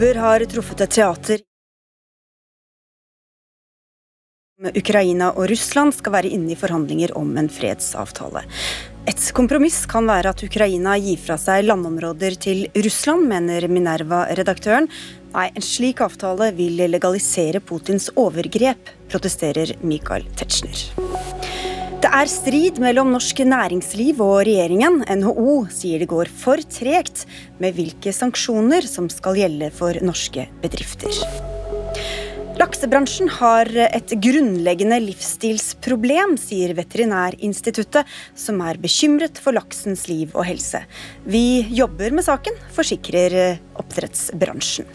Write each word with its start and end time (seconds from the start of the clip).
bomber 0.00 0.20
har 0.20 0.40
truffet 0.48 0.80
et 0.80 0.90
teater. 0.96 1.40
Ukraina 4.76 5.30
og 5.36 5.48
Russland 5.50 5.92
skal 5.92 6.12
være 6.14 6.30
inne 6.32 6.54
i 6.54 6.56
forhandlinger 6.56 7.12
om 7.16 7.36
en 7.36 7.48
fredsavtale. 7.52 8.42
Et 9.08 9.26
kompromiss 9.36 9.82
kan 9.88 10.08
være 10.08 10.32
at 10.32 10.44
Ukraina 10.44 10.96
gir 11.00 11.20
fra 11.20 11.36
seg 11.40 11.66
landområder 11.66 12.36
til 12.40 12.66
Russland, 12.76 13.28
mener 13.28 13.68
Minerva-redaktøren. 13.68 14.88
Nei, 15.34 15.48
en 15.52 15.64
slik 15.64 16.00
avtale 16.00 16.50
vil 16.56 16.80
legalisere 16.88 17.60
Putins 17.60 18.08
overgrep, 18.16 18.94
protesterer 19.12 19.76
Michael 19.84 20.24
Tetzschner. 20.36 20.80
Det 22.00 22.08
er 22.16 22.28
strid 22.32 22.78
mellom 22.80 23.10
norsk 23.12 23.42
næringsliv 23.44 24.22
og 24.24 24.38
regjeringen. 24.48 25.02
NHO 25.20 25.66
sier 25.68 26.00
det 26.00 26.08
går 26.08 26.30
for 26.32 26.56
tregt 26.72 27.26
med 27.60 27.76
hvilke 27.76 28.14
sanksjoner 28.16 28.86
som 28.88 29.10
skal 29.12 29.36
gjelde 29.36 29.68
for 29.76 29.98
norske 30.00 30.46
bedrifter. 30.62 31.12
Laksebransjen 32.56 33.28
har 33.36 33.68
et 33.84 34.14
grunnleggende 34.16 34.96
livsstilsproblem, 35.10 36.38
sier 36.40 36.72
Veterinærinstituttet, 36.80 38.08
som 38.32 38.64
er 38.64 38.80
bekymret 38.80 39.36
for 39.36 39.56
laksens 39.56 40.06
liv 40.08 40.32
og 40.32 40.48
helse. 40.48 40.80
Vi 41.28 41.66
jobber 41.68 42.16
med 42.16 42.24
saken, 42.24 42.56
forsikrer 42.76 43.60
oppdrettsbransjen. 43.80 44.88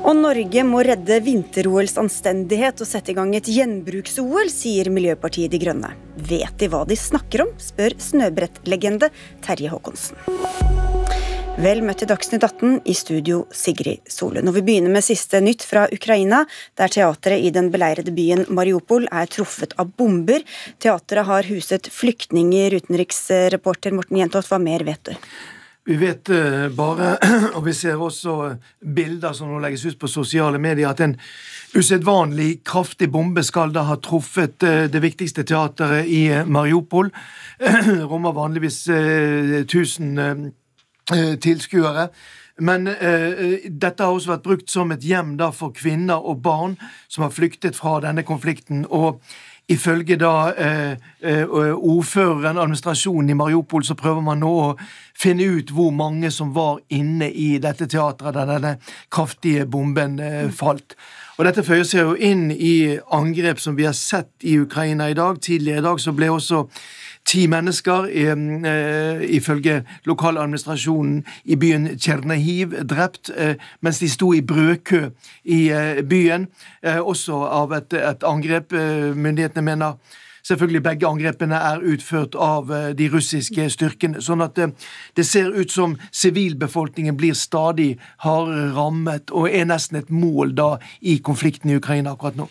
Og 0.00 0.14
Norge 0.16 0.62
må 0.64 0.80
redde 0.86 1.18
vinter-OLs 1.20 1.98
anstendighet 2.00 2.80
og 2.80 2.88
sette 2.88 3.12
i 3.12 3.16
gang 3.18 3.34
et 3.36 3.48
gjenbruks-OL, 3.52 4.48
sier 4.48 4.88
Miljøpartiet 4.92 5.52
De 5.52 5.60
Grønne. 5.60 5.92
Vet 6.16 6.56
de 6.60 6.70
hva 6.72 6.86
de 6.88 6.96
snakker 6.96 7.44
om, 7.44 7.52
spør 7.60 7.98
snøbrettlegende 8.00 9.10
Terje 9.44 9.72
Håkonsen. 9.74 10.16
Vel 11.60 11.82
møtt 11.84 12.00
til 12.00 12.08
Dagsnytt 12.08 12.46
18, 12.46 12.78
i 12.88 12.94
studio 12.96 13.42
Sigrid 13.52 14.00
Solund. 14.08 14.48
Og 14.48 14.56
vi 14.56 14.64
begynner 14.64 14.94
med 14.94 15.04
siste 15.04 15.42
nytt 15.44 15.66
fra 15.68 15.84
Ukraina, 15.92 16.46
der 16.80 16.88
teatret 16.94 17.44
i 17.44 17.52
den 17.52 17.68
beleirede 17.74 18.14
byen 18.16 18.46
Mariupol 18.48 19.04
er 19.12 19.28
truffet 19.28 19.76
av 19.76 19.92
bomber. 20.00 20.40
Teatret 20.80 21.28
har 21.28 21.52
huset 21.52 21.92
flyktninger. 21.92 22.80
Utenriksreporter 22.80 23.92
Morten 23.92 24.22
Jentoft, 24.22 24.48
hva 24.48 24.62
mer 24.62 24.86
vet 24.88 25.12
du? 25.12 25.32
Vi 25.88 25.96
vet 25.96 26.28
uh, 26.28 26.68
bare, 26.76 27.14
og 27.56 27.64
vi 27.66 27.72
ser 27.76 28.00
også 28.00 28.56
bilder 28.96 29.32
som 29.36 29.48
nå 29.50 29.60
legges 29.62 29.86
ut 29.88 29.98
på 30.00 30.10
sosiale 30.10 30.58
medier, 30.60 30.90
at 30.90 31.00
en 31.00 31.16
usedvanlig 31.74 32.60
kraftig 32.66 33.08
bombe 33.12 33.42
skal 33.46 33.72
da 33.72 33.86
ha 33.88 33.96
truffet 34.02 34.62
uh, 34.66 34.84
det 34.92 35.02
viktigste 35.02 35.46
teateret 35.48 36.10
i 36.10 36.26
Mariupol. 36.46 37.10
rommer 38.10 38.36
vanligvis 38.36 38.84
1000 38.88 40.52
tilskuere. 41.42 42.10
Men 42.60 42.88
eh, 42.88 43.68
dette 43.70 44.04
har 44.04 44.12
også 44.12 44.34
vært 44.34 44.44
brukt 44.44 44.72
som 44.72 44.92
et 44.92 45.04
hjem 45.04 45.36
da 45.40 45.50
for 45.54 45.72
kvinner 45.76 46.20
og 46.20 46.42
barn 46.44 46.76
som 47.08 47.24
har 47.24 47.32
flyktet 47.34 47.78
fra 47.78 47.98
denne 48.04 48.24
konflikten. 48.26 48.84
og 48.88 49.22
Ifølge 49.70 50.16
da 50.18 50.50
eh, 50.58 50.96
eh, 51.22 51.46
ordføreren, 51.46 52.58
administrasjonen 52.58 53.30
i 53.30 53.36
Mariupol, 53.38 53.84
så 53.86 53.94
prøver 53.94 54.24
man 54.26 54.40
nå 54.42 54.50
å 54.50 54.70
finne 55.20 55.44
ut 55.58 55.72
hvor 55.74 55.92
mange 55.94 56.30
som 56.32 56.54
var 56.56 56.80
inne 56.88 57.28
i 57.30 57.58
dette 57.62 57.88
teatret 57.90 58.36
da 58.36 58.46
denne 58.48 58.76
kraftige 59.12 59.66
bomben 59.68 60.18
eh, 60.20 60.48
falt. 60.54 60.96
Og 61.40 61.46
Dette 61.46 61.64
føyer 61.64 61.86
seg 61.88 62.02
jo 62.04 62.16
inn 62.20 62.50
i 62.52 62.98
angrep 63.16 63.60
som 63.62 63.76
vi 63.78 63.86
har 63.88 63.96
sett 63.96 64.44
i 64.44 64.58
Ukraina 64.60 65.06
i 65.08 65.16
dag. 65.16 65.38
Tidligere 65.40 65.80
i 65.80 65.86
dag 65.86 66.00
så 66.02 66.12
ble 66.12 66.28
også 66.28 66.66
ti 67.24 67.46
mennesker, 67.48 68.08
eh, 68.12 69.22
ifølge 69.36 69.78
lokaladministrasjonen 70.04 71.24
i 71.44 71.56
byen 71.56 71.88
Tsjernihiv, 71.96 72.74
drept 72.84 73.30
eh, 73.36 73.54
mens 73.80 74.00
de 74.00 74.08
sto 74.12 74.34
i 74.36 74.42
brødkø 74.44 75.06
i 75.44 75.60
eh, 75.70 76.02
byen. 76.04 76.48
Eh, 76.82 77.00
også 77.00 77.44
av 77.48 77.72
et, 77.72 77.92
et 77.96 78.26
angrep. 78.26 78.72
Eh, 78.72 79.16
myndighetene 79.16 79.64
mener 79.64 79.96
Selvfølgelig 80.46 80.82
begge 80.82 81.08
angrepene 81.08 81.58
er 81.70 81.84
utført 81.92 82.36
av 82.38 82.72
eh, 82.74 82.90
de 82.96 83.10
russiske 83.12 83.68
styrkene. 83.74 84.22
Sånn 84.24 84.44
at 84.44 84.58
det 84.58 85.26
ser 85.26 85.52
ut 85.54 85.72
som 85.72 85.96
sivilbefolkningen 86.10 87.16
blir 87.18 87.36
stadig 87.38 87.92
hardere 88.24 88.70
rammet 88.76 89.30
og 89.34 89.50
er 89.50 89.68
nesten 89.68 90.00
et 90.00 90.10
mål 90.10 90.56
da 90.56 90.72
i 91.00 91.18
konflikten 91.24 91.70
i 91.72 91.78
Ukraina 91.80 92.14
akkurat 92.14 92.38
nå. 92.40 92.48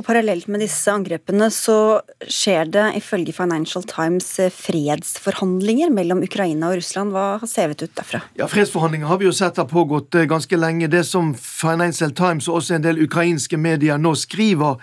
Og 0.00 0.06
Parallelt 0.06 0.48
med 0.50 0.62
disse 0.64 0.90
angrepene 0.90 1.46
så 1.52 2.00
skjer 2.24 2.70
det 2.72 2.84
ifølge 2.98 3.34
Financial 3.36 3.84
Times 3.86 4.28
fredsforhandlinger 4.56 5.92
mellom 5.92 6.24
Ukraina 6.24 6.72
og 6.72 6.80
Russland. 6.80 7.12
Hva 7.12 7.26
har 7.42 7.50
sevet 7.50 7.84
ut 7.84 7.92
derfra? 7.98 8.22
Ja, 8.40 8.48
Fredsforhandlinger 8.50 9.10
har 9.10 9.20
vi 9.20 9.28
jo 9.28 9.34
sett 9.36 9.60
har 9.60 9.68
pågått 9.70 10.16
eh, 10.16 10.26
ganske 10.30 10.58
lenge. 10.58 10.90
Det 10.90 11.04
som 11.06 11.34
Financial 11.36 12.14
Times 12.16 12.48
og 12.48 12.62
også 12.62 12.78
en 12.78 12.86
del 12.88 13.02
ukrainske 13.04 13.60
medier 13.60 14.00
nå 14.00 14.14
skriver, 14.18 14.80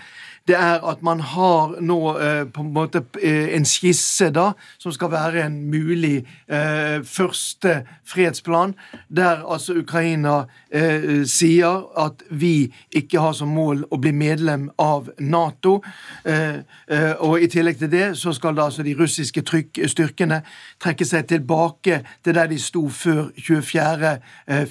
det 0.49 0.57
er 0.57 0.81
at 0.89 1.03
man 1.05 1.19
har 1.21 1.75
nå 1.81 1.99
eh, 2.17 2.43
på 2.49 2.63
en 2.63 2.71
måte 2.73 3.03
eh, 3.21 3.53
en 3.55 3.65
skisse 3.67 4.31
da, 4.33 4.51
som 4.81 4.93
skal 4.95 5.11
være 5.13 5.43
en 5.45 5.59
mulig 5.69 6.23
eh, 6.49 6.99
første 7.05 7.83
fredsplan, 8.09 8.73
der 9.13 9.43
altså 9.45 9.77
Ukraina 9.77 10.47
eh, 10.73 11.21
sier 11.29 11.85
at 12.01 12.23
vi 12.29 12.71
ikke 12.95 13.21
har 13.21 13.35
som 13.37 13.53
mål 13.53 13.85
å 13.93 13.99
bli 14.01 14.13
medlem 14.15 14.69
av 14.81 15.11
Nato. 15.21 15.79
Eh, 16.25 16.61
eh, 16.89 17.13
og 17.19 17.43
i 17.43 17.51
tillegg 17.51 17.77
til 17.83 17.93
det 17.93 18.07
så 18.17 18.33
skal 18.33 18.57
da 18.57 18.65
altså 18.69 18.85
de 18.85 18.97
russiske 18.97 19.45
trykk, 19.45 19.83
styrkene 19.93 20.41
trekke 20.81 21.05
seg 21.05 21.29
tilbake 21.29 22.01
til 22.25 22.37
der 22.39 22.49
de 22.49 22.57
sto 22.61 22.87
før 22.89 23.29
24. 23.37 24.17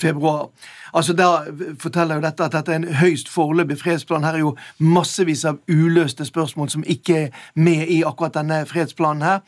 februar. 0.01 0.49
Altså 0.99 1.13
Da 1.13 1.27
forteller 1.79 2.15
jo 2.15 2.23
dette 2.25 2.43
at 2.43 2.53
dette 2.53 2.73
er 2.75 2.81
en 2.81 2.95
høyst 2.99 3.29
foreløpig 3.31 3.77
fredsplan. 3.79 4.25
Her 4.27 4.35
er 4.35 4.43
jo 4.43 4.57
massevis 4.83 5.45
av 5.47 5.61
uløste 5.71 6.25
spørsmål 6.27 6.73
som 6.73 6.83
ikke 6.87 7.19
er 7.21 7.29
med 7.55 7.87
i 7.87 8.01
akkurat 8.03 8.35
denne 8.35 8.65
fredsplanen 8.67 9.23
her. 9.23 9.39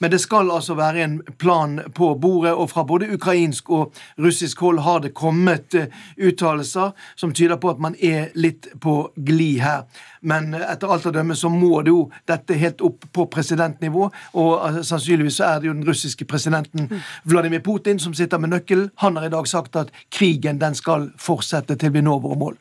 Men 0.00 0.10
det 0.10 0.18
skal 0.22 0.50
altså 0.50 0.74
være 0.74 1.02
en 1.04 1.18
plan 1.38 1.80
på 1.94 2.14
bordet, 2.20 2.54
og 2.54 2.70
fra 2.70 2.84
både 2.88 3.10
ukrainsk 3.14 3.70
og 3.70 3.98
russisk 4.18 4.60
hold 4.64 4.80
har 4.80 5.02
det 5.04 5.12
kommet 5.14 5.76
uh, 5.76 5.92
uttalelser 6.16 6.94
som 7.20 7.34
tyder 7.36 7.60
på 7.60 7.74
at 7.74 7.82
man 7.84 7.96
er 8.00 8.30
litt 8.34 8.70
på 8.80 8.94
glid 9.16 9.60
her. 9.60 9.84
Men 10.20 10.54
etter 10.56 10.88
alt 10.92 11.08
å 11.08 11.12
dømme 11.12 11.36
så 11.36 11.52
må 11.52 11.82
det 11.84 11.92
jo 11.92 12.06
dette 12.28 12.56
helt 12.60 12.80
opp 12.84 13.04
på 13.12 13.28
presidentnivå, 13.32 14.08
og 14.40 14.52
uh, 14.56 14.80
sannsynligvis 14.80 15.40
så 15.42 15.50
er 15.50 15.60
det 15.60 15.70
jo 15.70 15.76
den 15.76 15.88
russiske 15.88 16.24
presidenten 16.24 16.88
Vladimir 17.28 17.60
Putin 17.64 18.00
som 18.00 18.16
sitter 18.16 18.40
med 18.40 18.54
nøkkelen. 18.54 18.90
Han 19.04 19.20
har 19.20 19.28
i 19.28 19.34
dag 19.36 19.48
sagt 19.48 19.76
at 19.76 19.92
krigen 20.08 20.60
den 20.60 20.76
skal 20.78 21.10
fortsette 21.20 21.76
til 21.76 21.92
vi 21.92 22.04
når 22.04 22.24
våre 22.24 22.40
mål. 22.40 22.60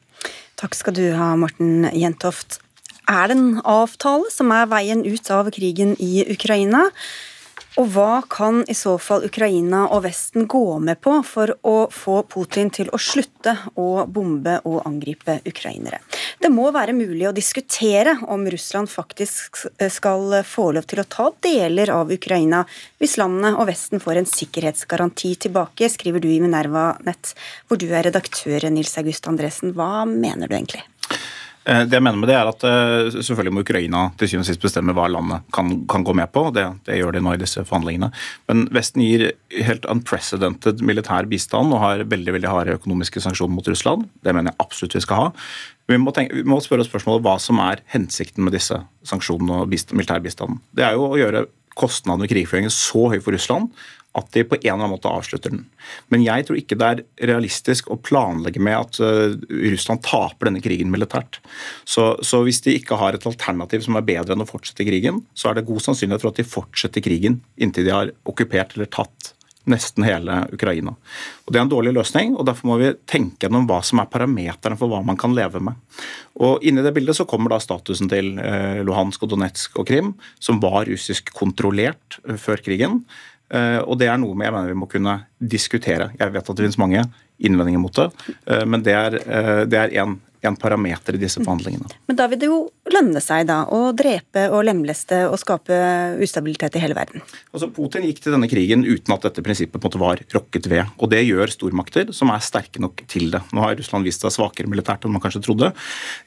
Takk 0.59 0.75
skal 0.75 0.97
du 0.97 1.05
ha, 1.15 1.37
Morten 1.39 1.87
Jentoft. 1.95 2.59
Er 3.09 3.27
det 3.27 3.39
en 3.39 3.57
avtale 3.65 4.29
som 4.29 4.51
er 4.53 4.69
veien 4.69 5.01
ut 5.01 5.33
av 5.33 5.49
krigen 5.55 5.95
i 5.97 6.21
Ukraina? 6.29 6.85
Og 7.79 7.87
hva 7.93 8.19
kan 8.27 8.59
i 8.67 8.75
så 8.75 8.97
fall 8.99 9.23
Ukraina 9.25 9.85
og 9.95 10.03
Vesten 10.03 10.47
gå 10.51 10.79
med 10.83 10.99
på 11.01 11.13
for 11.23 11.53
å 11.65 11.75
få 11.93 12.19
Putin 12.29 12.69
til 12.75 12.89
å 12.91 12.99
slutte 12.99 13.53
å 13.79 14.03
bombe 14.05 14.57
og 14.67 14.83
angripe 14.89 15.39
ukrainere? 15.47 16.01
Det 16.41 16.51
må 16.53 16.67
være 16.75 16.93
mulig 16.97 17.29
å 17.29 17.33
diskutere 17.35 18.17
om 18.27 18.45
Russland 18.51 18.91
faktisk 18.91 19.63
skal 19.95 20.41
få 20.45 20.69
lov 20.75 20.89
til 20.91 21.01
å 21.01 21.07
ta 21.09 21.29
deler 21.45 21.93
av 21.95 22.11
Ukraina 22.13 22.61
hvis 22.99 23.17
landene 23.21 23.55
og 23.55 23.69
Vesten 23.71 24.03
får 24.03 24.21
en 24.21 24.29
sikkerhetsgaranti 24.29 25.33
tilbake, 25.47 25.89
skriver 25.89 26.21
du 26.21 26.29
i 26.29 26.41
Minerva 26.43 26.91
Nett, 27.07 27.33
hvor 27.67 27.79
du 27.79 27.87
er 27.89 28.09
redaktør, 28.09 28.69
Nils 28.73 28.97
August 29.01 29.29
Andresen. 29.31 29.73
Hva 29.77 30.05
mener 30.09 30.49
du 30.49 30.57
egentlig? 30.57 30.83
Eh, 31.69 31.83
det 31.85 31.97
jeg 31.97 32.05
mener 32.05 32.17
med 32.17 32.29
det 32.31 32.35
er 32.37 32.49
at 32.49 32.63
eh, 32.65 33.09
Selvfølgelig 33.13 33.53
må 33.53 33.63
Ukraina 33.65 34.03
til 34.17 34.31
syvende 34.31 34.47
og 34.47 34.49
sist 34.49 34.63
bestemme 34.63 34.95
hva 34.97 35.07
landet 35.11 35.45
kan, 35.55 35.71
kan 35.91 36.05
gå 36.07 36.15
med 36.17 36.31
på. 36.33 36.47
Det, 36.55 36.65
det, 36.87 36.97
gjør 36.99 37.15
de 37.15 37.23
nå 37.25 37.35
i 37.35 37.41
disse 37.41 37.63
forhandlingene. 37.67 38.09
Men 38.49 38.65
Vesten 38.75 39.03
gir 39.05 39.27
helt 39.67 39.85
unprecedented 39.89 40.81
militær 40.85 41.29
bistand 41.29 41.75
og 41.75 41.83
har 41.83 42.05
veldig 42.09 42.37
veldig 42.39 42.51
harde 42.51 42.77
økonomiske 42.79 43.21
sanksjoner 43.25 43.53
mot 43.57 43.69
Russland. 43.69 44.07
Det 44.25 44.33
mener 44.33 44.53
jeg 44.53 44.61
absolutt 44.65 44.97
vi 44.97 45.03
skal 45.05 45.23
ha. 45.23 45.29
Vi 45.89 45.97
må, 45.97 46.13
tenke, 46.13 46.37
vi 46.37 46.45
må 46.45 46.59
spørre 46.61 46.85
oss 46.85 46.91
spørsmålet 46.91 47.25
hva 47.25 47.37
som 47.41 47.61
er 47.63 47.81
hensikten 47.93 48.45
med 48.45 48.53
disse 48.53 48.77
sanksjonene 49.09 49.63
og 49.63 49.71
militærbistanden. 49.73 50.61
Det 50.77 50.85
er 50.85 50.97
jo 50.97 51.07
å 51.09 51.17
gjøre 51.17 51.47
kostnadene 51.79 52.25
ved 52.25 52.33
krigføringen 52.33 52.73
så 52.73 53.07
høy 53.13 53.19
for 53.23 53.33
Russland 53.35 53.69
at 54.19 54.29
de 54.35 54.43
på 54.45 54.57
en 54.59 54.61
eller 54.61 54.75
annen 54.77 54.93
måte 54.93 55.11
avslutter 55.11 55.53
den. 55.53 55.63
Men 56.13 56.25
jeg 56.25 56.45
tror 56.47 56.59
ikke 56.59 56.77
det 56.79 56.89
er 56.89 57.03
realistisk 57.31 57.89
å 57.89 57.99
planlegge 58.03 58.61
med 58.63 58.77
at 58.77 58.99
uh, 59.01 59.33
Russland 59.73 60.03
taper 60.05 60.49
denne 60.49 60.63
krigen 60.63 60.91
militært. 60.93 61.41
Så, 61.87 62.11
så, 62.25 62.43
hvis 62.45 62.61
de 62.65 62.77
ikke 62.77 62.99
har 62.99 63.17
et 63.17 63.27
alternativ 63.29 63.83
som 63.85 63.97
er 63.99 64.07
bedre 64.07 64.35
enn 64.35 64.45
å 64.45 64.49
fortsette 64.49 64.87
krigen, 64.87 65.23
så 65.33 65.49
er 65.49 65.59
det 65.59 65.67
god 65.69 65.83
sannsynlighet 65.87 66.25
for 66.25 66.33
at 66.33 66.41
de 66.41 66.47
fortsetter 66.47 67.05
krigen 67.05 67.41
inntil 67.59 67.87
de 67.89 67.95
har 67.95 68.15
okkupert 68.29 68.77
eller 68.77 68.91
tatt 68.93 69.33
nesten 69.69 70.05
hele 70.07 70.43
Ukraina. 70.53 70.93
Og 71.45 71.53
Det 71.53 71.59
er 71.59 71.65
en 71.65 71.71
dårlig 71.71 71.93
løsning, 71.93 72.35
og 72.37 72.45
derfor 72.47 72.71
må 72.71 72.77
vi 72.81 72.93
tenke 73.09 73.45
gjennom 73.45 73.67
hva 73.69 73.81
som 73.85 74.01
er 74.01 74.09
parameterne 74.11 74.77
for 74.79 74.91
hva 74.91 75.01
man 75.05 75.19
kan 75.19 75.35
leve 75.35 75.61
med. 75.63 75.77
Og 76.39 76.63
Inni 76.65 76.83
det 76.85 76.93
bildet 76.95 77.17
så 77.17 77.27
kommer 77.29 77.53
da 77.53 77.59
statusen 77.61 78.09
til 78.11 78.37
eh, 78.39 78.81
Luhansk 78.85 79.25
og 79.25 79.33
Donetsk 79.33 79.79
og 79.81 79.89
Krim, 79.89 80.13
som 80.39 80.61
var 80.63 80.89
russisk 80.89 81.33
kontrollert 81.35 82.19
eh, 82.27 82.39
før 82.39 82.63
krigen. 82.65 83.03
Eh, 83.49 83.79
og 83.81 83.97
det 84.01 84.09
er 84.09 84.19
noe 84.21 84.35
jeg 84.35 84.53
mener 84.53 84.69
vi 84.69 84.77
må 84.77 84.89
kunne 84.89 85.19
diskutere. 85.39 86.11
Jeg 86.19 86.35
vet 86.35 86.49
at 86.49 86.55
det 86.55 86.65
finnes 86.65 86.81
mange 86.81 87.03
innvendinger 87.39 87.81
mot 87.81 87.95
det. 87.95 88.09
Men 88.67 88.83
det 88.83 88.95
er 88.95 89.93
én 89.95 90.17
en 90.45 90.57
parameter 90.59 91.17
i 91.17 91.21
disse 91.21 91.41
forhandlingene. 91.41 91.89
Men 92.07 92.19
da 92.19 92.27
vil 92.31 92.39
det 92.41 92.49
jo 92.49 92.59
lønne 92.93 93.21
seg 93.23 93.47
da 93.49 93.63
å 93.73 93.91
drepe 93.97 94.45
og 94.53 94.63
lemleste 94.67 95.21
og 95.29 95.37
skape 95.41 95.79
ustabilitet 96.23 96.77
i 96.77 96.83
hele 96.83 96.97
verden? 96.97 97.23
Altså 97.53 97.69
Putin 97.73 98.05
gikk 98.07 98.21
til 98.23 98.35
denne 98.35 98.49
krigen 98.51 98.85
uten 98.87 99.15
at 99.15 99.27
dette 99.27 99.43
prinsippet 99.45 99.83
måte 99.83 100.01
var 100.01 100.21
rokket 100.35 100.69
ved. 100.71 100.93
og 100.97 101.11
Det 101.11 101.21
gjør 101.25 101.55
stormakter 101.55 102.13
som 102.15 102.31
er 102.33 102.45
sterke 102.45 102.81
nok 102.83 103.03
til 103.11 103.29
det. 103.33 103.43
Nå 103.51 103.65
har 103.65 103.77
Russland 103.79 104.07
vist 104.07 104.23
seg 104.23 104.35
svakere 104.35 104.71
militært 104.71 105.05
enn 105.05 105.15
man 105.15 105.23
kanskje 105.23 105.43
trodde. 105.45 105.73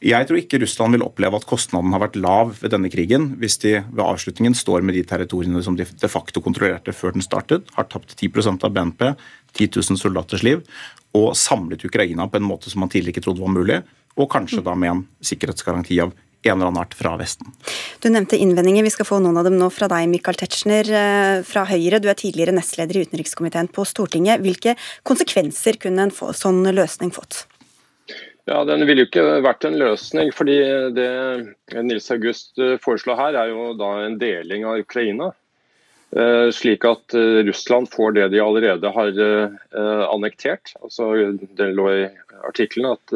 Jeg 0.05 0.29
tror 0.29 0.41
ikke 0.41 0.61
Russland 0.63 0.99
vil 0.99 1.07
oppleve 1.07 1.39
at 1.39 1.49
kostnaden 1.49 1.95
har 1.95 2.05
vært 2.05 2.21
lav 2.21 2.57
ved 2.61 2.75
denne 2.75 2.91
krigen, 2.93 3.33
hvis 3.41 3.61
de 3.65 3.79
ved 3.81 4.05
avslutningen 4.05 4.57
står 4.59 4.85
med 4.85 4.99
de 4.99 5.07
territoriene 5.09 5.63
som 5.65 5.79
de 5.79 5.87
de 6.03 6.11
facto 6.11 6.43
kontrollerte 6.43 6.95
før 6.97 7.17
den 7.17 7.25
startet, 7.25 7.71
har 7.77 7.89
tapt 7.91 8.17
10% 8.17 8.65
av 8.67 8.75
BNP, 8.75 9.13
10 9.59 9.71
000 9.77 10.01
soldaters 10.01 10.45
liv, 10.47 10.63
og 11.17 11.35
samlet 11.37 11.85
Ukraina 11.85 12.27
på 12.29 12.41
en 12.41 12.49
måte 12.49 12.73
som 12.73 12.81
man 12.83 12.93
tidligere 12.93 13.19
ikke 13.19 13.27
trodde 13.27 13.45
var 13.45 13.53
mulig 13.53 13.83
og 14.17 14.29
kanskje 14.33 14.65
da 14.65 14.75
med 14.79 14.91
en 14.91 15.07
sikkerhetsgaranti 15.25 16.01
av 16.05 16.13
en 16.43 16.57
eller 16.57 16.67
annen 16.67 16.81
art 16.83 16.95
fra 16.99 17.15
Vesten. 17.21 17.53
Du 18.03 18.09
nevnte 18.11 18.39
innvendinger. 18.41 18.83
Vi 18.83 18.91
skal 18.91 19.07
få 19.07 19.21
noen 19.23 19.39
av 19.39 19.47
dem 19.47 19.59
nå 19.61 19.69
fra 19.71 19.87
deg, 19.91 20.09
Michael 20.11 20.41
Tetzschner 20.41 20.89
eh, 20.91 21.37
fra 21.47 21.65
Høyre. 21.69 22.03
Du 22.03 22.09
er 22.11 22.19
tidligere 22.19 22.55
nestleder 22.57 22.99
i 22.99 23.05
utenrikskomiteen 23.07 23.71
på 23.73 23.87
Stortinget. 23.87 24.43
Hvilke 24.43 24.75
konsekvenser 25.07 25.79
kunne 25.83 26.09
en 26.09 26.15
sånn 26.15 26.65
løsning 26.75 27.15
fått? 27.15 27.45
Ja, 28.51 28.65
Den 28.67 28.83
ville 28.89 29.05
jo 29.05 29.11
ikke 29.11 29.39
vært 29.45 29.65
en 29.69 29.79
løsning. 29.79 30.33
fordi 30.35 30.59
Det 30.97 31.85
Nils 31.87 32.11
August 32.11 32.59
eh, 32.59 32.75
foreslår 32.83 33.21
her, 33.21 33.39
er 33.39 33.55
jo 33.55 33.71
da 33.79 33.95
en 34.03 34.19
deling 34.19 34.67
av 34.67 34.83
Ukraina. 34.83 35.31
Eh, 36.13 36.51
slik 36.53 36.85
at 36.85 37.15
Russland 37.47 37.89
får 37.93 38.13
det 38.13 38.29
de 38.35 38.41
allerede 38.45 38.91
har 38.93 39.21
annektert. 40.13 40.75
Altså, 40.83 41.09
det 41.57 41.71
lå 41.73 41.87
i 41.93 42.03
artikkelen 42.45 42.93
at 42.93 43.15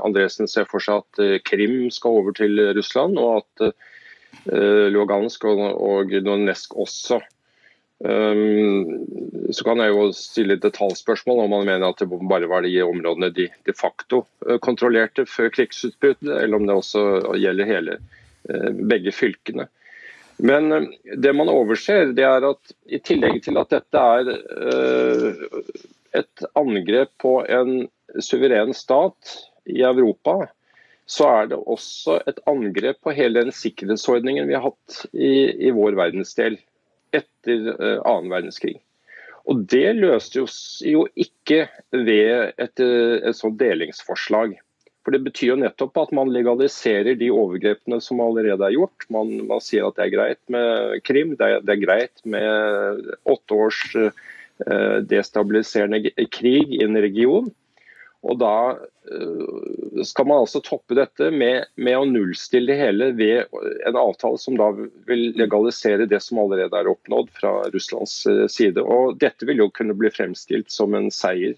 Andresen 0.00 0.48
ser 0.48 0.68
for 0.70 0.80
seg 0.80 1.02
at 1.02 1.44
Krim 1.44 1.90
skal 1.92 2.22
over 2.22 2.36
til 2.36 2.56
Russland, 2.78 3.18
og 3.20 3.42
at 3.42 3.74
Lugansk 4.94 5.44
og, 5.44 6.14
Donetsk 6.24 6.76
også. 6.78 7.20
Um, 7.98 9.02
så 9.50 9.64
kan 9.66 9.80
jeg 9.82 9.90
jo 9.90 10.04
stille 10.14 10.54
et 10.54 10.62
detaljspørsmål 10.62 11.40
om 11.42 11.50
man 11.50 11.64
mener 11.66 11.88
at 11.88 11.98
det 11.98 12.06
bare 12.30 12.46
var 12.46 12.62
de 12.62 12.76
områdene 12.84 13.32
de 13.34 13.48
de 13.66 13.74
facto 13.74 14.20
kontrollerte 14.62 15.24
før 15.26 15.50
krigsutbruddet, 15.56 16.30
eller 16.30 16.60
om 16.60 16.68
det 16.68 16.76
også 16.78 17.02
gjelder 17.42 17.66
hele, 17.66 17.98
begge 18.88 19.12
fylkene. 19.12 19.66
Men 20.38 20.70
det 21.18 21.32
man 21.34 21.50
overser, 21.50 22.12
det 22.14 22.26
er 22.26 22.44
at 22.46 22.74
i 22.86 23.00
tillegg 23.02 23.40
til 23.42 23.58
at 23.58 23.72
dette 23.74 23.98
er 23.98 24.28
et 26.16 26.44
angrep 26.58 27.10
på 27.20 27.32
en 27.42 27.88
suveren 28.22 28.70
stat 28.76 29.34
i 29.68 29.82
Europa, 29.82 30.46
så 31.08 31.28
er 31.40 31.50
det 31.50 31.58
også 31.58 32.18
et 32.28 32.40
angrep 32.50 33.00
på 33.04 33.14
hele 33.16 33.42
den 33.46 33.54
sikkerhetsordningen 33.54 34.48
vi 34.48 34.56
har 34.56 34.66
hatt 34.66 34.98
i, 35.12 35.30
i 35.68 35.72
vår 35.72 35.96
verdensdel 35.96 36.58
etter 37.16 37.70
uh, 37.72 37.98
annen 38.04 38.28
verdenskrig. 38.32 38.76
Og 39.48 39.64
Det 39.72 39.94
løste 39.96 40.42
jo 40.84 41.06
ikke 41.16 41.62
ved 41.94 42.52
et, 42.60 42.80
eh, 42.84 43.14
et 43.24 43.36
sånt 43.36 43.56
delingsforslag. 43.56 44.58
For 45.04 45.14
Det 45.14 45.22
betyr 45.24 45.52
jo 45.52 45.60
nettopp 45.62 45.96
at 46.02 46.10
man 46.16 46.32
legaliserer 46.34 47.16
de 47.16 47.30
overgrepene 47.32 48.00
som 48.04 48.20
allerede 48.20 48.66
er 48.66 48.74
gjort. 48.76 49.06
Man, 49.14 49.30
man 49.48 49.62
sier 49.64 49.86
at 49.86 49.96
det 49.96 50.08
er 50.08 50.16
greit 50.16 50.42
med 50.52 50.98
Krim, 51.06 51.36
det 51.38 51.46
er, 51.46 51.62
det 51.64 51.76
er 51.76 51.84
greit 51.84 52.24
med 52.28 53.14
åtte 53.28 53.56
års 53.56 53.80
uh, 53.96 54.98
destabiliserende 55.08 56.02
krig 56.34 56.74
i 56.76 56.82
en 56.84 56.98
region. 57.00 57.48
Og 58.26 58.38
da 58.40 58.54
eh, 58.74 60.02
skal 60.06 60.26
man 60.26 60.42
altså 60.42 60.60
toppe 60.64 60.96
dette 60.98 61.30
med, 61.30 61.68
med, 61.78 61.94
å 61.94 62.08
nullstille 62.08 62.72
det 62.72 62.78
hele 62.80 63.10
ved 63.14 63.54
en 63.86 63.98
avtale 64.00 64.40
som 64.42 64.56
da 64.58 64.72
vil 65.06 65.28
legalisere 65.38 66.08
det 66.10 66.18
som 66.24 66.40
allerede 66.42 66.80
er 66.80 66.90
oppnådd 66.90 67.30
fra 67.38 67.52
Russlands 67.74 68.16
eh, 68.26 68.46
side. 68.50 68.82
Og 68.82 69.20
dette 69.22 69.46
vil 69.46 69.62
jo 69.62 69.70
kunne 69.70 69.94
bli 69.98 70.10
fremstilt 70.10 70.74
som 70.74 70.98
en 70.98 71.12
seier 71.14 71.54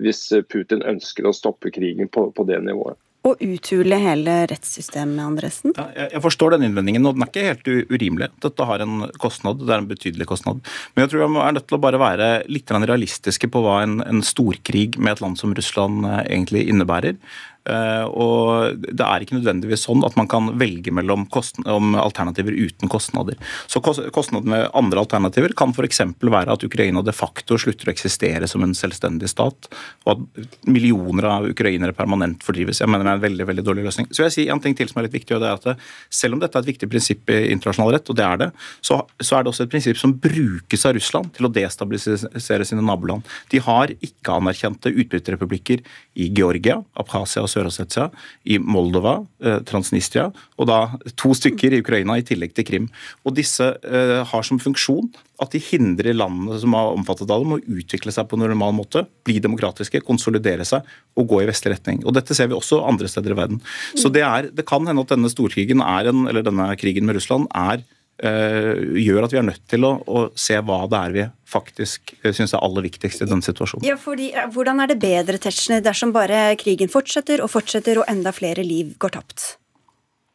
hvis 0.00 0.26
Putin 0.50 0.82
ønsker 0.86 1.26
å 1.28 1.34
stoppe 1.36 1.70
krigen 1.74 2.10
på, 2.10 2.28
på 2.34 2.46
det 2.48 2.60
nivået 2.66 2.98
å 3.24 3.32
uthule 3.40 3.96
hele 4.00 4.34
rettssystemet, 4.50 5.22
Andresen? 5.24 5.72
Ja, 5.78 5.86
jeg, 5.96 6.20
forstår 6.24 6.54
den 6.54 6.66
innvendingen, 6.68 7.06
og 7.08 7.16
den 7.16 7.24
er 7.24 7.30
ikke 7.30 7.46
helt 7.46 7.70
urimelig. 7.92 8.28
Dette 8.44 8.66
har 8.68 8.84
en 8.84 9.06
kostnad, 9.20 9.62
det 9.62 9.72
er 9.72 9.80
en 9.80 9.88
betydelig 9.88 10.28
kostnad. 10.28 10.60
Men 10.92 11.04
jeg 11.04 11.14
tror 11.14 11.24
vi 11.24 11.40
er 11.46 11.56
nødt 11.56 11.68
til 11.70 11.78
å 11.78 11.84
bare 11.86 12.02
være 12.02 12.28
litt 12.52 12.74
realistiske 12.74 13.48
på 13.48 13.64
hva 13.64 13.78
en, 13.86 13.98
en 14.04 14.20
storkrig 14.24 14.98
med 14.98 15.14
et 15.14 15.24
land 15.24 15.40
som 15.40 15.56
Russland 15.56 16.04
eh, 16.04 16.20
egentlig 16.26 16.66
innebærer. 16.68 17.16
Eh, 17.64 18.04
og 18.04 18.76
Det 18.76 19.04
er 19.04 19.24
ikke 19.24 19.38
nødvendigvis 19.38 19.86
sånn 19.86 20.04
at 20.04 20.16
man 20.18 20.28
kan 20.30 20.52
velge 20.60 20.92
mellom 20.94 21.26
alternativer 21.32 22.52
uten 22.52 22.90
kostnader. 22.92 23.38
Så 23.70 23.80
Kostnaden 23.84 24.50
med 24.50 24.68
andre 24.76 25.00
alternativer 25.04 25.54
kan 25.56 25.72
f.eks. 25.72 26.02
være 26.20 26.52
at 26.52 26.64
Ukraina 26.66 27.02
de 27.04 27.14
facto 27.14 27.56
slutter 27.60 27.88
å 27.88 27.94
eksistere 27.94 28.48
som 28.50 28.64
en 28.64 28.74
selvstendig 28.76 29.30
stat, 29.30 29.68
og 30.04 30.12
at 30.14 30.68
millioner 30.68 31.28
av 31.30 31.48
ukrainere 31.48 31.96
permanent 31.96 32.44
fordrives. 32.44 32.82
Jeg 32.82 32.90
mener 32.90 33.08
det 33.08 33.14
er 33.14 33.20
en 33.20 33.24
veldig 33.24 33.48
veldig 33.48 33.66
dårlig 33.66 33.86
løsning. 33.88 34.10
Så 34.10 34.22
vil 34.22 34.30
jeg 34.30 34.36
si 34.36 34.46
en 34.52 34.62
ting 34.62 34.76
til 34.76 34.90
som 34.90 35.00
er 35.00 35.08
litt 35.08 35.16
viktig, 35.16 35.36
og 35.36 35.44
det 35.44 35.50
er 35.50 35.60
at 35.60 35.82
Selv 36.14 36.36
om 36.36 36.40
dette 36.40 36.56
er 36.58 36.62
et 36.62 36.68
viktig 36.68 36.88
prinsipp 36.90 37.30
i 37.32 37.38
internasjonal 37.52 37.94
rett, 37.94 38.08
og 38.10 38.16
det 38.16 38.24
er 38.24 38.40
det, 38.40 38.48
så, 38.84 39.00
er 39.20 39.44
det 39.44 39.50
også 39.50 39.64
et 39.64 39.72
prinsipp 39.72 39.98
som 39.98 40.12
brukes 40.12 40.84
av 40.86 40.94
Russland 40.96 41.32
til 41.36 41.48
å 41.48 41.52
destabilisere 41.52 42.66
sine 42.68 42.84
naboland. 42.84 43.24
De 43.50 43.60
har 43.64 43.92
ikke-anerkjente 43.94 44.92
utbytterrepublikker 44.92 45.82
i 46.20 46.28
Georgia, 46.36 46.78
Abkhasia 47.00 47.44
og 47.44 47.50
Sør-Ossetia, 47.54 48.08
i 48.44 48.58
Moldova, 48.58 49.20
eh, 49.44 49.60
Transnistria, 49.68 50.26
og 50.58 50.68
da 50.70 50.80
to 51.16 51.32
stykker 51.36 51.74
i 51.74 51.80
Ukraina 51.84 52.18
i 52.18 52.26
tillegg 52.26 52.54
til 52.56 52.66
Krim. 52.68 52.90
Og 53.24 53.36
Disse 53.38 53.70
eh, 53.82 54.20
har 54.26 54.46
som 54.46 54.60
funksjon 54.62 55.12
at 55.42 55.54
de 55.54 55.60
hindrer 55.62 56.14
landene 56.14 56.58
som 56.62 56.74
er 56.76 56.92
omfattet 56.94 57.30
av 57.30 57.42
dem, 57.42 57.56
å 57.56 57.80
utvikle 57.80 58.12
seg 58.14 58.28
på 58.30 58.38
en 58.38 58.44
normal 58.44 58.74
måte, 58.76 59.04
bli 59.26 59.40
demokratiske, 59.42 60.04
konsolidere 60.06 60.66
seg 60.68 60.86
og 61.18 61.28
gå 61.30 61.42
i 61.42 61.48
vestlig 61.48 61.74
retning. 61.74 62.04
Og 62.04 62.14
Dette 62.16 62.36
ser 62.36 62.50
vi 62.50 62.58
også 62.58 62.82
andre 62.86 63.10
steder 63.10 63.34
i 63.34 63.40
verden. 63.40 63.60
Så 63.98 64.12
det, 64.14 64.22
er, 64.26 64.50
det 64.54 64.66
kan 64.68 64.86
hende 64.86 65.02
at 65.06 65.14
denne 65.14 65.30
storkrigen 65.32 65.82
er 65.84 66.10
en, 66.10 66.26
eller 66.30 66.46
denne 66.46 66.70
krigen 66.80 67.08
med 67.08 67.18
Russland 67.18 67.50
er 67.50 67.82
gjør 68.22 69.24
at 69.26 69.32
vi 69.34 69.38
er 69.40 69.46
nødt 69.48 69.64
til 69.68 69.84
å, 69.86 69.96
å 70.06 70.20
se 70.38 70.54
hva 70.62 70.84
det 70.90 70.98
er 71.00 71.14
vi 71.14 71.24
faktisk 71.54 72.14
eh, 72.22 72.32
syns 72.34 72.54
er 72.54 72.62
aller 72.64 72.86
viktigst 72.88 73.24
i 73.24 73.28
denne 73.28 73.44
situasjonen. 73.44 73.86
Ja, 73.86 73.98
fordi, 74.00 74.30
eh, 74.34 74.48
Hvordan 74.54 74.82
er 74.82 74.90
det 74.90 75.00
bedre 75.02 75.40
Tetzschner, 75.40 75.82
dersom 75.84 76.14
bare 76.14 76.46
krigen 76.60 76.90
fortsetter 76.92 77.42
og 77.44 77.52
fortsetter 77.52 78.00
og 78.02 78.08
enda 78.10 78.34
flere 78.34 78.64
liv 78.66 78.94
går 79.02 79.16
tapt? 79.18 79.46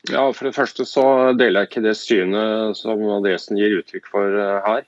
Ja, 0.10 0.24
For 0.32 0.48
det 0.48 0.56
første 0.56 0.86
så 0.88 1.04
deler 1.38 1.66
jeg 1.66 1.72
ikke 1.72 1.86
det 1.90 1.98
synet 2.00 2.80
som 2.80 3.04
Andresen 3.18 3.60
gir 3.60 3.82
uttrykk 3.82 4.08
for 4.08 4.40
her. 4.66 4.88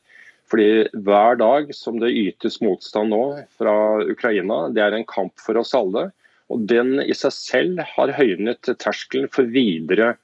Fordi 0.51 0.87
Hver 1.07 1.37
dag 1.39 1.73
som 1.75 1.99
det 1.99 2.13
ytes 2.15 2.61
motstand 2.63 3.11
nå 3.11 3.23
fra 3.59 3.75
Ukraina, 4.07 4.65
det 4.71 4.83
er 4.83 4.95
en 4.95 5.07
kamp 5.07 5.35
for 5.39 5.59
oss 5.59 5.75
alle. 5.75 6.09
Og 6.51 6.63
Den 6.67 6.97
i 7.03 7.15
seg 7.15 7.35
selv 7.35 7.83
har 7.93 8.15
høynet 8.15 8.71
terskelen 8.79 9.29
for 9.31 9.47
videre 9.51 10.15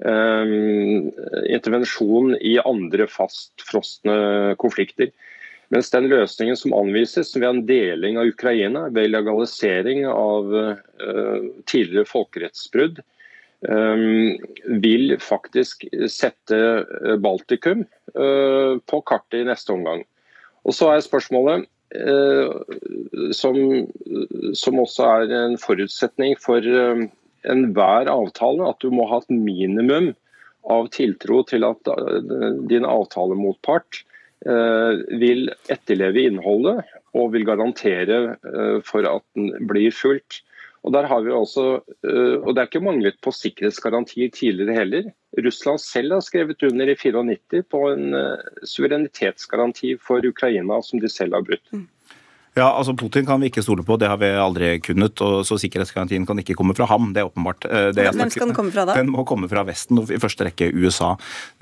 intervensjon 0.00 2.32
i 2.40 2.56
andre 2.64 3.06
fastfrosne 3.10 4.56
konflikter. 4.60 5.10
Mens 5.70 5.92
den 5.92 6.08
løsningen 6.10 6.56
som 6.58 6.74
anvises 6.74 7.30
ved 7.36 7.46
en 7.46 7.60
deling 7.68 8.18
av 8.18 8.26
Ukraina, 8.32 8.88
ved 8.90 9.12
legalisering 9.12 10.02
av 10.08 10.50
uh, 10.50 10.74
tidligere 11.70 12.08
folkerettsbrudd, 12.10 12.98
um, 13.68 14.34
vil 14.82 15.14
faktisk 15.22 15.86
sette 16.10 16.58
Baltikum 17.22 17.86
på 18.10 18.98
kartet 19.06 19.38
i 19.38 19.46
neste 19.46 19.70
omgang. 19.70 20.00
Og 20.66 20.74
Så 20.74 20.88
er 20.90 20.98
spørsmålet, 21.04 21.68
som, 23.38 23.54
også 24.82 25.06
er 25.06 25.30
en 25.36 25.54
forutsetning 25.62 26.34
for 26.42 26.58
enhver 27.48 28.10
avtale 28.10 28.68
at 28.68 28.80
du 28.82 28.90
må 28.94 29.06
ha 29.10 29.20
et 29.22 29.32
minimum 29.32 30.12
av 30.68 30.90
tiltro 30.94 31.42
til 31.48 31.64
at 31.68 31.88
eh, 31.88 32.60
din 32.70 32.86
avtalemotpart 32.88 34.02
eh, 34.46 35.00
vil 35.22 35.48
etterleve 35.72 36.26
innholdet 36.28 36.84
og 37.16 37.32
vil 37.34 37.46
garantere 37.48 38.20
eh, 38.36 38.78
for 38.86 39.08
at 39.08 39.24
den 39.38 39.52
blir 39.70 39.94
fulgt. 39.94 40.42
Og 40.80 40.94
der 40.94 41.04
har 41.10 41.20
vi 41.20 41.28
også, 41.28 41.62
og 42.08 42.54
Det 42.56 42.60
er 42.62 42.68
ikke 42.70 42.80
manglet 42.80 43.18
på 43.20 43.34
sikkerhetsgarantier 43.36 44.30
tidligere 44.32 44.78
heller. 44.78 45.10
Russland 45.44 45.76
selv 45.84 46.14
har 46.14 46.22
skrevet 46.24 46.64
under 46.64 46.88
i 46.88 46.94
94 46.96 47.66
på 47.68 47.82
en 47.90 48.16
suverenitetsgaranti 48.64 49.98
for 50.00 50.24
Ukraina 50.24 50.80
som 50.80 51.02
de 51.04 51.10
selv 51.12 51.36
har 51.36 51.44
brutt. 51.44 51.68
Ja, 52.58 52.66
altså 52.66 52.96
Putin 52.98 53.26
kan 53.28 53.38
vi 53.38 53.46
ikke 53.46 53.62
stole 53.62 53.84
på, 53.86 53.94
det 54.00 54.08
har 54.10 54.18
vi 54.18 54.28
aldri 54.34 54.72
kunnet. 54.82 55.20
og 55.22 55.44
Så 55.46 55.58
sikkerhetsgarantien 55.62 56.24
kan 56.26 56.38
ikke 56.42 56.56
komme 56.58 56.74
fra 56.74 56.88
ham, 56.90 57.12
det 57.14 57.22
er 57.22 57.28
åpenbart. 57.28 57.66
Eh, 57.68 57.90
det 57.94 58.08
Hvem 58.10 58.32
skal 58.34 58.50
den 58.50 58.56
komme 58.56 58.74
fra 58.74 58.84
da? 58.88 58.96
Den 58.98 59.12
må 59.14 59.22
komme 59.28 59.48
fra 59.50 59.62
Vesten, 59.68 60.00
og 60.02 60.10
i 60.10 60.18
første 60.18 60.48
rekke 60.48 60.72
USA. 60.74 61.12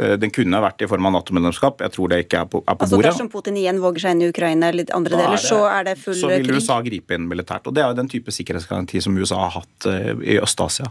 Eh, 0.00 0.16
den 0.20 0.32
kunne 0.32 0.62
vært 0.64 0.80
i 0.80 0.88
form 0.88 1.10
av 1.10 1.18
Nato-medlemskap, 1.18 1.84
jeg 1.84 1.92
tror 1.92 2.14
det 2.14 2.22
ikke 2.24 2.40
er 2.40 2.48
på, 2.48 2.62
er 2.64 2.78
på 2.78 2.86
altså, 2.86 2.96
bordet. 2.96 3.12
Dersom 3.12 3.28
Putin 3.32 3.58
igjen 3.60 3.82
våger 3.84 4.06
seg 4.06 4.16
inn 4.16 4.24
i 4.24 4.30
Ukraina 4.32 4.70
eller 4.72 4.94
andre 4.96 5.18
da 5.18 5.26
deler, 5.26 5.42
så 5.44 5.60
er 5.68 5.90
det 5.90 5.98
full 6.00 6.16
krig? 6.16 6.22
Så 6.22 6.32
vil 6.32 6.56
USA 6.56 6.78
gripe 6.86 7.18
inn 7.18 7.28
militært. 7.28 7.68
og 7.68 7.76
Det 7.76 7.84
er 7.84 7.92
jo 7.92 7.98
den 8.00 8.08
type 8.08 8.32
sikkerhetsgaranti 8.32 9.04
som 9.04 9.18
USA 9.20 9.42
har 9.44 9.58
hatt 9.60 9.90
eh, 9.92 10.14
i 10.24 10.38
Øst-Asia, 10.40 10.88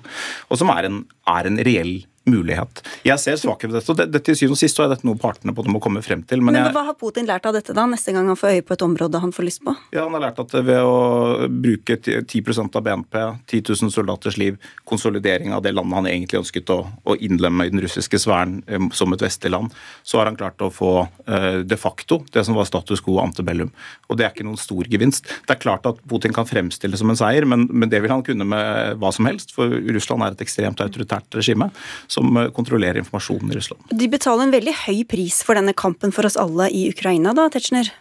og 0.52 0.62
som 0.62 0.70
er 0.78 0.92
en, 0.92 1.02
er 1.34 1.50
en 1.50 1.58
reell 1.66 1.98
mulighet. 2.30 2.82
Jeg 3.08 3.20
ser 3.22 3.40
svakhet 3.40 3.72
ved 3.72 3.80
dette, 3.80 3.94
og 3.94 4.14
det, 4.14 4.22
til 4.26 4.38
syvende 4.38 4.58
og 4.58 4.62
sist 4.62 4.80
er 4.84 4.92
dette 4.92 5.08
noe 5.08 5.20
partene 5.20 5.54
på 5.56 5.66
det 5.66 5.74
må 5.74 5.82
komme 5.84 6.04
frem 6.06 6.24
til. 6.28 6.44
Men, 6.44 6.54
men 6.56 6.68
jeg, 6.68 6.76
Hva 6.76 6.86
har 6.90 6.98
Putin 7.00 7.28
lært 7.30 7.48
av 7.50 7.56
dette 7.56 7.76
da, 7.76 7.88
neste 7.90 8.14
gang 8.16 8.30
han 8.30 8.40
får 8.40 8.58
øye 8.58 8.66
på 8.68 8.76
et 8.78 8.86
område 8.86 9.22
han 9.24 9.34
får 9.36 9.48
lyst 9.48 9.64
på? 9.66 9.74
Ja, 9.96 10.06
Han 10.06 10.18
har 10.18 10.28
lært 10.28 10.42
at 10.44 10.56
ved 10.68 10.82
å 10.84 11.48
bruke 11.48 11.98
10% 12.00 12.78
av 12.80 12.86
BNP, 12.86 13.18
10 13.48 13.64
000 13.72 13.94
soldaters 13.94 14.38
liv, 14.40 14.60
konsolidering 14.88 15.56
av 15.56 15.64
det 15.66 15.74
landet 15.76 16.00
han 16.02 16.10
egentlig 16.12 16.42
ønsket 16.42 16.74
å, 16.74 16.80
å 17.04 17.18
innlemme 17.24 17.68
i 17.68 17.74
den 17.74 17.84
russiske 17.84 18.20
sfæren 18.22 18.60
um, 18.68 18.90
som 18.96 19.14
et 19.16 19.24
vestlig 19.24 19.54
land, 19.54 19.74
så 20.08 20.22
har 20.22 20.32
han 20.32 20.40
klart 20.40 20.64
å 20.64 20.72
få 20.74 20.94
uh, 21.06 21.62
de 21.64 21.80
facto 21.80 22.22
det 22.34 22.44
som 22.48 22.58
var 22.58 22.68
status 22.70 23.04
quo 23.04 23.20
antebellum. 23.24 23.72
Og 24.12 24.20
det 24.20 24.28
er 24.28 24.36
ikke 24.36 24.48
noen 24.48 24.60
stor 24.60 24.88
gevinst. 24.92 25.28
Det 25.48 25.56
er 25.56 25.62
klart 25.62 25.88
at 25.90 26.00
Putin 26.08 26.36
kan 26.36 26.48
fremstille 26.50 26.96
det 26.96 27.02
som 27.02 27.12
en 27.12 27.20
seier, 27.20 27.48
men, 27.50 27.68
men 27.72 27.92
det 27.92 28.02
vil 28.04 28.14
han 28.14 28.26
kunne 28.26 28.48
med 28.48 28.98
hva 29.02 29.12
som 29.16 29.28
helst, 29.30 29.54
for 29.56 29.72
Russland 29.72 30.26
er 30.26 30.36
et 30.36 30.44
ekstremt 30.46 30.82
autoritært 30.84 31.38
regime 31.38 31.70
som 32.18 32.38
eh, 32.38 32.50
kontrollerer 32.56 32.98
informasjonen 33.04 33.54
i 33.54 33.60
Russland. 33.60 33.96
De 34.04 34.10
betaler 34.12 34.48
en 34.48 34.56
veldig 34.56 34.76
høy 34.88 35.06
pris 35.10 35.40
for 35.46 35.60
denne 35.60 35.76
kampen 35.78 36.14
for 36.16 36.28
oss 36.28 36.40
alle 36.40 36.70
i 36.74 36.88
Ukraina, 36.92 37.36
da, 37.38 37.48
Tetzschner? 37.54 37.94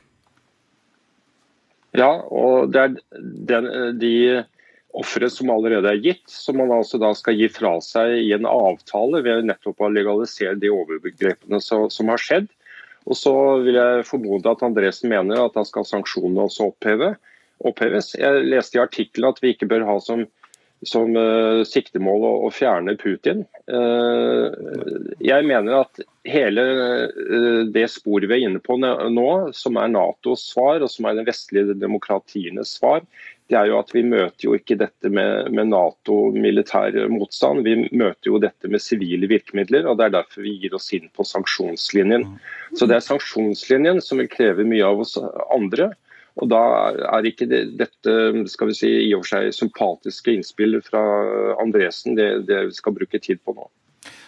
Ja, 1.96 2.10
og 2.28 2.72
det 2.74 2.82
er 2.82 2.96
den, 3.48 3.70
de 4.00 4.14
ofre 4.96 5.28
som 5.32 5.50
allerede 5.52 5.92
er 5.92 6.00
gitt, 6.00 6.24
som 6.32 6.58
man 6.60 6.72
altså 6.72 7.00
da 7.00 7.12
skal 7.16 7.36
gi 7.36 7.48
fra 7.52 7.74
seg 7.84 8.16
i 8.22 8.32
en 8.36 8.48
avtale 8.48 9.22
ved 9.24 9.48
nettopp 9.48 9.84
å 9.84 9.92
legalisere 9.92 10.56
de 10.60 10.72
overgrepene 10.72 11.60
som 11.62 12.12
har 12.12 12.22
skjedd. 12.22 12.48
Og 13.06 13.18
så 13.18 13.32
vil 13.62 13.78
jeg 13.78 14.06
formode 14.08 14.50
at 14.50 14.64
Andresen 14.66 15.12
mener 15.12 15.44
at 15.44 15.54
da 15.56 15.62
skal 15.68 15.86
sanksjonene 15.86 16.48
også 16.48 16.72
oppheve, 16.72 17.12
oppheves. 17.64 18.14
Jeg 18.18 18.48
leste 18.48 18.78
i 18.78 18.82
artikkelen 18.82 19.30
at 19.30 19.38
vi 19.44 19.52
ikke 19.54 19.68
bør 19.70 19.86
ha 19.88 19.98
som 20.02 20.24
som 20.88 21.16
uh, 21.18 21.62
siktemål 21.66 22.26
å, 22.26 22.32
å, 22.46 22.50
fjerne 22.54 22.96
Putin. 23.00 23.44
Uh, 23.70 24.48
jeg 25.22 25.46
mener 25.48 25.82
at 25.82 26.02
hele 26.26 26.66
uh, 26.66 27.62
det 27.72 27.86
sporet 27.92 28.30
vi 28.30 28.38
er 28.38 28.48
inne 28.48 28.62
på 28.62 28.78
nå, 28.80 29.30
som 29.56 29.80
er 29.80 29.92
Natos 29.92 30.48
svar 30.52 30.84
og 30.84 30.92
som 30.92 31.08
er 31.08 31.18
den 31.18 31.28
vestlige 31.28 31.76
demokratienes 31.78 32.76
svar, 32.78 33.04
det 33.46 33.54
er 33.54 33.68
jo 33.70 33.76
at 33.78 33.92
vi 33.94 34.02
møter 34.02 34.48
jo 34.48 34.56
ikke 34.58 34.78
dette 34.80 35.10
med, 35.12 35.52
med 35.54 35.70
Nato-militær 35.70 36.96
motstand. 37.12 37.62
Vi 37.62 37.76
møter 37.94 38.32
jo 38.32 38.40
dette 38.42 38.70
med 38.70 38.82
sivile 38.82 39.28
virkemidler, 39.30 39.86
og 39.86 40.00
det 40.00 40.08
er 40.08 40.16
derfor 40.16 40.42
vi 40.42 40.56
gir 40.64 40.74
oss 40.74 40.90
inn 40.96 41.06
på 41.14 41.26
sanksjonslinjen. 41.26 42.26
Så 42.74 42.90
det 42.90 42.98
er 42.98 43.06
sanksjonslinjen 43.06 44.02
som 44.02 44.18
vil 44.18 44.30
kreve 44.32 44.66
mye 44.66 44.88
av 44.88 45.04
oss 45.04 45.14
andre. 45.54 45.92
Og 46.36 46.50
Da 46.52 46.62
er 47.16 47.28
ikke 47.30 47.48
det, 47.48 47.62
dette 47.80 48.44
skal 48.52 48.70
vi 48.70 48.76
si, 48.76 48.92
i 49.08 49.14
og 49.16 49.24
for 49.24 49.36
seg 49.36 49.56
sympatiske 49.56 50.34
innspill 50.36 50.78
fra 50.84 51.02
Andresen 51.62 52.18
det, 52.18 52.30
det 52.50 52.66
vi 52.68 52.76
skal 52.76 52.96
bruke 52.96 53.20
tid 53.22 53.40
på 53.44 53.56
nå. 53.56 53.68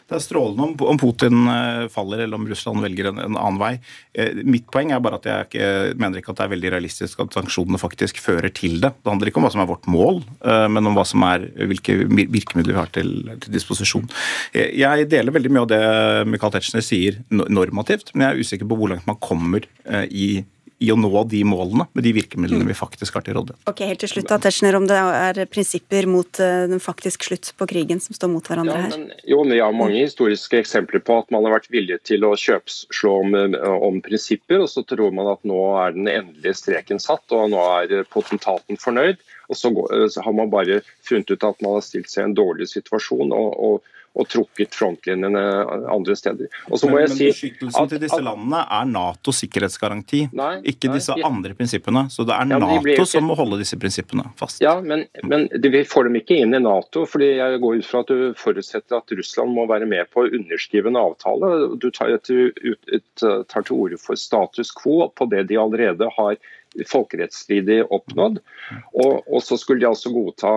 Det 0.08 0.16
er 0.16 0.22
strålende 0.24 0.86
om 0.88 0.96
Putin 0.96 1.42
eh, 1.52 1.82
faller 1.92 2.22
eller 2.24 2.40
om 2.40 2.46
Russland 2.48 2.80
velger 2.80 3.10
en, 3.10 3.18
en 3.20 3.36
annen 3.36 3.58
vei. 3.60 3.74
Eh, 4.16 4.40
mitt 4.40 4.64
poeng 4.72 4.94
er 4.94 5.02
bare 5.04 5.18
at 5.20 5.28
jeg 5.28 5.48
ikke, 5.50 5.66
mener 6.00 6.22
ikke 6.22 6.32
at 6.32 6.40
det 6.40 6.46
er 6.46 6.52
veldig 6.54 6.70
realistisk 6.72 7.20
at 7.20 7.36
sanksjonene 7.36 7.80
faktisk 7.80 8.22
fører 8.24 8.48
til 8.56 8.78
det. 8.80 8.94
Det 8.96 9.12
handler 9.12 9.28
ikke 9.28 9.42
om 9.42 9.44
hva 9.44 9.52
som 9.52 9.64
er 9.64 9.68
vårt 9.68 9.84
mål, 9.92 10.22
eh, 10.48 10.64
men 10.72 10.88
om 10.88 10.96
hva 10.96 11.04
som 11.08 11.26
er, 11.28 11.44
hvilke 11.60 11.98
virkemidler 12.08 12.72
vi 12.72 12.80
har 12.80 12.92
til, 12.96 13.12
til 13.44 13.52
disposisjon. 13.52 14.08
Jeg 14.56 15.10
deler 15.12 15.36
veldig 15.36 15.52
mye 15.52 15.66
av 15.66 15.72
det 15.74 15.82
Michael 16.32 16.56
Tetzschner 16.56 16.88
sier 16.88 17.20
normativt, 17.28 18.14
men 18.14 18.24
jeg 18.24 18.32
er 18.32 18.48
usikker 18.48 18.70
på 18.70 18.80
hvor 18.80 18.94
langt 18.94 19.08
man 19.08 19.20
kommer 19.20 19.68
i 20.08 20.38
i 20.78 20.90
å 20.92 20.96
nå 20.98 21.10
de 21.26 21.40
målene 21.46 21.88
med 21.96 22.04
de 22.06 22.12
virkemidlene 22.14 22.68
vi 22.68 22.76
faktisk 22.76 23.18
har 23.18 23.24
til 23.26 23.34
rådighet. 23.38 23.60
Ok, 23.70 23.82
helt 23.88 24.02
til 24.02 24.12
slutt 24.12 24.28
da, 24.30 24.38
Tetzschner, 24.42 24.76
Om 24.78 24.86
det 24.86 24.98
er 24.98 25.40
prinsipper 25.50 26.06
mot 26.10 26.40
uh, 26.42 26.68
den 26.70 26.82
faktisk 26.82 27.26
slutt 27.26 27.50
på 27.58 27.66
krigen 27.70 28.02
som 28.02 28.14
står 28.14 28.30
mot 28.30 28.46
hverandre 28.46 28.76
ja, 28.76 28.84
her? 28.86 28.94
Men, 28.94 29.24
jo, 29.26 29.42
Vi 29.48 29.58
har 29.58 29.74
mange 29.74 29.98
historiske 30.04 30.60
eksempler 30.62 31.02
på 31.02 31.18
at 31.18 31.34
man 31.34 31.46
har 31.46 31.56
vært 31.58 31.70
villig 31.74 31.98
til 32.06 32.26
å 32.28 32.34
kjøpslå 32.38 33.14
om, 33.24 33.34
eh, 33.38 33.58
om 33.88 33.98
prinsipper, 34.04 34.62
og 34.62 34.70
så 34.70 34.84
tror 34.86 35.14
man 35.14 35.32
at 35.32 35.42
nå 35.48 35.58
er 35.82 35.96
den 35.96 36.10
endelige 36.12 36.54
streken 36.60 37.02
satt, 37.02 37.26
og 37.34 37.50
nå 37.52 37.64
er 37.82 38.06
potentaten 38.12 38.78
fornøyd. 38.78 39.18
Og 39.48 39.58
så, 39.58 39.72
går, 39.74 39.94
eh, 39.96 40.08
så 40.14 40.22
har 40.22 40.36
man 40.36 40.52
bare 40.52 40.82
funnet 41.06 41.32
ut 41.32 41.48
at 41.48 41.62
man 41.64 41.78
har 41.78 41.86
stilt 41.86 42.12
seg 42.12 42.22
i 42.22 42.30
en 42.30 42.38
dårlig 42.38 42.70
situasjon. 42.70 43.34
og, 43.34 43.54
og 43.58 43.94
og 44.18 44.28
trukket 44.30 44.74
frontlinjene 44.74 45.42
andre 45.92 46.16
steder. 46.18 46.50
Og 46.68 46.80
så 46.80 46.88
må 46.90 46.98
men, 46.98 47.04
jeg 47.04 47.10
men 47.10 47.18
si 47.18 47.28
beskyttelsen 47.28 47.90
til 47.92 48.02
disse 48.02 48.20
landene 48.24 48.62
er 48.78 48.88
Natos 48.90 49.42
sikkerhetsgaranti, 49.44 50.22
nei, 50.36 50.50
ikke 50.72 50.90
nei, 50.90 50.98
disse 50.98 51.16
de, 51.16 51.24
andre 51.28 51.54
prinsippene. 51.58 52.04
Så 52.12 52.26
det 52.28 52.34
er 52.34 52.52
ja, 52.54 52.60
Nato 52.64 52.80
ikke, 52.82 53.06
som 53.08 53.28
må 53.30 53.36
holde 53.38 53.60
disse 53.62 53.78
prinsippene 53.80 54.26
fast. 54.38 54.62
Ja, 54.64 54.76
men, 54.82 55.06
men 55.22 55.46
vi 55.62 55.84
får 55.88 56.08
dem 56.08 56.18
ikke 56.20 56.40
inn 56.42 56.56
i 56.56 56.62
Nato. 56.62 57.06
fordi 57.08 57.30
jeg 57.38 57.62
går 57.62 57.80
ut 57.80 57.88
fra 57.88 58.02
at 58.04 58.12
du 58.12 58.36
forutsetter 58.38 58.98
at 58.98 59.16
Russland 59.18 59.54
må 59.54 59.66
være 59.70 59.88
med 59.90 60.10
på 60.12 60.24
å 60.24 60.30
underskrive 60.40 60.90
en 60.90 61.00
avtale. 61.00 61.52
Du 61.78 61.90
tar, 61.94 62.14
tar 62.18 63.68
til 63.68 63.76
orde 63.76 64.00
for 64.02 64.18
status 64.18 64.74
quo 64.74 65.08
på 65.14 65.30
det 65.30 65.46
de 65.52 65.60
allerede 65.60 66.10
har 66.18 66.38
folkerettsstridig 66.88 67.80
oppnådd. 67.84 68.38
Og, 68.92 69.12
og, 69.26 69.38
så 69.44 69.58
skulle 69.60 69.82
de 69.82 69.88
altså 69.88 70.12
godta 70.12 70.50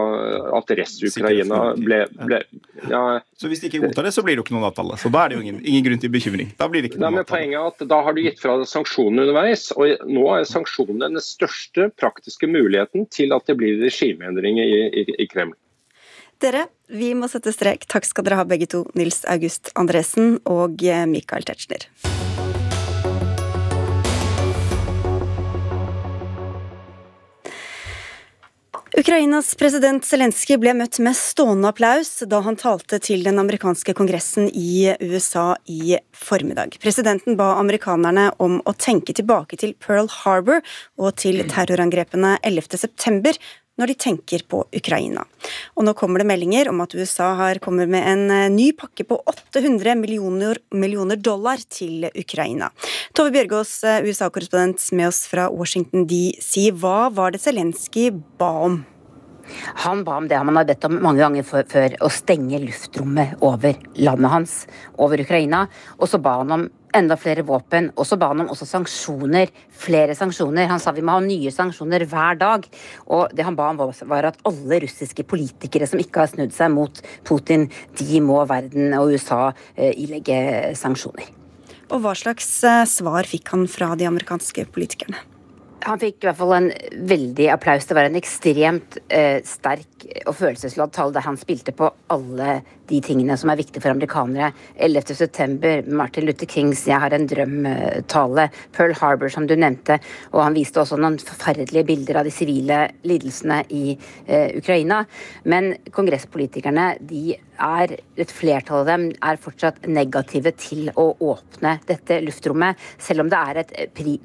at 0.57 0.73
Rest-Ukraina 0.77 1.61
ble, 1.79 2.03
ble 2.19 2.41
ja. 2.89 3.21
Så 3.37 3.49
hvis 3.51 3.63
de 3.63 3.71
ikke 3.71 3.83
godtar 3.85 4.07
det, 4.07 4.13
så 4.15 4.23
blir 4.25 4.35
det 4.35 4.43
jo 4.43 4.47
ikke 4.47 4.57
noen 4.57 4.69
avtale? 4.69 4.99
Så 5.01 5.11
da 5.13 5.23
er 5.23 5.31
det 5.31 5.39
jo 5.39 5.45
ingen, 5.45 5.61
ingen 5.63 5.85
grunn 5.87 6.03
til 6.03 6.13
bekymring? 6.13 6.53
Da 6.59 6.67
blir 6.71 6.83
det 6.83 6.91
ikke 6.91 7.01
noen 7.01 7.17
Nei, 7.17 7.21
men 7.21 7.29
Poenget 7.31 7.59
er 7.59 7.71
at 7.71 7.89
da 7.93 8.01
har 8.05 8.17
du 8.17 8.23
gitt 8.25 8.41
fra 8.41 8.57
deg 8.61 8.69
sanksjonene 8.69 9.25
underveis, 9.27 9.67
og 9.75 10.05
nå 10.09 10.27
er 10.35 10.47
sanksjonene 10.49 11.11
den 11.15 11.25
største 11.25 11.89
praktiske 11.99 12.49
muligheten 12.51 13.07
til 13.13 13.35
at 13.35 13.47
det 13.49 13.57
blir 13.59 13.81
regimeendringer 13.81 14.67
i, 14.67 14.81
i, 15.03 15.05
i 15.25 15.29
Kreml. 15.31 15.55
Dere, 16.41 16.65
vi 16.89 17.11
må 17.13 17.29
sette 17.29 17.53
strek. 17.53 17.85
Takk 17.89 18.07
skal 18.07 18.25
dere 18.25 18.41
ha 18.41 18.47
begge 18.49 18.69
to, 18.71 18.87
Nils 18.97 19.21
August 19.29 19.69
Andresen 19.77 20.39
og 20.49 20.81
Michael 21.11 21.45
Tetzschner. 21.45 21.85
Ukrainas 28.91 29.53
president 29.55 30.03
Zelenskyj 30.03 30.57
ble 30.59 30.73
møtt 30.75 30.97
med 30.99 31.15
stående 31.15 31.69
applaus 31.69 32.09
da 32.27 32.41
han 32.43 32.57
talte 32.59 32.97
til 32.99 33.21
den 33.23 33.39
amerikanske 33.39 33.93
kongressen 33.95 34.49
i 34.51 34.91
USA 34.99 35.53
i 35.63 35.95
formiddag. 36.11 36.75
Presidenten 36.83 37.37
ba 37.39 37.53
amerikanerne 37.61 38.27
om 38.43 38.57
å 38.67 38.73
tenke 38.75 39.15
tilbake 39.15 39.55
til 39.61 39.71
Pearl 39.79 40.11
Harbor 40.11 40.59
og 40.99 41.15
til 41.23 41.39
terrorangrepene 41.47 42.33
11.9 42.43 43.37
når 43.81 43.91
de 43.91 43.97
tenker 44.05 44.45
på 44.47 44.61
Ukraina. 44.77 45.25
Og 45.75 45.85
nå 45.87 45.95
kommer 45.97 46.21
det 46.21 46.29
meldinger 46.29 46.69
om 46.71 46.83
at 46.83 46.93
USA 46.93 47.31
har 47.39 47.61
kommet 47.63 47.89
med 47.91 48.05
en 48.05 48.23
eh, 48.29 48.47
ny 48.53 48.69
pakke 48.77 49.07
på 49.09 49.17
800 49.25 49.97
millioner, 49.99 50.61
millioner 50.77 51.17
dollar 51.17 51.61
til 51.73 52.05
Ukraina. 52.13 52.69
Tove 53.17 53.33
Bjørgaas, 53.33 53.73
eh, 53.83 54.05
USA-korrespondent 54.05 54.85
med 54.97 55.09
oss 55.09 55.25
fra 55.31 55.49
Washington 55.49 56.05
DC. 56.09 56.69
Hva 56.77 57.09
var 57.13 57.33
det 57.33 57.41
Zelenskyj 57.43 58.11
ba 58.39 58.53
om? 58.69 58.81
Han 59.83 60.03
ba 60.03 60.17
om 60.17 60.27
det 60.27 60.37
han 60.37 60.55
har 60.55 60.67
bedt 60.67 60.85
om 60.87 60.99
mange 61.03 61.21
ganger 61.23 61.47
før, 61.47 61.95
å 61.99 62.09
stenge 62.13 62.61
luftrommet 62.63 63.41
over 63.43 63.75
landet 63.99 64.31
hans, 64.33 64.53
over 65.01 65.21
Ukraina. 65.21 65.65
Og 65.99 66.11
så 66.11 66.21
ba 66.21 66.37
han 66.41 66.55
om 66.55 66.67
enda 66.97 67.17
flere 67.19 67.45
våpen. 67.47 67.89
Og 67.95 68.07
så 68.07 68.17
ba 68.19 68.31
han 68.31 68.43
om 68.43 68.51
også 68.53 68.67
sanksjoner. 68.69 69.51
Flere 69.81 70.15
sanksjoner. 70.17 70.69
Han 70.71 70.81
sa 70.81 70.93
vi 70.95 71.03
må 71.05 71.17
ha 71.17 71.23
nye 71.23 71.51
sanksjoner 71.53 72.05
hver 72.09 72.39
dag. 72.41 72.67
Og 73.07 73.35
det 73.35 73.47
han 73.47 73.57
ba 73.59 73.71
om 73.71 73.81
var 73.81 74.29
at 74.31 74.39
alle 74.47 74.81
russiske 74.85 75.25
politikere 75.27 75.89
som 75.89 76.01
ikke 76.01 76.23
har 76.23 76.31
snudd 76.31 76.55
seg 76.55 76.73
mot 76.73 77.03
Putin, 77.27 77.69
de 77.99 78.23
må 78.23 78.41
verden 78.49 78.95
og 78.97 79.15
USA 79.15 79.51
eh, 79.75 79.93
ilegge 79.95 80.75
sanksjoner. 80.79 81.29
Og 81.91 81.99
hva 82.03 82.15
slags 82.15 82.47
eh, 82.67 82.85
svar 82.87 83.27
fikk 83.27 83.51
han 83.55 83.67
fra 83.71 83.93
de 83.99 84.07
amerikanske 84.07 84.69
politikerne? 84.71 85.30
Han 85.87 85.99
fikk 86.01 86.21
i 86.21 86.27
hvert 86.27 86.37
fall 86.37 86.53
en 86.57 86.69
veldig 87.09 87.47
applaus. 87.53 87.87
Det 87.89 87.97
var 87.97 88.09
en 88.09 88.19
ekstremt 88.19 88.97
eh, 89.09 89.39
sterk 89.47 90.05
og 90.27 90.35
følelsesladd 90.37 90.93
tall 90.93 91.13
der 91.15 91.25
han 91.25 91.39
spilte 91.39 91.73
på 91.75 91.89
alle 92.13 92.59
de 92.91 92.99
tingene 93.05 93.37
som 93.39 93.49
er 93.51 93.59
viktige 93.59 93.81
for 93.83 93.93
amerikanere. 93.93 94.51
11.9., 94.77 95.89
Martin 95.89 96.27
Luther 96.27 96.49
Kings 96.49 96.85
'Jeg 96.87 96.99
har 96.99 97.13
en 97.15 97.27
drøm'-tale, 97.29 98.49
Pearl 98.75 98.93
Harbor, 98.99 99.29
som 99.29 99.47
du 99.47 99.55
nevnte, 99.55 99.99
og 100.31 100.43
han 100.43 100.57
viste 100.57 100.81
også 100.81 100.99
noen 100.99 101.17
forferdelige 101.19 101.87
bilder 101.87 102.21
av 102.21 102.27
de 102.27 102.35
sivile 102.35 102.81
lidelsene 103.03 103.63
i 103.69 103.97
eh, 104.27 104.57
Ukraina. 104.57 105.05
Men 105.45 105.75
kongresspolitikerne 105.91 106.97
de 106.99 107.37
er, 107.61 107.95
et 108.21 108.31
flertall 108.33 108.83
av 108.83 108.89
dem 108.89 109.07
er 109.13 109.39
fortsatt 109.41 109.85
negative 109.89 110.53
til 110.59 110.89
å 110.99 111.07
åpne 111.31 111.77
dette 111.87 112.19
luftrommet, 112.25 112.79
selv 113.01 113.25
om 113.25 113.31
det 113.31 113.39
er 113.39 113.61
et, 113.63 113.73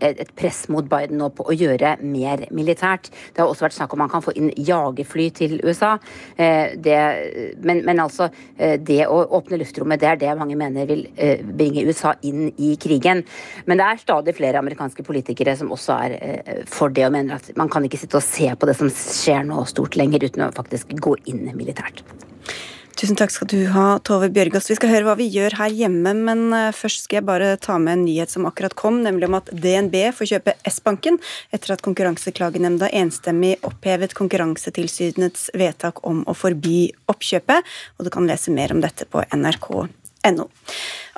et 0.01 0.33
press 0.37 0.67
mot 0.73 0.87
Biden 0.89 1.21
nå 1.21 1.31
på 1.37 1.47
å 1.47 1.57
gjøre 1.57 1.97
mer 2.03 2.47
militært. 2.55 3.11
Det 3.33 3.43
har 3.43 3.51
også 3.51 3.67
vært 3.67 3.77
snakk 3.79 3.95
om 3.95 4.03
man 4.05 4.13
kan 4.13 4.25
få 4.25 4.35
inn 4.39 4.51
jagerfly 4.57 5.29
til 5.37 5.59
USA. 5.65 5.97
Eh, 6.37 6.77
det, 6.83 6.99
men, 7.65 7.83
men, 7.87 8.03
altså, 8.03 8.29
eh, 8.57 8.77
det 8.81 9.03
å 9.07 9.23
åpne 9.39 9.61
luftrommet, 9.63 10.01
det 10.03 10.11
er 10.13 10.23
det 10.23 10.37
mange 10.39 10.59
mener 10.59 10.89
vil 10.89 11.07
eh, 11.15 11.43
bringe 11.47 11.87
USA 11.87 12.15
inn 12.27 12.51
i 12.57 12.75
krigen. 12.81 13.25
Men 13.67 13.81
det 13.81 13.89
er 13.89 14.05
stadig 14.05 14.37
flere 14.37 14.63
amerikanske 14.63 15.05
politikere 15.07 15.57
som 15.59 15.73
også 15.75 15.99
er 16.07 16.65
for 16.71 16.93
det, 16.93 17.07
og 17.07 17.15
mener 17.15 17.39
at 17.39 17.51
man 17.59 17.71
kan 17.73 17.85
ikke 17.87 18.01
sitte 18.01 18.21
og 18.21 18.27
se 18.27 18.49
på 18.53 18.69
det 18.69 18.77
som 18.79 18.91
skjer 18.93 19.45
nå 19.49 19.65
stort 19.69 19.99
lenger, 19.99 20.29
uten 20.29 20.49
å 20.49 20.55
faktisk 20.57 20.97
gå 21.03 21.17
inn 21.31 21.47
militært. 21.57 22.05
Tusen 22.97 23.17
takk 23.19 23.29
skal 23.29 23.49
du 23.53 23.59
ha, 23.75 23.99
Tove 24.01 24.31
Bjørgaas. 24.33 24.71
Vi 24.71 24.75
skal 24.79 24.89
høre 24.89 25.05
hva 25.05 25.15
vi 25.19 25.27
gjør 25.29 25.59
her 25.59 25.75
hjemme, 25.83 26.15
men 26.17 26.47
eh, 26.57 26.73
først 26.73 27.05
skal 27.05 27.19
jeg 27.19 27.27
bare 27.29 27.51
ta 27.61 27.75
med 27.77 27.93
en 27.93 28.05
nyhet 28.07 28.31
som 28.33 28.47
akkurat 28.49 28.73
kom, 28.79 29.03
nemlig 29.05 29.27
om 29.29 29.35
at 29.37 29.51
DNB 29.53 29.99
får 30.17 30.31
kjøpe 30.31 30.55
S-banken 30.71 31.19
etter 31.53 31.75
at 31.75 31.83
Konkurranseklagenemnda 31.85 32.89
enstemmig 32.97 33.59
opphevet 33.69 34.15
Konkurransetilsynets 34.17 35.51
vedtak 35.61 36.01
om 36.09 36.23
å 36.25 36.33
forby 36.33 36.87
oppkjøpet. 37.13 37.69
Og 37.99 38.09
du 38.09 38.11
kan 38.15 38.29
lese 38.31 38.55
mer 38.55 38.73
om 38.73 38.81
dette 38.81 39.05
på 39.13 39.21
nrk.no. 39.29 40.47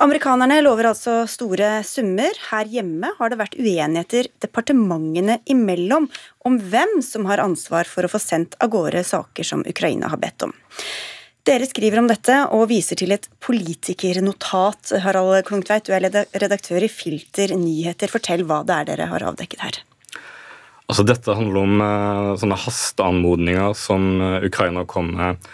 Amerikanerne 0.03 0.57
lover 0.65 0.89
altså 0.89 1.21
store 1.31 1.77
summer. 1.87 2.41
Her 2.49 2.67
hjemme 2.73 3.13
har 3.21 3.31
det 3.31 3.37
vært 3.39 3.55
uenigheter 3.55 4.27
departementene 4.43 5.39
imellom 5.47 6.09
om 6.43 6.59
hvem 6.59 6.99
som 7.07 7.29
har 7.31 7.39
ansvar 7.45 7.87
for 7.87 8.03
å 8.03 8.11
få 8.11 8.19
sendt 8.19 8.59
av 8.59 8.73
gårde 8.75 9.05
saker 9.07 9.47
som 9.47 9.63
Ukraina 9.63 10.11
har 10.11 10.19
bedt 10.19 10.43
om. 10.49 10.53
Dere 11.49 11.65
skriver 11.65 11.97
om 11.97 12.05
dette 12.05 12.33
og 12.53 12.67
viser 12.69 12.99
til 12.99 13.09
et 13.15 13.23
politikernotat. 13.41 14.91
Harald 15.01 15.47
Klungtveit, 15.47 15.87
du 15.87 15.95
er 15.95 16.05
redaktør 16.43 16.83
i 16.85 16.89
Filter 16.93 17.55
nyheter. 17.57 18.11
Fortell 18.11 18.43
hva 18.45 18.59
det 18.67 18.75
er 18.75 18.89
dere 18.91 19.07
har 19.09 19.23
avdekket 19.31 19.63
her. 19.63 19.79
Altså, 20.85 21.05
dette 21.09 21.33
handler 21.33 21.63
om 21.63 21.81
uh, 21.81 22.35
sånne 22.37 22.57
hasteanmodninger 22.67 23.73
som 23.77 24.05
uh, 24.21 24.45
Ukraina 24.45 24.83
kom 24.89 25.09
med 25.17 25.47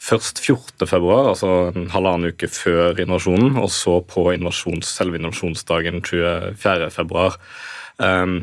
først 0.00 0.42
14.2, 0.44 0.98
altså 1.08 1.52
en 1.72 1.88
halvannen 1.92 2.34
uke 2.34 2.48
før 2.52 3.00
invasjonen, 3.00 3.56
og 3.60 3.68
så 3.72 3.98
på 4.04 4.26
invasjons, 4.34 4.92
selve 4.92 5.20
invasjonsdagen 5.20 6.02
24.2. 6.04 7.24
Um, 8.00 8.36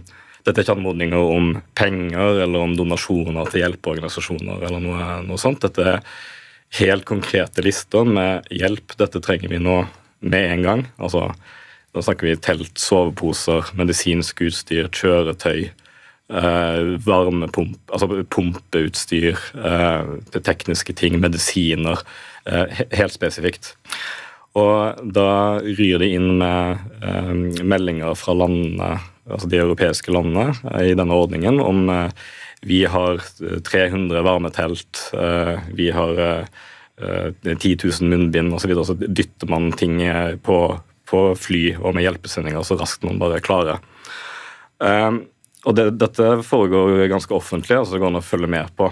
dette 0.48 0.64
er 0.64 0.66
ikke 0.66 0.78
anmodninger 0.80 1.30
om 1.36 1.54
penger 1.78 2.42
eller 2.48 2.66
om 2.66 2.74
donasjoner 2.78 3.54
til 3.54 3.66
hjelpeorganisasjoner 3.66 4.66
eller 4.66 4.82
noe, 4.82 5.08
noe 5.28 5.42
sånt. 5.42 5.62
Dette 5.66 5.86
er 5.94 6.02
helt 6.76 7.06
konkrete 7.06 7.64
lister 7.66 8.06
med 8.08 8.48
hjelp. 8.52 8.96
Dette 9.00 9.22
trenger 9.24 9.52
vi 9.52 9.62
nå 9.62 9.82
med 10.20 10.52
en 10.52 10.64
gang. 10.66 10.86
Altså, 10.98 11.30
da 11.96 12.04
snakker 12.04 12.30
vi 12.30 12.38
telt, 12.44 12.78
soveposer, 12.82 13.72
medisinsk 13.80 14.44
utstyr, 14.48 14.90
kjøretøy. 14.94 15.70
Eh, 16.28 16.80
varmepump, 17.08 17.78
altså 17.88 18.24
pumpeutstyr, 18.28 19.38
eh, 19.64 20.40
tekniske 20.44 20.94
ting, 20.94 21.20
medisiner. 21.24 22.04
Eh, 22.46 22.84
helt 22.92 23.16
spesifikt. 23.16 23.76
Og 24.58 25.14
da 25.14 25.60
ryr 25.62 26.00
de 26.02 26.10
inn 26.18 26.38
med 26.40 27.64
meldinger 27.64 28.16
fra 28.18 28.34
landene, 28.34 29.00
altså 29.30 29.48
de 29.48 29.60
europeiske 29.62 30.12
landene 30.12 30.56
i 30.82 30.96
denne 30.98 31.14
ordningen 31.14 31.62
om 31.62 31.86
vi 32.62 32.86
har 32.86 33.22
300 33.62 34.18
eh, 34.18 34.24
varmetelt, 34.24 35.12
eh, 35.14 35.60
vi 35.74 35.92
har 35.92 36.48
10 37.44 37.74
eh, 37.74 37.78
000 38.02 38.10
munnbind 38.10 38.54
osv. 38.54 38.74
Så, 38.74 38.86
så 38.86 38.94
dytter 38.94 39.48
man 39.48 39.72
ting 39.72 40.02
på, 40.44 40.60
på, 41.10 41.24
fly 41.36 41.64
og 41.78 41.96
med 41.96 42.08
hjelpesendinger 42.08 42.66
så 42.66 42.80
raskt 42.80 43.06
man 43.06 43.22
bare 43.22 43.44
klarer. 43.44 43.84
Og 45.68 45.76
det, 45.76 45.90
Dette 46.00 46.38
foregår 46.46 47.08
ganske 47.12 47.34
offentlig, 47.34 47.78
altså 47.78 47.96
det 47.96 48.02
går 48.02 48.12
an 48.12 48.20
å 48.22 48.26
følge 48.26 48.50
med 48.50 48.74
på 48.78 48.92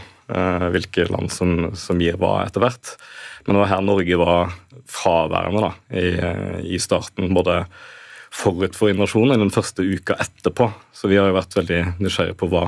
hvilke 0.73 1.05
land 1.11 1.29
som, 1.29 1.69
som, 1.77 1.99
gir 2.01 2.17
hva 2.17 2.39
etter 2.41 2.63
hvert. 2.63 2.95
Men 3.45 3.53
det 3.53 3.61
var 3.61 3.69
her 3.69 3.83
Norge 3.85 4.17
var 4.17 4.55
fraværende 4.89 5.61
da, 5.67 5.69
i, 5.93 6.07
i 6.75 6.79
starten. 6.81 7.29
både 7.37 7.61
forut 8.35 8.75
for 8.75 8.91
invasjonen 8.91 9.37
og 9.37 9.45
den 9.45 9.53
første 9.53 9.85
uka 9.85 10.17
etterpå. 10.19 10.67
Så 10.93 11.09
vi 11.11 11.19
har 11.19 11.29
jo 11.29 11.37
vært 11.37 11.55
veldig 11.55 11.81
nysgjerrige 12.01 12.37
på 12.39 12.49
hva, 12.51 12.67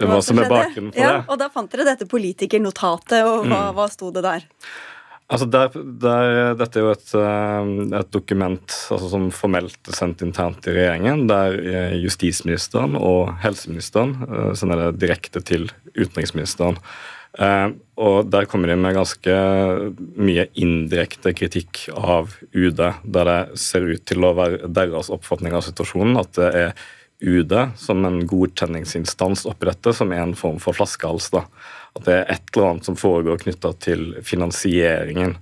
hva, 0.00 0.20
som 0.24 0.42
er 0.42 0.50
bakgrunnen 0.50 0.92
for 0.92 1.00
ja, 1.00 1.14
det. 1.16 1.24
Og 1.32 1.40
da 1.40 1.48
fant 1.52 1.72
dere 1.72 1.88
dette 1.88 2.08
politikernotatet, 2.10 3.22
og 3.24 3.46
hva, 3.46 3.62
mm. 3.70 3.78
hva 3.78 3.88
sto 3.92 4.12
det 4.14 4.24
der? 4.26 4.46
Altså 5.26 5.48
der, 5.50 5.72
der, 5.74 6.54
dette 6.54 6.78
er 6.78 6.84
jo 6.84 6.92
et, 6.94 7.08
eh, 7.18 7.70
et 7.98 8.12
dokument 8.14 8.76
altså 8.94 9.08
som 9.10 9.26
formelt 9.34 9.90
er 9.90 9.96
sendt 9.98 10.22
internt 10.22 10.68
i 10.70 10.74
regjeringen, 10.76 11.24
der 11.26 11.56
eh, 11.58 11.96
justisministeren 11.98 12.94
og 12.94 13.32
helseministeren 13.42 14.14
eh, 14.28 14.52
sender 14.54 14.84
det 14.84 15.02
direkte 15.02 15.42
til 15.42 15.66
utenriksministeren. 15.96 16.80
Og 17.36 18.30
Der 18.32 18.46
kommer 18.48 18.70
de 18.70 18.78
med 18.80 18.94
ganske 18.96 19.32
mye 20.16 20.46
indirekte 20.56 21.34
kritikk 21.36 21.82
av 21.92 22.32
UD, 22.56 22.80
der 23.04 23.28
det 23.28 23.58
ser 23.60 23.84
ut 23.84 24.06
til 24.08 24.24
å 24.24 24.30
være 24.38 24.70
deres 24.72 25.10
oppfatning 25.12 25.52
av 25.52 25.66
situasjonen 25.66 26.16
at 26.16 26.32
det 26.38 26.48
er 26.62 26.72
UD 27.20 27.52
som 27.80 28.04
en 28.04 28.20
godkjenningsinstans 28.28 29.46
oppretter, 29.48 29.94
som 29.96 30.12
er 30.12 30.22
en 30.22 30.36
form 30.36 30.58
for 30.62 30.76
flaskehals. 30.76 31.30
da. 31.32 31.46
At 31.96 32.04
det 32.04 32.14
er 32.14 32.32
et 32.36 32.54
eller 32.54 32.70
annet 32.70 32.88
som 32.88 32.98
foregår 32.98 33.40
knytta 33.44 33.72
til 33.80 34.08
finansieringen. 34.26 35.36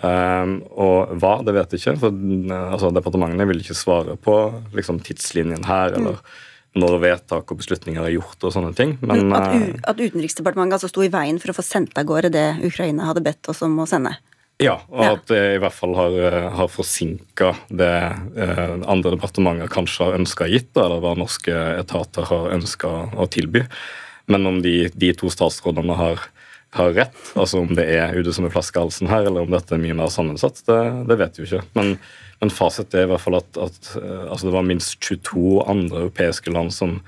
Um, 0.00 0.62
og 0.80 1.12
hva, 1.20 1.34
det 1.44 1.52
vet 1.52 1.74
jeg 1.74 1.82
ikke. 1.82 1.98
for 2.06 2.22
altså, 2.56 2.92
Departementene 2.96 3.44
vil 3.50 3.60
ikke 3.60 3.76
svare 3.76 4.16
på 4.16 4.36
liksom, 4.76 5.02
tidslinjen 5.04 5.66
her, 5.68 5.92
eller 5.98 6.16
mm. 6.16 6.38
når 6.80 6.96
vedtak 7.04 7.52
og 7.52 7.60
beslutninger 7.60 8.06
er 8.06 8.16
gjort 8.16 8.48
og 8.48 8.54
sånne 8.56 8.72
ting. 8.78 8.96
Men, 9.04 9.28
uh, 9.28 9.76
at 9.84 10.00
Utenriksdepartementet 10.00 10.78
altså 10.78 10.88
sto 10.88 11.04
i 11.04 11.12
veien 11.12 11.40
for 11.42 11.52
å 11.52 11.58
få 11.60 11.66
sendt 11.66 12.00
av 12.00 12.08
gårde 12.08 12.32
det 12.32 12.48
Ukraina 12.64 13.10
hadde 13.10 13.26
bedt 13.28 13.52
oss 13.52 13.60
om 13.66 13.76
å 13.82 13.88
sende? 13.90 14.16
Ja, 14.60 14.74
og 14.92 15.06
at 15.06 15.30
det 15.30 15.40
i 15.54 15.60
hvert 15.62 15.72
fall 15.72 15.94
har, 15.96 16.14
eh, 16.20 16.48
har 16.52 16.68
forsinka 16.68 17.54
det 17.72 17.92
eh, 18.36 18.74
andre 18.84 19.14
departementer 19.14 19.70
kanskje 19.72 20.10
har 20.10 20.18
ønska 20.18 20.48
gitt, 20.52 20.74
eller 20.76 21.00
hva 21.00 21.14
norske 21.16 21.54
etater 21.78 22.26
har 22.28 22.52
ønska 22.58 22.90
å 23.16 23.26
tilby. 23.32 23.64
Men 24.28 24.44
om 24.50 24.58
de, 24.60 24.90
de 24.92 25.14
to 25.16 25.30
statsrådene 25.32 25.96
har, 25.96 26.26
har, 26.76 26.92
rett, 26.92 27.22
altså 27.40 27.62
om 27.64 27.72
det 27.78 27.86
er 27.94 28.12
UD 28.18 28.28
som 28.36 28.44
er 28.46 28.52
flaskehalsen 28.52 29.08
her, 29.08 29.30
eller 29.30 29.48
om 29.48 29.54
dette 29.54 29.72
er 29.74 29.80
mye 29.80 29.96
mer 29.96 30.12
sammensatt, 30.12 30.60
det, 30.68 30.80
det 31.08 31.16
vet 31.22 31.40
vi 31.40 31.46
jo 31.46 31.48
ikke. 31.48 31.64
Men, 31.78 31.94
men 32.44 32.52
fasit 32.52 32.92
er 32.92 33.06
i 33.06 33.10
hvert 33.14 33.24
fall 33.24 33.38
at, 33.40 33.56
at 33.56 33.94
eh, 33.96 34.26
altså 34.26 34.50
det 34.50 34.56
var 34.58 34.68
minst 34.68 34.98
22 35.00 35.62
andre 35.72 36.02
europeiske 36.04 36.52
land 36.52 36.74
som 36.76 36.98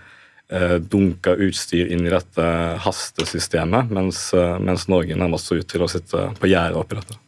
eh, 0.49 0.79
dunka 0.81 1.37
utstyr 1.37 1.93
inn 1.93 2.09
i 2.09 2.15
dette 2.17 2.49
hastesystemet, 2.87 3.93
mens, 3.93 4.31
mens 4.65 4.89
Norge 4.89 5.21
nærmest 5.21 5.53
så 5.53 5.61
ut 5.61 5.69
til 5.69 5.85
å 5.85 5.91
sitte 5.93 6.31
på 6.41 6.49
gjerdet 6.49 6.81
oppi 6.81 6.97
dette. 6.97 7.21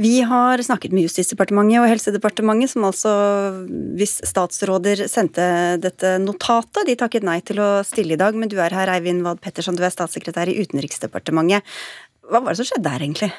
Vi 0.00 0.20
har 0.24 0.62
snakket 0.64 0.94
med 0.96 1.04
Justisdepartementet 1.04 1.82
og 1.82 1.90
Helsedepartementet, 1.90 2.72
som 2.72 2.86
altså, 2.88 3.10
hvis 4.00 4.14
statsråder 4.24 5.02
sendte 5.12 5.44
dette 5.82 6.14
notatet, 6.22 6.86
de 6.88 6.96
takket 6.96 7.26
nei 7.26 7.36
til 7.44 7.60
å 7.60 7.68
stille 7.84 8.16
i 8.16 8.20
dag. 8.20 8.38
Men 8.38 8.48
du 8.48 8.56
er 8.64 8.72
her, 8.72 8.88
Eivind 8.94 9.26
Wad 9.26 9.42
Petterson, 9.44 9.76
du 9.76 9.84
er 9.84 9.92
statssekretær 9.92 10.48
i 10.48 10.56
Utenriksdepartementet. 10.62 11.68
Hva 12.30 12.40
var 12.40 12.54
det 12.54 12.62
som 12.62 12.70
skjedde 12.70 12.94
her, 12.94 13.04
egentlig? 13.04 13.32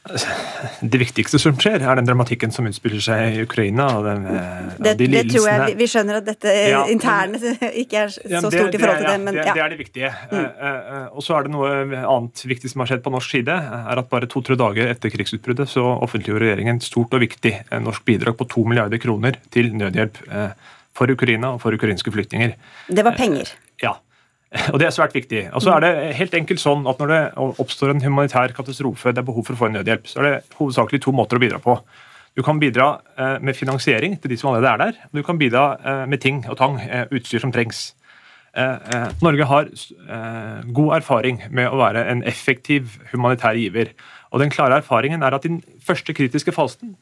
Det 0.00 0.98
viktigste 1.00 1.38
som 1.38 1.58
skjer, 1.60 1.82
er 1.84 1.98
den 1.98 2.06
dramatikken 2.08 2.52
som 2.54 2.64
utspiller 2.68 3.02
seg 3.04 3.36
i 3.36 3.42
Ukraina. 3.44 3.86
og 3.98 4.06
den, 4.08 4.24
det, 4.24 4.78
det, 4.80 4.94
de 5.02 5.08
det 5.12 5.24
tror 5.28 5.48
jeg 5.50 5.66
vi, 5.66 5.74
vi, 5.82 5.88
skjønner 5.92 6.18
at 6.22 6.26
dette 6.30 6.54
ja, 6.56 6.80
interne 6.90 7.52
ikke 7.82 8.06
er 8.06 8.14
så 8.14 8.24
ja, 8.24 8.40
det, 8.40 8.52
stort 8.54 8.78
i 8.78 8.80
forhold 8.80 9.02
til 9.02 9.10
det. 9.10 9.20
Men, 9.26 9.36
det, 9.36 9.44
ja. 9.44 9.54
det 9.58 9.64
er 9.64 9.74
det 9.74 9.78
viktige. 9.82 10.12
Mm. 10.32 10.48
Uh, 10.56 11.06
og 11.12 11.26
så 11.26 11.36
er 11.36 11.46
det 11.46 11.54
noe 11.54 11.70
annet 12.00 12.44
viktig 12.54 12.72
som 12.72 12.84
har 12.84 12.92
skjedd 12.92 13.04
på 13.04 13.14
norsk 13.14 13.36
side. 13.38 13.60
er 13.92 14.02
at 14.02 14.10
Bare 14.10 14.26
to-tre 14.30 14.56
dager 14.58 14.90
etter 14.90 15.12
krigsutbruddet 15.12 15.70
så 15.70 15.84
offentliggjorde 16.00 16.48
regjeringen 16.48 16.80
et 16.80 16.86
stort 16.88 17.14
og 17.14 17.22
viktig 17.22 17.54
norsk 17.84 18.08
bidrag 18.08 18.40
på 18.40 18.48
to 18.50 18.64
milliarder 18.66 18.98
kroner 19.02 19.36
til 19.54 19.70
nødhjelp 19.76 20.24
for 20.96 21.12
Ukraina 21.12 21.54
og 21.54 21.60
for 21.62 21.76
ukrainske 21.76 22.12
flyktninger. 22.12 22.56
Det 22.88 23.04
var 23.06 23.14
penger? 23.16 23.52
Og 24.72 24.80
Det 24.82 24.88
er 24.88 24.94
svært 24.94 25.14
viktig. 25.14 25.44
Og 25.54 25.62
så 25.62 25.76
er 25.76 25.84
det 25.84 26.14
helt 26.18 26.34
enkelt 26.34 26.62
sånn 26.62 26.86
at 26.90 27.00
Når 27.00 27.12
det 27.12 27.22
oppstår 27.62 27.94
en 27.94 28.02
humanitær 28.02 28.54
katastrofe, 28.56 29.14
det 29.14 29.22
er 29.22 29.28
behov 29.28 29.46
for 29.46 29.56
å 29.56 29.60
få 29.62 29.70
en 29.70 29.78
nødhjelp, 29.78 30.10
så 30.10 30.22
er 30.22 30.28
det 30.28 30.58
hovedsakelig 30.58 31.02
to 31.04 31.14
måter 31.14 31.38
å 31.38 31.42
bidra 31.42 31.60
på. 31.62 31.78
Du 32.38 32.42
kan 32.46 32.60
bidra 32.62 32.92
eh, 33.18 33.38
med 33.42 33.58
finansiering 33.58 34.14
til 34.20 34.30
de 34.30 34.36
som 34.38 34.50
allerede 34.50 34.70
er 34.70 34.82
der, 34.82 35.00
og 35.10 35.18
du 35.18 35.26
kan 35.26 35.38
bidra 35.38 35.64
eh, 35.78 36.04
med 36.10 36.22
ting 36.22 36.44
og 36.46 36.58
tang, 36.60 36.78
eh, 36.82 37.08
utstyr 37.10 37.42
som 37.42 37.54
trengs. 37.54 37.90
Norge 39.22 39.46
har 39.46 39.68
god 40.74 40.94
erfaring 40.96 41.36
med 41.54 41.68
å 41.70 41.76
være 41.78 42.00
en 42.10 42.24
effektiv 42.26 42.96
humanitær 43.12 43.54
giver. 43.54 43.92
Og 44.34 44.42
den 44.42 44.50
klare 44.50 44.80
erfaringen 44.80 45.22
er 45.22 45.36
at 45.36 45.46
I 45.46 45.52
den 45.52 45.60
første 45.86 46.10
kritiske 46.18 46.50
fasen 46.50 46.96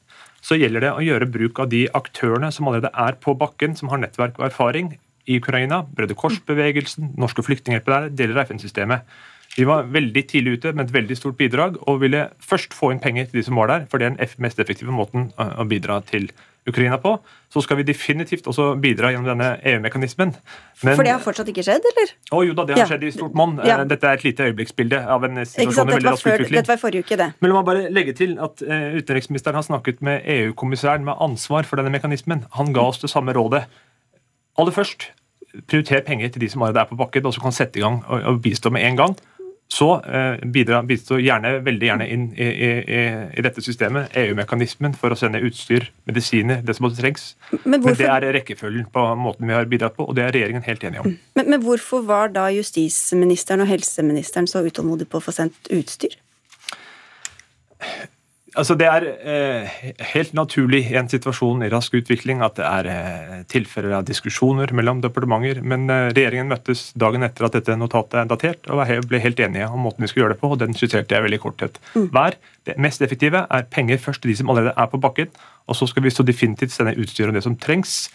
så 0.44 0.58
gjelder 0.60 0.84
det 0.84 0.90
å 0.92 1.00
gjøre 1.00 1.30
bruk 1.32 1.62
av 1.64 1.70
de 1.72 1.86
aktørene 1.96 2.50
som 2.52 2.68
allerede 2.68 2.92
er 2.92 3.16
på 3.16 3.32
bakken, 3.32 3.72
som 3.80 3.88
har 3.88 4.02
nettverk 4.02 4.36
og 4.36 4.44
erfaring 4.50 4.92
i 5.28 5.38
Ukraina. 5.38 5.84
Røde 5.98 6.16
Kors-bevegelsen, 6.18 7.12
norske 7.20 7.44
der, 7.44 8.08
deler 8.08 8.38
av 8.40 8.48
FN-systemet. 8.48 9.04
Vi 9.56 9.64
var 9.66 9.88
veldig 9.90 10.22
tidlig 10.28 10.58
ute 10.58 10.72
med 10.72 10.86
et 10.86 10.94
veldig 10.94 11.16
stort 11.18 11.36
bidrag 11.38 11.78
og 11.88 12.02
ville 12.02 12.28
først 12.38 12.74
få 12.76 12.92
inn 12.92 13.00
penger 13.02 13.26
til 13.26 13.40
de 13.40 13.46
som 13.48 13.58
var 13.58 13.66
der, 13.72 13.88
for 13.90 13.98
det 13.98 14.06
er 14.06 14.14
den 14.14 14.44
mest 14.44 14.60
effektive 14.62 14.94
måten 14.94 15.32
å 15.34 15.66
bidra 15.66 15.98
til 16.06 16.28
Ukraina 16.68 16.98
på. 17.00 17.14
Så 17.48 17.62
skal 17.64 17.80
vi 17.80 17.86
definitivt 17.88 18.46
også 18.50 18.74
bidra 18.78 19.10
gjennom 19.10 19.30
denne 19.30 19.48
EU-mekanismen. 19.66 20.34
For 20.78 21.02
det 21.02 21.14
har 21.14 21.22
fortsatt 21.24 21.48
ikke 21.50 21.64
skjedd, 21.64 21.86
eller? 21.90 22.12
Å 22.36 22.42
jo 22.44 22.54
da, 22.54 22.66
det 22.68 22.76
har 22.76 22.82
ja. 22.84 22.88
skjedd 22.92 23.06
i 23.08 23.12
stort 23.14 23.36
monn. 23.38 23.56
Ja. 23.66 23.80
Dette 23.88 24.10
er 24.10 24.20
et 24.20 24.26
lite 24.28 24.48
øyeblikksbilde 24.50 25.00
av 25.16 25.26
en 25.26 25.40
situasjon 25.40 25.90
i 25.90 25.96
veldig 25.96 26.10
rask 26.10 26.28
utvikling. 26.28 26.58
Dette 26.60 26.74
var 26.74 26.82
forrige 26.82 27.08
uke, 27.08 27.18
det. 27.18 27.30
Men 27.40 27.52
la 27.52 27.58
meg 27.58 27.68
bare 27.70 27.92
legge 27.98 28.14
til 28.20 28.36
at 28.44 28.62
uh, 28.62 28.98
utenriksministeren 29.00 29.58
har 29.58 29.66
snakket 29.66 30.04
med 30.04 30.28
EU-kommissæren 30.38 31.08
med 31.08 31.16
ansvar 31.24 31.66
for 31.68 31.80
denne 31.80 31.94
mekanismen. 31.94 32.44
Han 32.60 32.74
ga 32.76 32.84
oss 32.92 33.00
det 33.02 33.10
samme 33.14 33.34
rådet. 33.36 33.64
Aller 34.58 34.74
først, 34.74 35.10
prioriter 35.66 36.04
penger 36.06 36.34
til 36.34 36.44
de 36.44 36.52
som 36.52 36.62
allerede 36.62 36.86
er 36.86 36.92
på 36.92 37.00
bakken, 37.00 37.26
og 37.26 37.34
som 37.34 37.46
kan 37.46 37.56
sette 37.56 37.80
i 37.80 37.84
gang 37.84 38.02
og, 38.06 38.22
og 38.22 38.40
bistå 38.44 38.72
med 38.74 38.86
en 38.86 39.02
gang 39.02 39.18
så 39.68 39.88
eh, 40.00 40.40
bistår 40.88 41.20
gjerne, 41.20 41.50
veldig 41.64 41.88
gjerne 41.90 42.06
inn 42.08 42.24
i, 42.32 42.46
i, 42.48 43.00
i 43.36 43.44
dette 43.44 43.60
systemet, 43.64 44.14
EU-mekanismen, 44.16 44.94
for 44.96 45.12
å 45.12 45.18
sende 45.18 45.42
utstyr, 45.44 45.90
medisiner, 46.08 46.62
det 46.64 46.76
som 46.78 46.86
måtte 46.86 47.02
trengs. 47.02 47.34
Men, 47.66 47.82
men, 47.84 47.92
det 47.98 48.08
er 48.08 48.24
rekkefølgen 48.38 48.88
på 48.94 49.04
måten 49.20 49.48
vi 49.48 49.56
har 49.56 49.68
bidratt 49.68 49.98
på, 49.98 50.08
og 50.08 50.16
det 50.16 50.24
er 50.24 50.32
regjeringen 50.38 50.64
helt 50.64 50.86
enig 50.88 51.02
om. 51.02 51.10
Men, 51.36 51.50
men 51.52 51.64
hvorfor 51.66 52.06
var 52.08 52.32
da 52.32 52.48
justisministeren 52.54 53.66
og 53.66 53.68
helseministeren 53.68 54.48
så 54.48 54.64
utålmodige 54.64 55.12
på 55.12 55.20
å 55.20 55.26
få 55.28 55.36
sendt 55.36 55.68
utstyr? 55.74 56.16
Altså 58.56 58.74
Det 58.80 58.86
er 58.88 59.04
eh, 59.04 59.72
helt 60.14 60.32
naturlig 60.36 60.80
i 60.88 60.96
en 60.96 61.08
situasjon 61.10 61.66
i 61.66 61.68
rask 61.72 61.92
utvikling 61.98 62.40
at 62.44 62.56
det 62.56 62.64
er 62.64 62.88
eh, 62.92 63.34
tilfeller 63.50 63.98
av 63.98 64.06
diskusjoner 64.08 64.72
mellom 64.76 65.02
departementer, 65.04 65.60
men 65.60 65.84
eh, 65.92 66.08
regjeringen 66.16 66.48
møttes 66.48 66.86
dagen 66.98 67.26
etter 67.26 67.48
at 67.48 67.58
dette 67.58 67.76
notatet 67.76 68.22
er 68.22 68.30
datert, 68.30 68.70
og 68.72 68.80
ble 69.10 69.20
helt 69.20 69.42
enige 69.44 69.68
om 69.68 69.84
måten 69.84 70.04
vi 70.04 70.08
skulle 70.10 70.26
gjøre 70.26 70.38
det 70.38 70.42
på, 70.42 70.52
og 70.54 70.62
den 70.62 70.76
skisserte 70.78 71.16
jeg 71.16 71.26
veldig 71.26 71.40
korthet. 71.44 71.76
Mm. 71.92 72.08
Hver, 72.14 72.38
Det 72.68 72.78
mest 72.80 73.02
effektive 73.04 73.44
er 73.48 73.68
penger 73.70 74.00
først 74.00 74.22
til 74.22 74.32
de 74.32 74.36
som 74.40 74.50
allerede 74.50 74.74
er 74.76 74.88
på 74.92 75.00
bakken, 75.00 75.28
og 75.68 75.76
så 75.76 75.86
skal 75.86 76.04
vi 76.04 76.10
så 76.10 76.24
definitivt 76.24 76.72
sende 76.72 76.96
utstyr 76.96 77.28
og 77.28 77.36
det 77.36 77.44
som 77.44 77.56
trengs, 77.56 78.08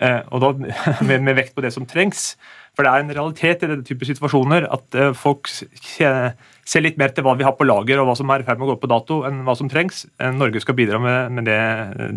og 0.00 0.40
da 0.40 0.48
med, 1.08 1.20
med 1.26 1.36
vekt 1.36 1.52
på 1.56 1.64
det 1.64 1.74
som 1.74 1.84
trengs. 1.88 2.34
For 2.76 2.86
det 2.86 2.90
er 2.92 3.04
en 3.04 3.12
realitet 3.12 3.64
i 3.64 3.68
denne 3.68 3.84
type 3.86 4.06
situasjoner 4.08 4.64
at 4.70 4.96
eh, 4.96 5.12
folk 5.18 5.50
ser 5.50 6.84
litt 6.84 6.98
mer 7.00 7.12
til 7.14 7.26
hva 7.26 7.34
vi 7.38 7.46
har 7.46 7.56
på 7.58 7.66
lager 7.66 8.00
og 8.00 8.08
hva 8.08 8.16
som 8.18 8.30
er 8.32 8.40
i 8.40 8.46
ferd 8.46 8.60
med 8.60 8.68
å 8.68 8.72
gå 8.72 8.80
på 8.84 8.90
dato, 8.90 9.20
enn 9.28 9.42
hva 9.44 9.56
som 9.58 9.70
trengs. 9.70 10.06
Eh, 10.16 10.32
Norge 10.32 10.62
skal 10.64 10.78
bidra 10.78 11.00
med, 11.02 11.34
med 11.36 11.50
det, 11.50 11.60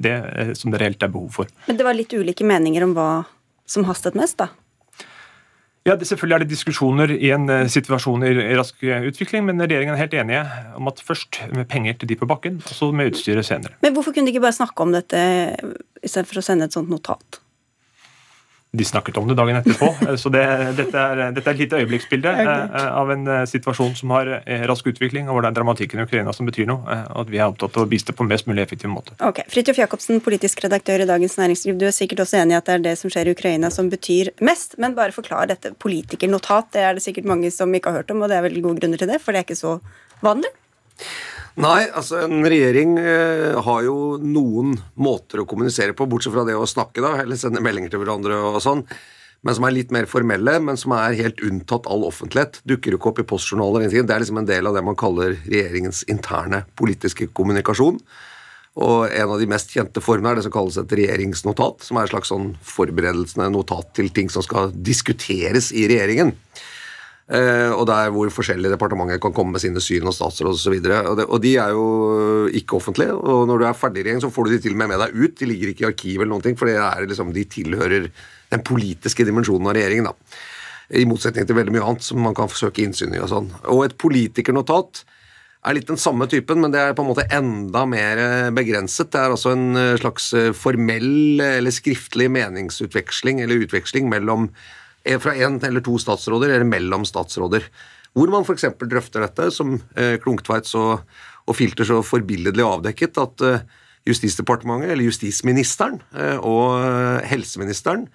det, 0.05 0.17
eh, 0.31 0.51
som 0.57 0.73
det 0.73 0.79
reelt 0.83 1.03
er 1.03 1.11
behov 1.13 1.41
for. 1.41 1.51
Men 1.67 1.79
det 1.79 1.87
var 1.87 1.97
litt 1.97 2.13
ulike 2.13 2.47
meninger 2.47 2.85
om 2.87 2.95
hva 2.97 3.09
som 3.67 3.87
hastet 3.89 4.15
mest, 4.19 4.39
da? 4.39 4.51
Ja, 5.83 5.97
det, 5.99 6.07
Selvfølgelig 6.07 6.37
er 6.37 6.43
det 6.45 6.53
diskusjoner 6.53 7.11
i 7.11 7.33
en 7.35 7.49
situasjon 7.67 8.23
i, 8.23 8.29
i 8.45 8.55
rask 8.55 8.85
utvikling, 8.87 9.49
men 9.49 9.59
regjeringen 9.59 9.97
er 9.97 10.05
helt 10.05 10.15
enige 10.15 10.43
om 10.79 10.87
at 10.87 11.01
først 11.03 11.41
med 11.51 11.67
penger 11.67 11.97
til 11.99 12.13
de 12.13 12.21
på 12.21 12.29
bakken, 12.29 12.61
og 12.63 12.71
så 12.71 12.87
med 12.95 13.11
utstyret 13.11 13.43
senere. 13.43 13.75
Men 13.83 13.97
hvorfor 13.97 14.15
kunne 14.15 14.31
de 14.31 14.37
ikke 14.37 14.45
bare 14.45 14.55
snakke 14.55 14.85
om 14.85 14.95
dette 14.95 15.19
istedenfor 15.99 16.39
å 16.39 16.45
sende 16.45 16.69
et 16.69 16.77
sånt 16.77 16.93
notat? 16.93 17.42
De 18.77 18.85
snakket 18.85 19.17
om 19.17 19.27
det 19.29 19.35
dagen 19.37 19.59
etterpå. 19.59 19.91
Eh, 20.03 20.15
så 20.17 20.29
det, 20.33 20.41
dette, 20.77 20.97
er, 20.97 21.19
dette, 21.35 21.45
er, 21.45 21.53
et 21.53 21.61
lite 21.61 21.79
øyeblikksbilde. 21.83 22.31
Eh, 22.43 22.87
av 22.89 23.11
en 23.13 23.27
eh, 23.29 23.43
situasjon 23.49 23.93
som 23.99 24.13
har 24.15 24.31
rask 24.69 24.87
utvikling, 24.89 25.27
og 25.29 25.37
hvor 25.37 25.45
det 25.45 25.51
er 25.51 25.57
dramatikken 25.59 26.01
i 26.01 26.05
Ukraina 26.07 26.33
som 26.35 26.49
betyr 26.49 26.67
noe. 26.69 26.81
Og 27.13 27.21
at 27.23 27.31
vi 27.31 27.39
er 27.39 27.45
opptatt 27.45 27.77
av 27.77 27.85
å 27.85 27.89
bistå 27.89 28.15
på 28.17 28.25
mest 28.27 28.49
mulig 28.49 28.65
effektiv 28.65 28.91
måte. 28.91 29.15
Ok, 29.23 29.43
Fridtjof 29.53 29.79
Jacobsen, 29.83 30.23
politisk 30.25 30.63
redaktør 30.65 31.05
i 31.05 31.07
Dagens 31.09 31.37
Næringsliv. 31.39 31.77
Du 31.79 31.85
er 31.87 31.95
sikkert 31.95 32.25
også 32.25 32.41
enig 32.41 32.57
i 32.57 32.59
at 32.59 32.69
det 32.69 32.79
er 32.79 32.85
det 32.87 32.95
som 32.99 33.13
skjer 33.13 33.29
i 33.29 33.35
Ukraina 33.37 33.69
som 33.73 33.91
betyr 33.93 34.33
mest. 34.43 34.75
Men 34.81 34.97
bare 34.97 35.15
forklar 35.15 35.51
dette 35.53 35.75
politikernotat. 35.85 36.73
Det 36.73 36.87
er 36.87 36.97
det 36.97 37.05
sikkert 37.05 37.29
mange 37.29 37.53
som 37.53 37.73
ikke 37.77 37.93
har 37.93 38.01
hørt 38.01 38.15
om, 38.15 38.25
og 38.25 38.33
det 38.33 38.39
er 38.39 38.47
veldig 38.49 38.65
gode 38.65 38.81
grunner 38.81 39.03
til 39.03 39.13
det, 39.13 39.21
for 39.21 39.35
det 39.35 39.43
er 39.43 39.47
ikke 39.47 39.61
så 39.61 39.77
vanlig. 40.25 40.51
Nei, 41.61 41.83
altså 41.93 42.23
en 42.23 42.41
regjering 42.49 42.95
eh, 42.97 43.59
har 43.61 43.83
jo 43.85 44.17
noen 44.17 44.73
måter 44.97 45.43
å 45.43 45.47
kommunisere 45.49 45.93
på, 45.93 46.07
bortsett 46.09 46.33
fra 46.33 46.45
det 46.47 46.55
å 46.57 46.65
snakke, 46.69 47.03
da, 47.03 47.19
eller 47.21 47.37
sende 47.37 47.61
meldinger 47.61 47.93
til 47.93 48.01
hverandre 48.01 48.39
og 48.49 48.57
sånn, 48.63 48.81
men 49.45 49.57
som 49.57 49.67
er 49.67 49.75
litt 49.75 49.93
mer 49.93 50.07
formelle, 50.09 50.55
men 50.63 50.79
som 50.79 50.95
er 50.97 51.17
helt 51.19 51.43
unntatt 51.45 51.85
all 51.91 52.07
offentlighet. 52.07 52.61
Dukker 52.65 52.95
ikke 52.95 53.11
opp 53.11 53.21
i 53.21 53.27
postjournaler. 53.27 53.85
Det 53.91 54.01
er 54.01 54.23
liksom 54.23 54.39
en 54.39 54.47
del 54.47 54.69
av 54.69 54.77
det 54.77 54.85
man 54.87 54.97
kaller 54.97 55.35
regjeringens 55.43 56.05
interne 56.09 56.63
politiske 56.79 57.27
kommunikasjon. 57.35 57.99
Og 58.81 59.11
en 59.11 59.33
av 59.35 59.37
de 59.37 59.49
mest 59.51 59.75
kjente 59.75 60.01
formene 60.01 60.31
er 60.31 60.39
det 60.39 60.45
som 60.47 60.53
kalles 60.55 60.79
et 60.79 60.95
regjeringsnotat, 60.97 61.83
som 61.85 61.99
er 61.99 62.07
et 62.07 62.13
slags 62.15 62.31
sånn 62.31 62.53
forberedelsende 62.65 63.51
notat 63.53 63.91
til 63.99 64.09
ting 64.15 64.31
som 64.33 64.45
skal 64.47 64.71
diskuteres 64.73 65.69
i 65.75 65.85
regjeringen. 65.91 66.31
Uh, 67.23 67.71
og 67.71 67.85
der 67.87 68.09
hvor 68.11 68.27
forskjellige 68.35 68.73
departementer 68.73 69.19
kan 69.23 69.31
komme 69.31 69.55
med 69.55 69.63
sine 69.63 69.79
syn 69.79 70.09
og 70.09 70.15
statsråd 70.15 70.57
osv. 70.57 70.73
Og, 70.75 71.07
og, 71.13 71.21
og 71.23 71.39
de 71.43 71.53
er 71.55 71.71
jo 71.71 71.85
ikke 72.51 72.75
offentlige. 72.81 73.15
Og 73.15 73.47
når 73.47 73.61
du 73.61 73.67
er 73.69 73.77
ferdig 73.79 74.03
i 74.03 74.07
regjering, 74.09 74.23
så 74.25 74.31
får 74.33 74.49
du 74.49 74.51
de 74.51 74.59
til 74.65 74.75
og 74.75 74.81
med 74.81 74.91
med 74.91 74.99
deg 74.99 75.15
ut. 75.15 75.37
De 75.39 75.47
ligger 75.47 75.71
ikke 75.71 75.85
i 75.85 75.87
arkiv 75.87 76.17
eller 76.17 76.33
noen 76.33 76.43
ting, 76.43 76.59
for 76.59 76.67
liksom, 76.67 77.31
de 77.35 77.45
tilhører 77.47 78.09
den 78.51 78.65
politiske 78.67 79.23
dimensjonen 79.23 79.71
av 79.71 79.77
regjeringen. 79.77 80.11
da. 80.11 80.43
I 80.99 81.07
motsetning 81.07 81.47
til 81.47 81.57
veldig 81.57 81.73
mye 81.73 81.87
annet 81.87 82.05
som 82.05 82.19
man 82.21 82.35
kan 82.37 82.51
forsøke 82.51 82.83
innsyn 82.83 83.15
i. 83.15 83.23
Og 83.23 83.31
sånn. 83.31 83.49
Og 83.71 83.85
et 83.87 83.97
politikernotat 84.03 85.05
er 85.63 85.77
litt 85.77 85.87
den 85.87 85.99
samme 86.01 86.27
typen, 86.27 86.59
men 86.59 86.73
det 86.73 86.81
er 86.81 86.95
på 86.95 87.05
en 87.05 87.11
måte 87.13 87.29
enda 87.31 87.85
mer 87.87 88.19
begrenset. 88.55 89.13
Det 89.13 89.21
er 89.21 89.31
altså 89.31 89.55
en 89.55 89.79
eh, 89.79 89.95
slags 90.01 90.33
eh, 90.35 90.51
formell 90.51 91.39
eller 91.39 91.71
skriftlig 91.71 92.27
meningsutveksling 92.35 93.39
eller 93.39 93.63
utveksling 93.63 94.11
mellom 94.11 94.49
fra 95.19 95.35
én 95.35 95.59
eller 95.67 95.83
to 95.83 95.97
statsråder, 95.99 96.53
eller 96.55 96.67
mellom 96.67 97.03
statsråder. 97.07 97.65
Hvor 98.13 98.29
man 98.31 98.45
f.eks. 98.45 98.69
drøfter 98.79 99.25
dette, 99.25 99.49
som 99.51 99.75
eh, 99.99 100.15
Klungtveit 100.21 100.69
og, 100.79 101.01
og 101.49 101.57
Filter 101.57 101.87
så 101.89 101.99
forbilledlig 102.05 102.63
avdekket, 102.63 103.19
at 103.19 103.43
eh, 103.47 103.63
Justisdepartementet, 104.03 104.91
eller 104.91 105.07
justisministeren 105.07 106.01
eh, 106.11 106.35
og 106.43 106.75
eh, 106.83 107.23
helseministeren 107.29 108.09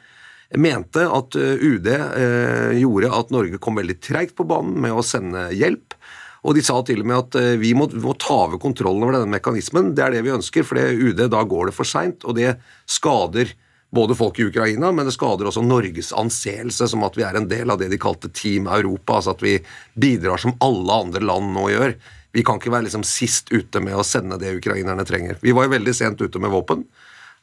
mente 0.61 1.05
at 1.05 1.37
eh, 1.41 1.63
UD 1.65 1.89
eh, 1.89 2.75
gjorde 2.77 3.13
at 3.17 3.33
Norge 3.33 3.61
kom 3.63 3.81
veldig 3.81 3.97
treigt 4.05 4.35
på 4.37 4.45
banen 4.49 4.77
med 4.85 4.93
å 4.93 5.05
sende 5.05 5.47
hjelp. 5.57 5.97
Og 6.45 6.55
de 6.55 6.65
sa 6.65 6.77
til 6.87 7.01
og 7.03 7.09
med 7.09 7.19
at 7.19 7.57
vi 7.61 7.73
må, 7.75 7.89
må 7.99 8.13
ta 8.21 8.37
over 8.45 8.61
kontrollen 8.63 9.03
over 9.03 9.17
denne 9.17 9.33
mekanismen. 9.33 9.91
Det 9.97 10.05
er 10.05 10.15
det 10.15 10.21
vi 10.23 10.37
ønsker, 10.37 10.65
for 10.65 10.79
UD 10.79 11.25
da 11.33 11.41
går 11.51 11.69
det 11.69 11.75
for 11.77 11.89
seint, 11.89 12.23
og 12.29 12.37
det 12.39 12.53
skader 12.89 13.51
både 13.91 14.15
folk 14.15 14.39
i 14.39 14.45
Ukraina, 14.45 14.93
men 14.93 15.09
det 15.09 15.15
skader 15.17 15.49
også 15.49 15.63
Norges 15.65 16.13
anseelse 16.13 16.89
som 16.91 17.05
at 17.07 17.17
vi 17.17 17.25
er 17.25 17.39
en 17.39 17.49
del 17.49 17.71
av 17.73 17.81
det 17.81 17.89
de 17.93 18.01
kalte 18.01 18.29
Team 18.29 18.69
Europa, 18.69 19.19
altså 19.19 19.33
at 19.33 19.45
vi 19.45 19.57
bidrar 19.97 20.41
som 20.43 20.57
alle 20.65 21.01
andre 21.07 21.25
land 21.25 21.55
nå 21.55 21.69
gjør. 21.73 21.95
Vi 22.37 22.45
kan 22.45 22.61
ikke 22.61 22.73
være 22.75 22.89
liksom 22.89 23.07
sist 23.09 23.53
ute 23.55 23.81
med 23.81 23.97
å 23.97 24.05
sende 24.05 24.37
det 24.41 24.59
ukrainerne 24.59 25.07
trenger. 25.09 25.39
Vi 25.41 25.55
var 25.57 25.67
jo 25.67 25.77
veldig 25.79 25.95
sent 25.97 26.21
ute 26.21 26.43
med 26.43 26.53
våpen, 26.53 26.85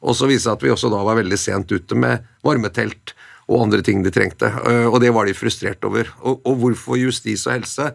og 0.06 0.18
så 0.18 0.30
viser 0.30 0.52
det 0.52 0.60
at 0.60 0.66
vi 0.68 0.74
også 0.76 0.92
da 0.94 1.02
var 1.08 1.18
veldig 1.18 1.40
sent 1.40 1.72
ute 1.74 1.98
med 1.98 2.28
varmetelt 2.46 3.16
og 3.46 3.62
andre 3.62 3.82
ting 3.86 4.02
de 4.06 4.14
trengte, 4.14 4.50
øh, 4.50 4.88
og 4.90 5.00
det 5.02 5.12
var 5.14 5.26
de 5.26 5.38
frustrert 5.38 5.84
over. 5.86 6.10
Og, 6.22 6.42
og 6.46 6.62
hvorfor 6.62 6.98
justis 6.98 7.46
og 7.46 7.58
helse? 7.58 7.92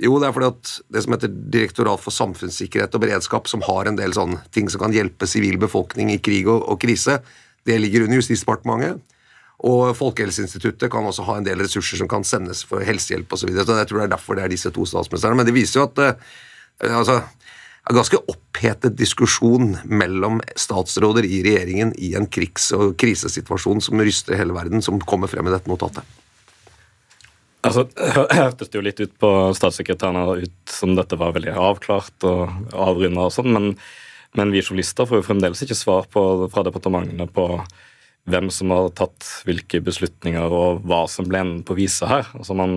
Jo, 0.00 0.16
det 0.18 0.30
er 0.30 0.34
fordi 0.34 0.48
at 0.48 0.72
det 0.94 1.02
som 1.04 1.14
heter 1.14 1.34
Direktorat 1.54 2.00
for 2.00 2.14
samfunnssikkerhet 2.14 2.94
og 2.96 3.02
beredskap, 3.02 3.50
som 3.50 3.62
har 3.66 3.86
en 3.86 3.98
del 3.98 4.14
sånne 4.16 4.40
ting 4.54 4.70
som 4.72 4.82
kan 4.82 4.94
hjelpe 4.94 5.28
sivil 5.28 5.58
befolkning 5.60 6.10
i 6.14 6.20
krig 6.24 6.48
og, 6.48 6.64
og 6.72 6.80
krise, 6.82 7.18
det 7.68 7.78
ligger 7.80 8.06
under 8.06 8.20
Justisdepartementet. 8.20 9.00
Og 9.68 9.90
Folkehelseinstituttet 9.98 10.88
kan 10.92 11.04
også 11.04 11.26
ha 11.26 11.36
en 11.36 11.44
del 11.44 11.60
ressurser 11.60 12.00
som 12.00 12.08
kan 12.08 12.24
sendes 12.24 12.62
for 12.64 12.84
helsehjelp 12.84 13.28
osv. 13.28 13.42
Så, 13.42 13.50
videre. 13.50 13.66
så 13.68 13.76
jeg 13.82 13.90
tror 13.90 14.00
det 14.00 14.06
er 14.06 14.14
derfor 14.14 14.38
det 14.38 14.46
er 14.46 14.54
disse 14.54 14.72
to 14.72 14.86
statsministrene. 14.88 15.36
Men 15.36 15.48
det 15.48 15.56
viser 15.56 15.82
jo 15.82 15.88
at 15.90 16.00
uh, 16.00 16.94
altså, 16.96 17.18
er 17.20 17.98
ganske 17.98 18.22
opphetet 18.32 18.96
diskusjon 18.96 19.74
mellom 19.84 20.40
statsråder 20.56 21.28
i 21.28 21.42
regjeringen 21.44 21.92
i 22.00 22.14
en 22.16 22.28
krigs- 22.32 22.72
og 22.76 22.96
krisesituasjon 23.00 23.84
som 23.84 24.00
ryster 24.00 24.40
hele 24.40 24.56
verden, 24.56 24.80
som 24.84 25.00
kommer 25.00 25.28
frem 25.28 25.48
i 25.48 25.54
dette 25.54 25.68
notatet. 25.70 26.08
Altså, 27.60 27.84
hørtes 28.32 28.70
det 28.70 28.78
jo 28.78 28.84
litt 28.84 29.00
ut 29.04 29.12
på 29.20 29.30
statssekretærene 29.56 30.46
ut 30.46 30.72
som 30.72 30.94
dette 30.96 31.18
var 31.20 31.34
veldig 31.36 31.52
avklart 31.60 32.24
og 32.24 32.72
avrunda 32.72 33.26
og 33.28 33.34
sånn, 33.34 33.52
men 33.52 33.74
men 34.38 34.52
vi 34.54 34.62
journalister 34.62 35.08
får 35.08 35.20
jo 35.20 35.26
fremdeles 35.26 35.62
ikke 35.64 35.78
svar 35.78 36.06
på, 36.10 36.22
fra 36.52 36.62
departementene 36.66 37.26
på 37.30 37.46
hvem 38.30 38.50
som 38.52 38.70
har 38.74 38.90
tatt 38.94 39.26
hvilke 39.48 39.80
beslutninger, 39.82 40.52
og 40.52 40.84
hva 40.86 41.04
som 41.10 41.26
ble 41.28 41.40
enden 41.42 41.62
på 41.66 41.76
visa 41.78 42.08
her. 42.10 42.28
Altså 42.36 42.54
man, 42.54 42.76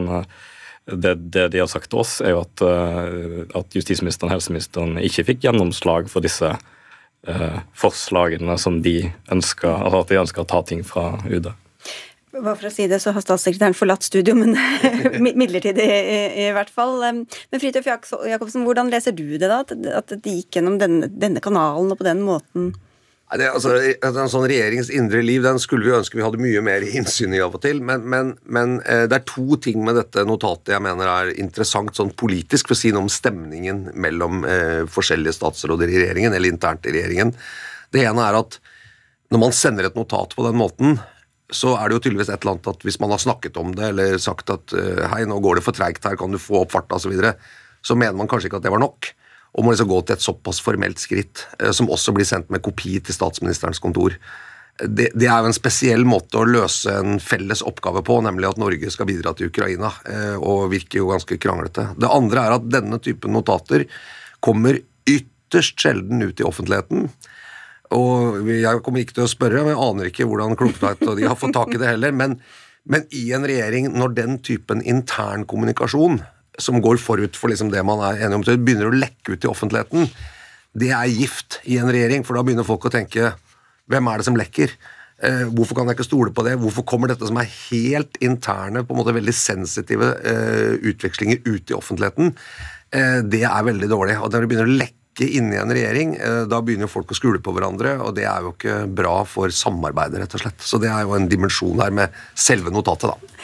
det, 0.89 1.16
det, 1.34 1.50
de 1.54 1.62
har 1.62 1.70
sagt 1.70 1.92
til 1.92 2.02
oss, 2.02 2.18
er 2.24 2.34
jo 2.34 2.44
at, 2.44 2.63
eh, 2.66 3.44
at 3.60 3.78
justisministeren 3.78 4.32
og 4.32 4.38
helseministeren 4.38 4.98
ikke 5.04 5.28
fikk 5.30 5.44
gjennomslag 5.46 6.10
for 6.12 6.26
disse 6.26 6.50
uh, 6.54 7.60
forslagene 7.78 8.58
som 8.60 8.82
de 8.86 8.98
ønsker, 9.32 9.70
altså 9.72 10.02
at 10.04 10.13
de 10.13 10.22
ønska 10.24 10.44
å 10.44 10.50
ta 10.56 10.63
ting 10.68 10.82
fra 10.88 11.12
UD. 11.30 11.52
Bare 12.34 12.56
for 12.58 12.65
å 12.65 12.74
si 12.74 12.88
det, 12.89 12.98
så 12.98 13.12
har 13.13 13.22
statssekretæren 13.22 13.76
forlatt 13.78 14.06
studio, 14.08 14.34
men 14.34 14.56
midlertidig 15.38 15.84
i, 15.86 16.22
i, 16.41 16.48
hvert 16.56 16.72
fall. 16.74 16.96
Men 17.04 17.28
Fridtjof 17.62 17.86
Jacobsen, 17.86 18.63
hvordan 18.65 18.89
leser 18.89 19.13
du 19.13 19.36
det, 19.38 19.52
da? 19.52 19.62
At 20.00 20.15
det 20.15 20.39
gikk 20.39 20.58
gjennom 20.58 20.80
denne, 20.82 21.12
denne 21.12 21.43
kanalen 21.43 21.93
og 21.93 22.02
på 22.02 22.08
den 22.08 22.24
måten? 22.26 22.72
Det, 23.34 23.48
altså, 23.50 23.78
en 24.06 24.30
sånn 24.30 24.46
regjerings 24.50 24.91
indre 24.93 25.24
liv 25.26 25.41
den 25.41 25.58
skulle 25.62 25.88
vi 25.88 25.93
ønske 25.96 26.19
vi 26.19 26.26
hadde 26.26 26.41
mye 26.41 26.62
mer 26.65 26.84
innsyn 26.98 27.34
i 27.34 27.41
av 27.41 27.56
og 27.58 27.63
til. 27.65 27.82
Men, 27.86 28.04
men, 28.10 28.34
men 28.46 28.76
eh, 28.82 29.06
det 29.10 29.19
er 29.19 29.30
to 29.30 29.58
ting 29.62 29.86
med 29.86 29.98
dette 30.02 30.26
notatet 30.26 30.76
jeg 30.76 30.86
mener 30.86 31.10
er 31.10 31.34
interessant 31.41 31.93
sånn 31.98 32.15
politisk, 32.17 32.69
for 32.69 32.78
å 32.78 32.82
si 32.82 32.93
noe 32.93 33.06
om 33.06 33.13
stemningen 33.13 33.88
mellom 33.93 34.41
eh, 34.50 34.84
forskjellige 34.89 35.38
statsråder 35.38 35.89
i 35.89 36.02
regjeringen, 36.02 36.34
eller 36.34 36.54
internt 36.54 36.89
i 36.89 36.98
regjeringen. 36.98 37.34
Det 37.93 38.06
ene 38.10 38.26
er 38.26 38.41
at 38.41 38.58
når 39.34 39.41
man 39.41 39.56
sender 39.56 39.89
et 39.89 39.98
notat 39.98 40.34
på 40.38 40.46
den 40.46 40.58
måten, 40.60 40.98
så 41.54 41.76
er 41.78 41.89
det 41.89 41.98
jo 41.98 42.04
tydeligvis 42.08 42.32
et 42.32 42.42
eller 42.42 42.56
annet 42.56 42.72
at 42.74 42.86
hvis 42.86 43.00
man 43.02 43.13
har 43.13 43.22
snakket 43.22 43.60
om 43.62 43.74
det 43.78 43.89
eller 43.92 44.16
sagt 44.22 44.52
at 44.54 44.74
eh, 44.78 45.04
hei, 45.13 45.24
nå 45.30 45.39
går 45.44 45.60
det 45.60 45.66
for 45.66 45.76
treigt 45.78 46.06
her, 46.08 46.18
kan 46.20 46.34
du 46.34 46.42
få 46.42 46.63
opp 46.63 46.74
farta 46.74 46.98
osv., 46.98 47.08
så, 47.08 47.13
videre, 47.13 47.36
så 47.86 47.98
mener 48.00 48.18
man 48.18 48.30
kanskje 48.32 48.50
ikke 48.50 48.62
at 48.62 48.66
det 48.66 48.74
var 48.74 48.84
nok. 48.84 49.12
Og 49.54 49.66
må 49.66 49.74
liksom 49.74 49.92
gå 49.92 50.00
til 50.02 50.16
et 50.16 50.26
såpass 50.26 50.62
formelt 50.66 51.02
skritt, 51.02 51.46
eh, 51.60 51.74
som 51.76 51.92
også 51.94 52.16
blir 52.16 52.28
sendt 52.28 52.50
med 52.54 52.63
kopi 52.66 52.98
til 53.00 53.16
statsministerens 53.16 53.82
kontor. 53.84 54.18
Det, 54.82 55.12
det, 55.13 55.28
er 55.28 55.44
jo 55.44 55.52
en 55.52 55.54
spesiell 55.54 56.02
måte 56.10 56.39
å 56.42 56.48
løse 56.50 56.89
en 56.98 57.20
felles 57.22 57.62
oppgave 57.62 58.02
på, 58.06 58.18
nemlig 58.26 58.50
at 58.50 58.62
Norge 58.62 58.89
skal 58.89 59.06
bidra 59.10 59.36
til 59.38 59.52
Ukraina, 59.52 59.92
eh, 60.10 60.39
og 60.39 60.72
virker 60.74 61.04
jo 61.04 61.12
ganske 61.12 61.38
kranglete. 61.38 61.92
Det 62.02 62.10
andre 62.10 62.48
er 62.48 62.58
at 62.58 62.72
denne 62.74 62.98
typen 63.04 63.36
notater 63.38 63.86
kommer 64.44 64.82
ytterst 65.06 65.78
sjelden 65.86 66.26
ut 66.26 66.42
i 66.42 66.48
offentligheten. 66.48 67.12
Og 67.91 68.48
Jeg 68.50 68.82
kommer 68.86 69.04
ikke 69.04 69.17
til 69.17 69.26
å 69.26 69.32
spørre, 69.32 69.63
men 69.65 69.74
jeg 69.74 69.84
aner 69.86 70.10
ikke 70.10 70.28
hvordan 70.30 70.56
Kloktveit 70.60 71.04
og 71.06 71.17
de 71.19 71.28
har 71.28 71.39
fått 71.39 71.56
tak 71.58 71.74
i 71.76 71.82
det 71.82 71.91
heller. 71.91 72.15
Men, 72.15 72.38
men, 72.89 73.06
i 73.12 73.26
en 73.36 73.46
regjering, 73.46 73.91
når 73.93 74.15
den 74.17 74.39
typen 74.46 74.82
intern 74.82 75.46
kommunikasjon 75.50 76.22
som 76.62 76.80
går 76.86 77.02
forut 77.02 77.38
for 77.38 77.52
liksom 77.52 77.72
det 77.74 77.84
man 77.86 78.02
er 78.06 78.24
enig 78.26 78.39
om, 78.39 78.46
begynner 78.46 78.89
å 78.89 78.96
lekke 78.96 79.36
ut 79.36 79.46
i 79.46 79.52
offentligheten, 79.52 80.10
det 80.74 80.89
er 80.96 81.12
gift 81.12 81.60
i 81.69 81.78
en 81.82 81.91
regjering, 81.93 82.26
for 82.26 82.38
da 82.38 82.43
begynner 82.46 82.65
folk 82.65 82.88
å 82.88 82.93
tenke 82.93 83.34
hvem 83.91 84.08
er 84.10 84.19
det 84.22 84.28
som 84.30 84.38
lekker? 84.39 84.72
Eh, 85.24 85.46
hvorfor 85.54 85.78
kan 85.78 85.88
jeg 85.88 85.98
ikke 85.98 86.08
stole 86.08 86.34
på 86.36 86.43
det? 86.48 86.56
Hvorfor 86.60 86.86
kommer 86.88 87.12
dette 87.12 87.28
som 87.30 87.38
er 87.39 87.52
helt 87.52 88.17
interne, 88.24 88.84
på 88.84 88.96
en 88.96 89.00
måte 89.02 89.15
veldig 89.15 89.36
sensitive 89.36 90.10
eh, 90.26 90.74
utvekslinger 90.89 91.43
ut 91.46 91.72
i 91.72 91.78
offentligheten? 91.78 92.34
Eh, 92.93 93.19
det 93.28 93.43
er 93.48 93.69
veldig 93.69 93.89
dårlig. 93.91 94.17
Og 94.19 94.32
når 94.32 94.43
det 94.43 94.52
begynner 94.52 94.72
å 94.72 94.78
lekke 94.82 95.03
ikke 95.13 95.30
inne 95.38 95.58
i 95.58 95.62
en 95.62 95.73
regjering. 95.73 96.15
Eh, 96.17 96.39
da 96.49 96.62
begynner 96.65 96.89
folk 96.91 97.13
å 97.13 97.17
skule 97.17 97.41
på 97.43 97.54
hverandre, 97.54 97.99
og 98.02 98.15
det 98.17 98.26
er 98.30 98.41
jo 98.41 98.56
ikke 98.56 98.80
bra 98.89 99.19
for 99.30 99.54
samarbeidet, 99.54 100.23
rett 100.23 100.34
og 100.38 100.43
slett. 100.43 100.65
Så 100.65 100.82
det 100.82 100.89
er 100.89 101.06
jo 101.06 101.13
en 101.17 101.30
dimensjon 101.30 101.82
her 101.84 101.93
med 101.93 102.17
selve 102.34 102.73
notatet, 102.73 103.13
da. 103.13 103.38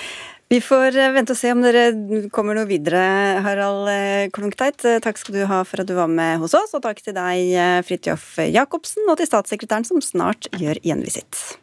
Vi 0.49 0.58
får 0.65 0.97
eh, 0.97 1.12
vente 1.13 1.36
og 1.36 1.38
se 1.38 1.53
om 1.53 1.62
dere 1.62 1.86
kommer 2.34 2.58
noe 2.58 2.65
videre, 2.69 3.03
Harald 3.45 3.91
eh, 3.93 4.99
Takk 5.05 5.21
skal 5.21 5.38
du 5.38 5.45
ha 5.45 5.62
for 5.62 5.84
at 5.84 5.89
du 5.89 5.93
var 5.97 6.10
med 6.10 6.41
hos 6.41 6.58
oss, 6.58 6.73
og 6.73 6.84
takk 6.86 7.03
til 7.05 7.13
deg, 7.17 7.53
Fridtjof 7.86 8.39
Jacobsen, 8.49 9.05
og 9.05 9.19
til 9.21 9.29
statssekretæren 9.29 9.86
som 9.86 10.01
snart 10.01 10.49
gjør 10.58 10.82
gjenvisitt. 10.82 11.60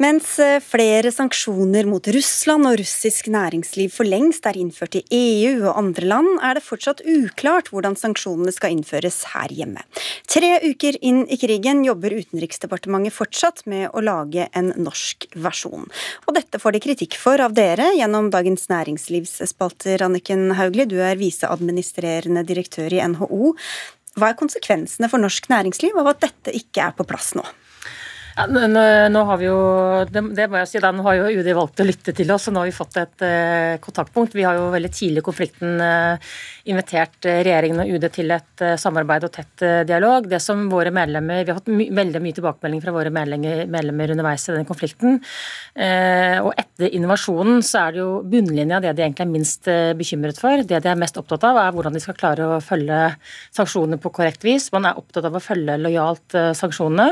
Mens 0.00 0.38
eh, 0.40 0.62
flere 0.64 1.10
sanksjoner 1.12 1.84
mot 1.84 2.06
Russland 2.14 2.64
og 2.70 2.78
russisk 2.80 3.26
næringsliv 3.28 3.90
for 3.92 4.08
lengst 4.08 4.46
er 4.48 4.56
innført 4.56 4.96
i 4.96 5.02
EU 5.12 5.66
og 5.66 5.76
andre 5.76 6.08
land, 6.08 6.30
er 6.40 6.56
det 6.56 6.64
fortsatt 6.64 7.02
uklart 7.04 7.68
hvordan 7.68 7.98
sanksjonene 8.00 8.54
skal 8.56 8.72
innføres 8.72 9.18
her 9.34 9.52
hjemme. 9.52 9.84
Tre 10.24 10.54
uker 10.64 10.96
inn 11.04 11.26
i 11.28 11.36
krigen 11.36 11.84
jobber 11.84 12.16
Utenriksdepartementet 12.16 13.12
fortsatt 13.12 13.66
med 13.68 13.90
å 13.92 14.00
lage 14.00 14.48
en 14.56 14.72
norsk 14.80 15.28
versjon. 15.36 15.84
Og 16.24 16.36
dette 16.38 16.62
får 16.64 16.78
de 16.78 16.84
kritikk 16.88 17.20
for 17.20 17.44
av 17.44 17.52
dere 17.60 17.92
gjennom 17.98 18.32
Dagens 18.32 18.70
Næringslivsspalter, 18.72 20.00
Anniken 20.08 20.54
Hauglie. 20.56 20.88
Du 20.88 20.96
er 21.04 21.20
viseadministrerende 21.20 22.48
direktør 22.48 22.88
i 22.96 23.04
NHO. 23.04 23.52
Hva 24.16 24.32
er 24.32 24.40
konsekvensene 24.40 25.12
for 25.12 25.20
norsk 25.20 25.52
næringsliv 25.52 26.00
av 26.00 26.14
at 26.14 26.24
dette 26.24 26.56
ikke 26.56 26.88
er 26.88 26.96
på 26.96 27.04
plass 27.04 27.34
nå? 27.36 27.44
Ja, 28.40 28.46
nå, 28.48 28.60
nå, 29.12 29.20
har 29.28 29.36
vi 29.36 29.48
jo, 29.50 29.56
det, 30.08 30.20
det, 30.32 30.46
må 30.48 30.56
jeg 30.62 30.68
si, 30.70 30.80
da, 30.80 30.88
nå 30.96 31.02
har 31.04 31.18
jo 31.18 31.42
UD 31.42 31.48
valgt 31.58 31.82
å 31.82 31.84
lytte 31.84 32.14
til 32.16 32.30
oss, 32.32 32.46
og 32.48 32.54
nå 32.54 32.62
har 32.62 32.70
vi 32.70 32.72
fått 32.72 32.96
et 32.96 33.24
eh, 33.26 33.74
kontaktpunkt. 33.84 34.32
Vi 34.32 34.46
har 34.46 34.56
jo 34.56 34.70
veldig 34.72 34.90
tidlig 34.96 35.20
i 35.20 35.24
konflikten 35.26 35.82
eh, 35.84 36.30
invitert 36.72 37.28
eh, 37.28 37.42
regjeringen 37.44 37.82
og 37.82 37.90
UD 37.92 38.06
til 38.14 38.32
et 38.32 38.64
eh, 38.64 38.78
samarbeid 38.80 39.26
og 39.28 39.32
tett 39.34 39.64
eh, 39.66 39.82
dialog. 39.84 40.24
Det 40.30 40.38
som 40.40 40.62
våre 40.72 40.88
medlemmer, 40.88 41.42
Vi 41.44 41.52
har 41.52 41.58
hatt 41.58 41.68
my 41.68 41.90
veldig 41.98 42.22
mye 42.24 42.38
tilbakemelding 42.38 42.80
fra 42.86 42.94
våre 42.96 43.12
medlemmer, 43.12 43.66
medlemmer 43.68 44.14
underveis 44.14 44.48
i 44.48 44.56
den 44.56 44.64
konflikten. 44.70 45.20
Eh, 45.76 46.38
og 46.40 46.54
etter 46.56 46.96
innovasjonen 46.96 47.60
så 47.66 47.82
er 47.82 47.98
det 47.98 48.00
jo 48.00 48.08
bunnlinja 48.24 48.80
det 48.80 48.94
de 48.96 49.04
egentlig 49.04 49.26
er 49.26 49.32
minst 49.34 49.70
bekymret 50.00 50.40
for. 50.40 50.64
Det 50.64 50.80
de 50.80 50.92
er 50.94 51.02
mest 51.02 51.20
opptatt 51.20 51.44
av, 51.50 51.60
er 51.60 51.76
hvordan 51.76 51.92
de 51.92 52.04
skal 52.06 52.16
klare 52.16 52.48
å 52.48 52.64
følge 52.64 53.02
sanksjonene 53.52 54.00
på 54.00 54.14
korrekt 54.16 54.48
vis. 54.48 54.72
Man 54.72 54.88
er 54.88 54.96
opptatt 54.96 55.28
av 55.28 55.36
å 55.36 55.44
følge 55.44 55.76
lojalt 55.84 56.40
sanksjonene, 56.56 57.10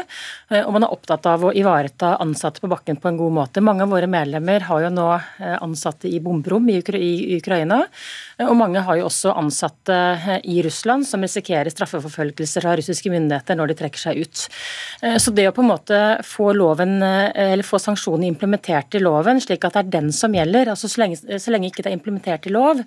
og 0.65 0.73
man 0.73 0.89
er 0.89 0.97
opptatt 0.97 1.18
opptatt 1.19 1.27
av 1.27 1.49
å 1.49 1.53
ivareta 1.55 2.17
ansatte 2.23 2.61
på 2.61 2.69
bakken 2.69 2.99
på 3.01 3.09
en 3.09 3.17
god 3.19 3.33
måte. 3.33 3.61
Mange 3.61 3.83
av 3.83 3.91
våre 3.91 4.07
medlemmer 4.07 4.61
har 4.69 4.83
jo 4.85 4.91
nå 4.91 5.09
eh, 5.15 5.57
ansatte 5.63 6.09
i 6.09 6.21
bomberom 6.21 6.69
i 6.69 7.37
Ukraina. 7.39 7.87
Og 8.39 8.55
mange 8.57 8.81
har 8.81 8.99
jo 8.99 9.07
også 9.09 9.35
ansatte 9.35 9.95
eh, 9.95 10.41
i 10.45 10.63
Russland 10.63 11.07
som 11.07 11.23
risikerer 11.23 11.71
straffeforfølgelser 11.71 12.67
av 12.67 12.79
russiske 12.79 13.11
myndigheter 13.11 13.59
når 13.59 13.73
de 13.73 13.79
trekker 13.79 13.99
seg 13.99 14.23
ut. 14.23 14.45
Eh, 15.03 15.19
så 15.19 15.35
det 15.35 15.49
å 15.49 15.55
på 15.55 15.65
en 15.65 15.73
måte 15.73 16.03
få, 16.25 16.53
loven, 16.53 17.01
eller 17.03 17.67
få 17.67 17.81
sanksjonene 17.83 18.29
implementert 18.29 18.95
i 18.95 19.03
loven, 19.03 19.41
slik 19.43 19.67
at 19.67 19.77
det 19.77 19.87
er 19.87 19.95
den 19.99 20.13
som 20.15 20.35
gjelder, 20.35 20.73
altså 20.75 20.91
så 20.91 21.05
lenge, 21.05 21.19
så 21.19 21.55
lenge 21.55 21.73
ikke 21.73 21.85
det 21.85 21.93
er 21.93 21.99
implementert 21.99 22.47
i 22.49 22.55
lov, 22.55 22.85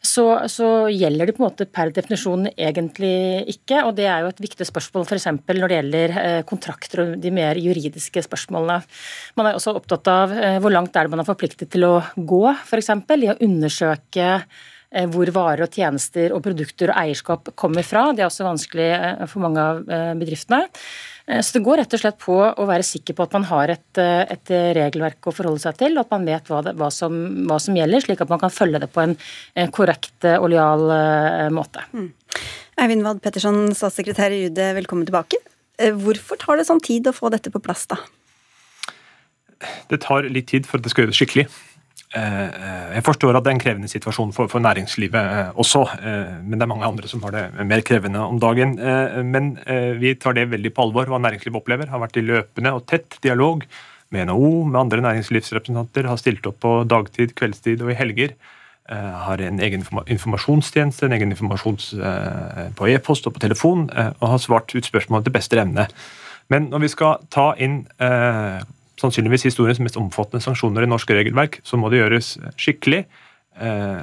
så, 0.00 0.24
så, 0.48 0.66
gjelder 0.88 1.28
det 1.28 1.34
på 1.36 1.42
en 1.42 1.50
måte 1.50 1.66
per 1.68 1.90
definisjon 1.92 2.48
egentlig 2.54 3.44
ikke. 3.52 3.82
Og 3.84 3.92
det 3.98 4.06
er 4.08 4.24
jo 4.24 4.30
et 4.32 4.42
viktig 4.46 4.64
spørsmål 4.64 5.04
f.eks. 5.04 5.28
når 5.36 5.60
det 5.68 5.76
gjelder 5.76 6.14
eh, 6.22 6.40
kontrakter 6.48 7.04
og 7.04 7.14
de 7.20 7.32
mer 7.36 7.60
juridiske 7.60 8.24
spørsmålene. 8.24 8.80
Man 9.36 9.50
er 9.50 9.58
også 9.58 9.76
opptatt 9.76 10.08
av 10.08 10.32
eh, 10.32 10.56
hvor 10.62 10.72
langt 10.72 10.96
er 10.96 11.04
det 11.04 11.12
man 11.12 11.20
er 11.20 11.28
forpliktet 11.28 11.68
til 11.74 11.84
å 11.84 11.94
gå, 12.16 12.42
f.eks. 12.64 12.94
i 12.96 13.32
å 13.32 13.38
undersøke 13.44 14.30
hvor 14.90 15.30
varer 15.30 15.62
og 15.68 15.76
tjenester 15.76 16.32
og 16.34 16.42
produkter 16.42 16.90
og 16.90 16.98
eierskap 16.98 17.52
kommer 17.54 17.86
fra. 17.86 18.08
Det 18.10 18.24
er 18.24 18.26
også 18.26 18.46
vanskelig 18.48 18.88
for 19.30 19.44
mange 19.44 19.62
av 19.62 19.84
bedriftene. 20.18 20.64
Eh, 21.30 21.40
så 21.42 21.56
det 21.56 21.64
går 21.66 21.80
rett 21.82 21.96
og 21.96 22.02
slett 22.02 22.18
på 22.20 22.36
å 22.36 22.68
være 22.68 22.86
sikker 22.86 23.16
på 23.16 23.26
at 23.26 23.36
man 23.36 23.46
har 23.50 23.74
et, 23.76 24.00
eh, 24.02 24.22
et 24.34 24.52
regelverk 24.78 25.30
å 25.30 25.34
forholde 25.34 25.62
seg 25.62 25.78
til, 25.78 25.96
og 25.96 26.06
at 26.06 26.14
man 26.16 26.26
vet 26.26 26.50
hva, 26.50 26.62
det, 26.66 26.74
hva, 26.80 26.90
som, 26.94 27.16
hva, 27.46 27.60
som, 27.62 27.76
gjelder, 27.76 28.04
slik 28.04 28.24
at 28.24 28.32
man 28.32 28.42
kan 28.42 28.54
følge 28.54 28.82
det 28.82 28.90
på 28.92 29.04
en 29.04 29.16
korrekt 29.74 30.26
og 30.36 30.48
lojal 30.50 30.86
eh, 30.96 31.48
måte. 31.54 31.84
Mm. 31.94 32.10
Eivind 32.80 33.06
Wad 33.06 33.20
Petterson, 33.22 33.68
statssekretær 33.76 34.34
i 34.34 34.46
UD, 34.48 34.60
velkommen 34.80 35.06
tilbake. 35.08 35.38
Hvorfor 36.00 36.40
tar 36.40 36.60
det 36.60 36.66
sånn 36.68 36.82
tid 36.84 37.08
å 37.08 37.16
få 37.16 37.30
dette 37.32 37.52
på 37.52 37.60
plass, 37.62 37.86
da? 37.88 38.00
Det 39.90 39.98
tar 40.00 40.24
litt 40.32 40.48
tid 40.48 40.68
for 40.68 40.80
at 40.80 40.84
det 40.84 40.92
skal 40.92 41.04
gjøres 41.04 41.20
skikkelig. 41.20 41.46
Eh, 42.10 42.44
eh, 42.44 42.86
jeg 42.96 43.04
forstår 43.06 43.36
at 43.38 43.44
det 43.46 43.52
er 43.52 43.54
en 43.54 43.62
krevende 43.62 43.88
situasjon 43.90 44.32
for, 44.34 44.50
for 44.50 44.62
næringslivet 44.64 45.14
eh, 45.14 45.50
også, 45.62 45.84
men 46.42 46.56
det 46.56 46.64
er 46.64 46.70
mange 46.72 46.88
andre 46.88 47.06
som 47.06 47.22
har 47.22 47.36
det 47.36 47.66
mer 47.70 47.84
krevende 47.86 48.24
om 48.24 48.40
dagen. 48.42 48.74
Men 49.30 49.52
vi 50.00 50.16
tar 50.18 50.34
det 50.34 50.48
veldig 50.50 50.72
på 50.74 50.88
alvor, 50.88 51.10
hva 51.10 51.20
næringslivet 51.22 51.60
opplever. 51.60 51.90
Har 51.90 52.02
vært 52.02 52.18
i 52.18 52.26
løpende 52.26 52.74
og 52.74 52.86
tett 52.90 53.18
dialog 53.22 53.62
med 54.10 54.26
NHO, 54.26 54.50
med 54.66 54.80
andre 54.80 55.04
næringslivsrepresentanter. 55.06 56.08
Har 56.10 56.18
stilt 56.18 56.46
opp 56.50 56.58
på 56.64 56.72
dagtid, 56.90 57.36
kveldstid 57.38 57.84
og 57.84 57.92
i 57.94 57.98
helger. 57.98 58.34
Har 58.90 59.38
en 59.38 59.60
egen 59.62 59.84
informasjonstjeneste, 60.10 61.06
en 61.06 61.14
egen 61.14 61.30
informasjons 61.30 61.92
på 62.74 62.90
e-post 62.90 63.28
og 63.30 63.36
på 63.36 63.44
telefon, 63.44 63.86
og 63.92 64.26
har 64.32 64.42
svart 64.42 64.74
ut 64.74 64.88
spørsmål 64.88 65.22
til 65.26 65.36
beste 65.36 65.60
evne. 65.62 65.86
Men 66.50 66.72
når 66.72 66.86
vi 66.88 66.92
skal 66.96 67.22
ta 67.30 67.52
inn 67.62 67.84
sannsynligvis 69.00 69.48
historiens 69.48 69.80
mest 69.82 69.98
omfattende 70.00 70.44
sanksjoner 70.44 70.84
i 70.84 70.90
norsk 70.90 71.10
regelverk, 71.16 71.60
så 71.66 71.80
må 71.80 71.90
det 71.90 72.02
gjøres 72.02 72.34
skikkelig. 72.60 73.04
Eh, 73.60 73.98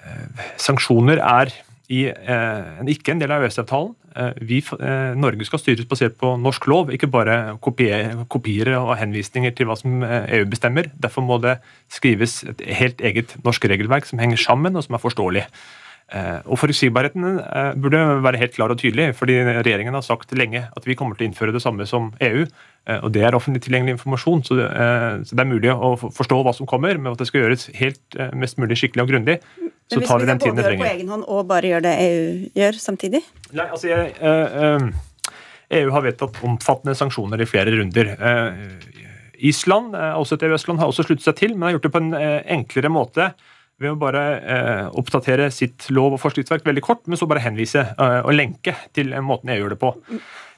eh, 0.00 0.44
sanksjoner 0.60 1.20
er 1.20 1.52
i, 1.90 2.06
eh, 2.06 2.84
ikke 2.94 3.12
en 3.12 3.22
del 3.22 3.32
av 3.34 3.42
EØS-avtalen. 3.42 3.96
Norge 4.10 5.46
skal 5.46 5.60
styres 5.62 5.86
basert 5.86 6.16
på 6.18 6.32
norsk 6.38 6.66
lov, 6.66 6.88
ikke 6.90 7.06
bare 7.10 7.56
kopier, 7.62 8.24
kopier 8.28 8.72
og 8.74 8.96
henvisninger 8.98 9.54
til 9.54 9.68
hva 9.70 9.76
som 9.78 10.02
EU 10.02 10.44
bestemmer. 10.50 10.90
Derfor 10.98 11.22
må 11.22 11.38
det 11.42 11.60
skrives 11.88 12.42
et 12.42 12.60
helt 12.74 12.98
eget 13.00 13.36
norsk 13.44 13.68
regelverk 13.70 14.08
som 14.08 14.18
henger 14.18 14.36
sammen 14.36 14.74
og 14.74 14.82
som 14.82 14.98
er 14.98 15.04
forståelig. 15.04 15.44
Eh, 16.10 16.40
og 16.50 16.58
Forutsigbarheten 16.58 17.26
eh, 17.38 17.68
burde 17.78 17.98
være 18.24 18.40
helt 18.40 18.54
klar 18.56 18.72
og 18.72 18.80
tydelig, 18.80 19.12
fordi 19.14 19.36
regjeringen 19.46 19.94
har 19.94 20.02
sagt 20.02 20.32
lenge 20.34 20.64
at 20.66 20.86
vi 20.88 20.96
kommer 20.98 21.14
til 21.14 21.28
å 21.28 21.30
innføre 21.30 21.54
det 21.54 21.62
samme 21.62 21.86
som 21.86 22.08
EU. 22.26 22.46
Eh, 22.90 22.98
og 22.98 23.12
Det 23.14 23.22
er 23.22 23.36
offentlig 23.38 23.62
tilgjengelig 23.62 23.94
informasjon, 23.94 24.42
så 24.48 24.56
det, 24.58 24.66
er 24.66 25.46
mulig 25.46 25.70
å 25.70 25.92
forstå 26.00 26.40
hva 26.42 26.54
som 26.56 26.66
kommer, 26.70 26.98
men 26.98 27.12
at 27.12 27.22
det 27.22 27.28
skal 27.30 27.44
gjøres 27.44 27.68
helt 27.78 28.18
mest 28.34 28.58
mulig 28.58 28.80
skikkelig 28.80 29.04
og 29.04 29.12
grundig. 29.12 29.38
så 29.90 30.00
tar 30.02 30.22
vi 30.22 30.26
den 30.32 30.42
tiden 30.42 30.58
det 30.58 30.66
trenger. 30.66 30.82
Hvis 30.82 30.82
vi 30.82 30.82
både 30.82 30.82
gjøre 30.82 30.82
det 30.82 30.88
på 30.88 30.96
egen 30.96 31.14
hånd 31.14 31.28
og 31.28 31.46
bare 31.52 31.70
gjøre 31.70 31.86
det 31.86 31.94
EU 32.08 32.50
gjør 32.58 32.80
samtidig? 32.86 33.22
Nei, 33.52 33.68
altså 33.68 33.90
jeg, 33.90 34.92
EU 35.78 35.94
har 35.94 36.06
vedtatt 36.08 36.42
omfattende 36.46 36.96
sanksjoner 36.98 37.38
i 37.38 37.46
flere 37.46 37.76
runder. 37.76 38.12
Island, 39.38 39.94
også 39.94 40.36
et 40.36 40.48
EØS-land, 40.50 40.82
har 40.82 40.90
også 40.90 41.06
sluttet 41.06 41.28
seg 41.28 41.38
til, 41.38 41.54
men 41.54 41.68
har 41.68 41.78
gjort 41.78 41.86
det 41.86 41.94
på 41.94 42.02
en 42.02 42.12
enklere 42.58 42.90
måte 42.92 43.30
ved 43.80 43.94
å 43.94 43.98
bare 44.00 44.22
oppdatere 45.00 45.48
sitt 45.54 45.88
lov- 45.90 46.14
og 46.16 46.20
forskriftsverk 46.20 46.66
veldig 46.68 46.84
kort, 46.84 47.02
men 47.08 47.16
så 47.16 47.28
bare 47.30 47.42
henvise 47.44 47.86
og 47.96 48.32
lenke 48.36 48.76
til 48.96 49.14
måten 49.24 49.52
EU 49.54 49.62
gjør 49.62 49.74
det 49.74 49.80
på. 49.80 49.94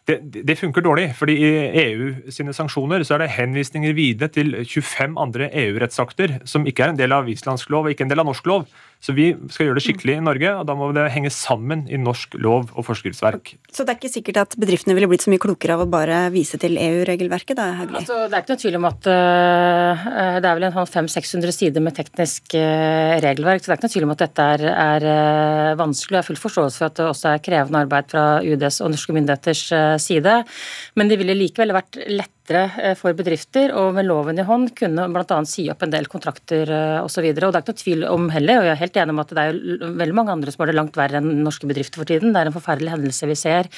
Det, 0.03 0.17
det, 0.35 0.59
funker 0.59 0.83
dårlig. 0.83 1.13
fordi 1.15 1.37
I 1.39 1.51
EU 1.85 2.31
sine 2.35 2.53
sanksjoner 2.53 3.05
så 3.07 3.15
er 3.15 3.23
det 3.23 3.35
henvisninger 3.37 3.95
videre 3.95 4.33
til 4.35 4.57
25 4.65 5.15
andre 5.21 5.47
EU-rettsakter 5.63 6.41
som 6.45 6.67
ikke 6.67 6.83
er 6.83 6.95
en 6.95 6.99
del 6.99 7.15
av 7.15 7.31
islandsk 7.31 7.71
lov 7.71 7.87
og 7.87 7.95
ikke 7.95 8.09
en 8.09 8.11
del 8.11 8.23
av 8.25 8.27
norsk 8.27 8.49
lov. 8.51 8.67
Så 9.03 9.15
vi 9.17 9.33
skal 9.51 9.67
gjøre 9.67 9.81
det 9.81 9.83
skikkelig 9.83 10.15
i 10.15 10.23
Norge, 10.23 10.51
og 10.61 10.67
da 10.69 10.77
må 10.79 10.93
det 10.95 11.09
henge 11.11 11.31
sammen 11.35 11.81
i 11.91 11.99
norsk 11.99 12.37
lov 12.39 12.69
og 12.71 12.85
forskriftsverk. 12.87 13.57
Så 13.75 13.83
det 13.83 13.91
er 13.91 13.99
ikke 13.99 14.11
sikkert 14.13 14.39
at 14.45 14.55
bedriftene 14.63 14.95
ville 14.95 15.09
blitt 15.11 15.25
så 15.25 15.33
mye 15.33 15.43
klokere 15.43 15.75
av 15.75 15.83
å 15.83 15.89
bare 15.91 16.21
vise 16.31 16.61
til 16.63 16.79
EU-regelverket, 16.79 17.59
da, 17.59 17.67
Hauglie? 17.81 17.99
Altså, 17.99 18.21
det 18.31 18.39
er 18.39 18.45
ikke 18.45 18.55
noe 18.55 18.63
tvil 18.63 18.79
om 18.79 18.87
at 18.87 19.09
uh, 19.11 20.05
det 20.39 20.51
er 20.53 20.61
vel 20.61 20.69
en 20.69 20.77
500-600 20.79 21.33
sånn 21.33 21.57
sider 21.57 21.83
med 21.83 21.97
teknisk 21.99 22.55
uh, 22.55 23.17
regelverk, 23.25 23.65
så 23.65 23.73
det 23.73 23.75
er 23.75 23.81
ikke 23.81 23.91
noe 23.91 23.97
tvil 23.97 24.07
om 24.07 24.15
at 24.15 24.23
dette 24.23 24.47
er, 24.55 24.65
er 24.71 25.09
uh, 25.09 25.73
vanskelig. 25.83 26.21
Jeg 26.21 26.23
har 26.23 26.29
full 26.31 26.43
forståelse 26.45 26.85
for 26.85 26.93
at 26.93 27.01
det 27.01 27.09
også 27.09 27.33
er 27.33 27.43
krevende 27.49 27.83
arbeid 27.83 28.13
fra 28.15 28.27
UDs 28.47 28.79
og 28.85 28.95
norske 28.95 29.19
myndigheters 29.19 29.65
side, 30.05 30.39
men 30.95 31.11
det 31.11 31.19
ville 31.19 31.35
likevel 31.43 31.75
vært 31.75 31.99
lett 32.07 32.31
lettere 32.53 32.91
eh, 32.91 32.95
for 32.99 33.15
bedrifter 33.17 33.73
og 33.77 33.95
med 33.97 34.07
loven 34.07 34.39
i 34.39 34.45
hånd 34.47 34.73
kunne 34.77 35.09
bl.a. 35.13 35.39
si 35.49 35.69
opp 35.73 35.83
en 35.83 35.93
del 35.93 36.07
kontrakter 36.11 36.71
osv. 37.03 37.23
Det 37.33 37.43
er 37.43 37.49
ikke 37.49 37.73
noe 37.73 37.81
tvil 37.83 38.05
om 38.09 38.29
heller, 38.33 38.61
og 38.61 38.69
jeg 38.69 38.75
er 38.75 38.83
helt 38.83 38.99
enig 39.03 39.15
om 39.15 39.23
at 39.23 39.33
det 39.33 39.45
er 39.45 39.61
veldig 40.03 40.17
mange 40.17 40.33
andre 40.37 40.53
som 40.53 40.63
har 40.63 40.73
det 40.73 40.77
langt 40.77 40.99
verre 40.99 41.21
enn 41.21 41.43
norske 41.45 41.69
bedrifter 41.69 42.03
for 42.03 42.09
tiden. 42.09 42.33
Det 42.33 42.43
er 42.43 42.51
en 42.51 42.57
forferdelig 42.57 42.93
hendelse 42.93 43.29
vi 43.31 43.39
ser 43.39 43.71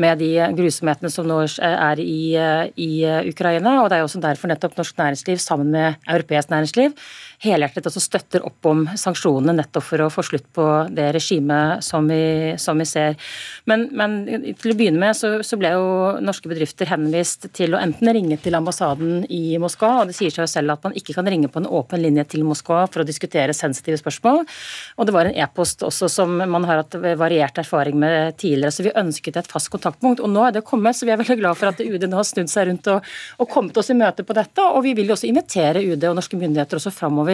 med 0.00 0.18
de 0.22 0.32
grusomhetene 0.56 1.12
som 1.12 1.28
nå 1.28 1.42
er 1.44 2.00
i, 2.02 2.34
i 2.80 2.90
Ukraina. 3.30 3.80
og 3.82 3.90
Det 3.90 3.98
er 3.98 4.06
også 4.06 4.22
derfor 4.24 4.50
nettopp 4.50 4.78
norsk 4.78 4.98
næringsliv 5.00 5.40
sammen 5.42 5.72
med 5.74 6.00
europeisk 6.08 6.52
næringsliv 6.52 6.96
helhjertet 7.44 7.88
også 7.88 8.02
støtter 8.02 8.44
opp 8.46 8.70
om 8.70 8.86
sanksjonene 8.98 9.56
nettopp 9.60 9.86
for 9.86 10.04
å 10.04 10.10
få 10.12 10.24
slutt 10.26 10.46
på 10.56 10.68
det 10.94 11.10
regimet 11.16 11.84
som 11.84 12.04
som 12.56 12.78
vi 12.78 12.86
ser. 12.86 13.16
Men, 13.68 13.86
men, 13.96 14.16
til 14.60 14.72
å 14.72 14.76
begynne 14.76 15.00
med 15.00 15.16
så, 15.16 15.36
så, 15.46 15.58
ble 15.60 15.70
jo 15.74 15.86
norske 16.24 16.50
bedrifter 16.50 16.88
henvist 16.90 17.48
til 17.56 17.74
å 17.74 17.80
enten 17.80 18.10
ringe 18.14 18.38
til 18.42 18.56
ambassaden 18.58 19.24
i 19.32 19.56
Moskva, 19.62 20.02
og 20.02 20.10
det 20.10 20.16
sier 20.18 20.34
seg 20.34 20.44
jo 20.44 20.50
selv 20.50 20.74
at 20.74 20.84
man 20.86 20.96
ikke 20.98 21.16
kan 21.16 21.28
ringe 21.30 21.50
på 21.52 21.62
en 21.62 21.68
åpen 21.70 22.02
linje 22.02 22.26
til 22.34 22.44
Moskva 22.46 22.84
for 22.90 23.02
å 23.02 23.08
diskutere 23.08 23.54
sensitive 23.56 24.00
spørsmål. 24.00 24.42
Og 24.98 25.08
det 25.08 25.14
var 25.16 25.30
en 25.30 25.38
e-post 25.44 25.84
også 25.86 26.10
som 26.12 26.36
man 26.38 26.68
har 26.68 26.82
hatt 26.82 26.98
variert 27.20 27.58
erfaring 27.60 27.98
med 28.00 28.38
tidligere, 28.40 28.74
så 28.74 28.86
vi 28.86 28.94
ønsket 29.04 29.40
et 29.40 29.50
fast 29.50 29.70
kontaktpunkt. 29.72 30.22
Og 30.24 30.32
nå 30.32 30.44
er 30.48 30.56
det 30.56 30.64
kommet, 30.66 30.96
så 30.96 31.08
vi 31.08 31.14
er 31.14 31.20
veldig 31.20 31.38
glad 31.40 31.60
for 31.60 31.72
at 31.72 31.82
UD 31.82 32.08
nå 32.08 32.20
har 32.20 32.28
snudd 32.28 32.52
seg 32.52 32.68
rundt 32.70 32.90
og, 32.92 33.14
og 33.40 33.50
kommet 33.50 33.78
oss 33.80 33.92
i 33.92 33.98
møte 33.98 34.26
på 34.26 34.36
dette. 34.36 34.68
Og 34.74 34.84
vi 34.86 34.94
vil 34.98 35.10
jo 35.10 35.16
også 35.16 35.30
invitere 35.30 35.84
UD 35.84 36.08
og 36.10 36.18
norske 36.18 36.38
myndigheter 36.40 36.80
også 36.80 36.92
framover 36.94 37.33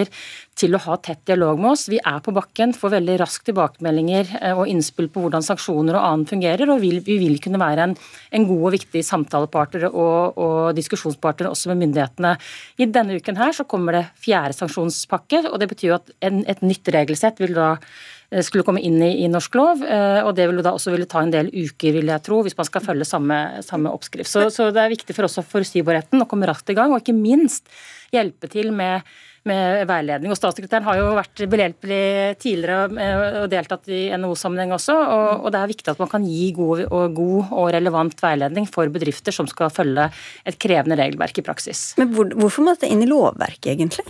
til 0.61 0.77
å 0.77 0.81
ha 0.85 0.97
tett 1.01 1.23
dialog 1.29 1.61
med 1.61 1.73
oss. 1.73 1.87
Vi 1.91 1.99
er 1.99 2.21
på 2.25 2.35
bakken, 2.37 2.75
får 2.77 2.95
veldig 2.97 3.17
raskt 3.23 3.47
tilbakemeldinger 3.49 4.35
eh, 4.41 4.55
og 4.57 4.69
innspill 4.71 5.09
på 5.13 5.25
hvordan 5.25 5.45
sanksjoner 5.45 5.97
og 5.97 6.07
annet 6.07 6.35
fungerer, 6.35 6.73
og 6.73 6.83
vi 6.83 7.01
vil 7.07 7.41
kunne 7.43 7.61
være 7.61 7.89
en, 7.89 7.97
en 8.37 8.47
god 8.49 8.67
og 8.69 8.77
viktig 8.77 9.03
samtalepartner 9.07 9.89
og, 9.91 10.39
og 10.41 10.71
diskusjonspartner 10.79 11.51
også 11.51 11.73
med 11.73 11.85
myndighetene. 11.87 12.37
I 12.81 12.89
denne 12.93 13.19
uken 13.21 13.41
her 13.41 13.57
så 13.57 13.67
kommer 13.69 13.99
det 13.99 14.07
fjerde 14.21 14.57
sanksjonspakke, 14.59 15.45
og 15.51 15.61
det 15.63 15.71
betyr 15.73 15.93
jo 15.93 15.99
at 16.01 16.17
en, 16.27 16.43
et 16.51 16.65
nytt 16.65 16.91
regelsett 16.93 17.41
vil 17.43 17.55
da 17.57 17.71
eh, 17.77 18.43
skulle 18.47 18.67
komme 18.67 18.83
inn 18.85 19.01
i, 19.03 19.13
i, 19.25 19.31
norsk 19.33 19.57
lov. 19.59 19.87
Eh, 19.87 20.21
og 20.25 20.35
Det 20.39 20.49
vil 20.51 20.63
da 20.67 20.75
også 20.77 20.95
ville 20.95 21.09
ta 21.11 21.25
en 21.25 21.33
del 21.35 21.53
uker, 21.53 21.97
vil 21.97 22.13
jeg 22.13 22.27
tro, 22.27 22.43
hvis 22.45 22.59
man 22.59 22.69
skal 22.69 22.85
følge 22.85 23.09
samme, 23.09 23.41
samme 23.67 23.95
oppskrift. 23.95 24.31
Så, 24.31 24.49
så, 24.55 24.69
det 24.75 24.85
er 24.85 24.93
viktig 24.93 25.17
for 25.17 25.29
oss 25.29 25.41
å 25.41 25.47
forutsigbarheten 25.47 26.21
å 26.21 26.29
komme 26.31 26.49
raskt 26.51 26.73
i 26.73 26.79
gang, 26.79 26.93
og 26.93 27.03
ikke 27.03 27.17
minst 27.17 27.69
hjelpe 28.15 28.51
til 28.51 28.73
med 28.75 29.07
med 29.49 29.87
veiledning. 29.89 30.33
Og 30.33 30.39
Statssekretæren 30.39 30.85
har 30.85 30.99
jo 30.99 31.13
vært 31.17 31.43
behjelpelig 31.53 32.03
tidligere 32.43 33.41
og 33.43 33.47
deltatt 33.53 33.89
i 33.93 34.03
NHO-sammenheng 34.17 34.75
også. 34.77 34.97
Og, 35.01 35.31
og, 35.47 35.49
det 35.55 35.63
er 35.63 35.73
viktig 35.73 35.95
at 35.95 36.03
man 36.03 36.13
kan 36.13 36.27
gi 36.29 36.51
god 36.57 36.85
og, 36.89 37.17
god 37.17 37.55
og 37.63 37.73
relevant 37.77 38.21
veiledning 38.25 38.69
for 38.71 38.93
bedrifter 38.93 39.35
som 39.35 39.49
skal 39.51 39.73
følge 39.73 40.11
et 40.45 40.61
krevende 40.61 40.99
regelverk 41.01 41.41
i 41.41 41.47
praksis. 41.47 41.91
Men 42.01 42.13
hvor, 42.17 42.31
hvorfor 42.37 42.67
må 42.67 42.77
dette 42.77 42.91
inn 42.93 43.05
i 43.05 43.11
lovverket, 43.11 43.73
egentlig? 43.75 44.07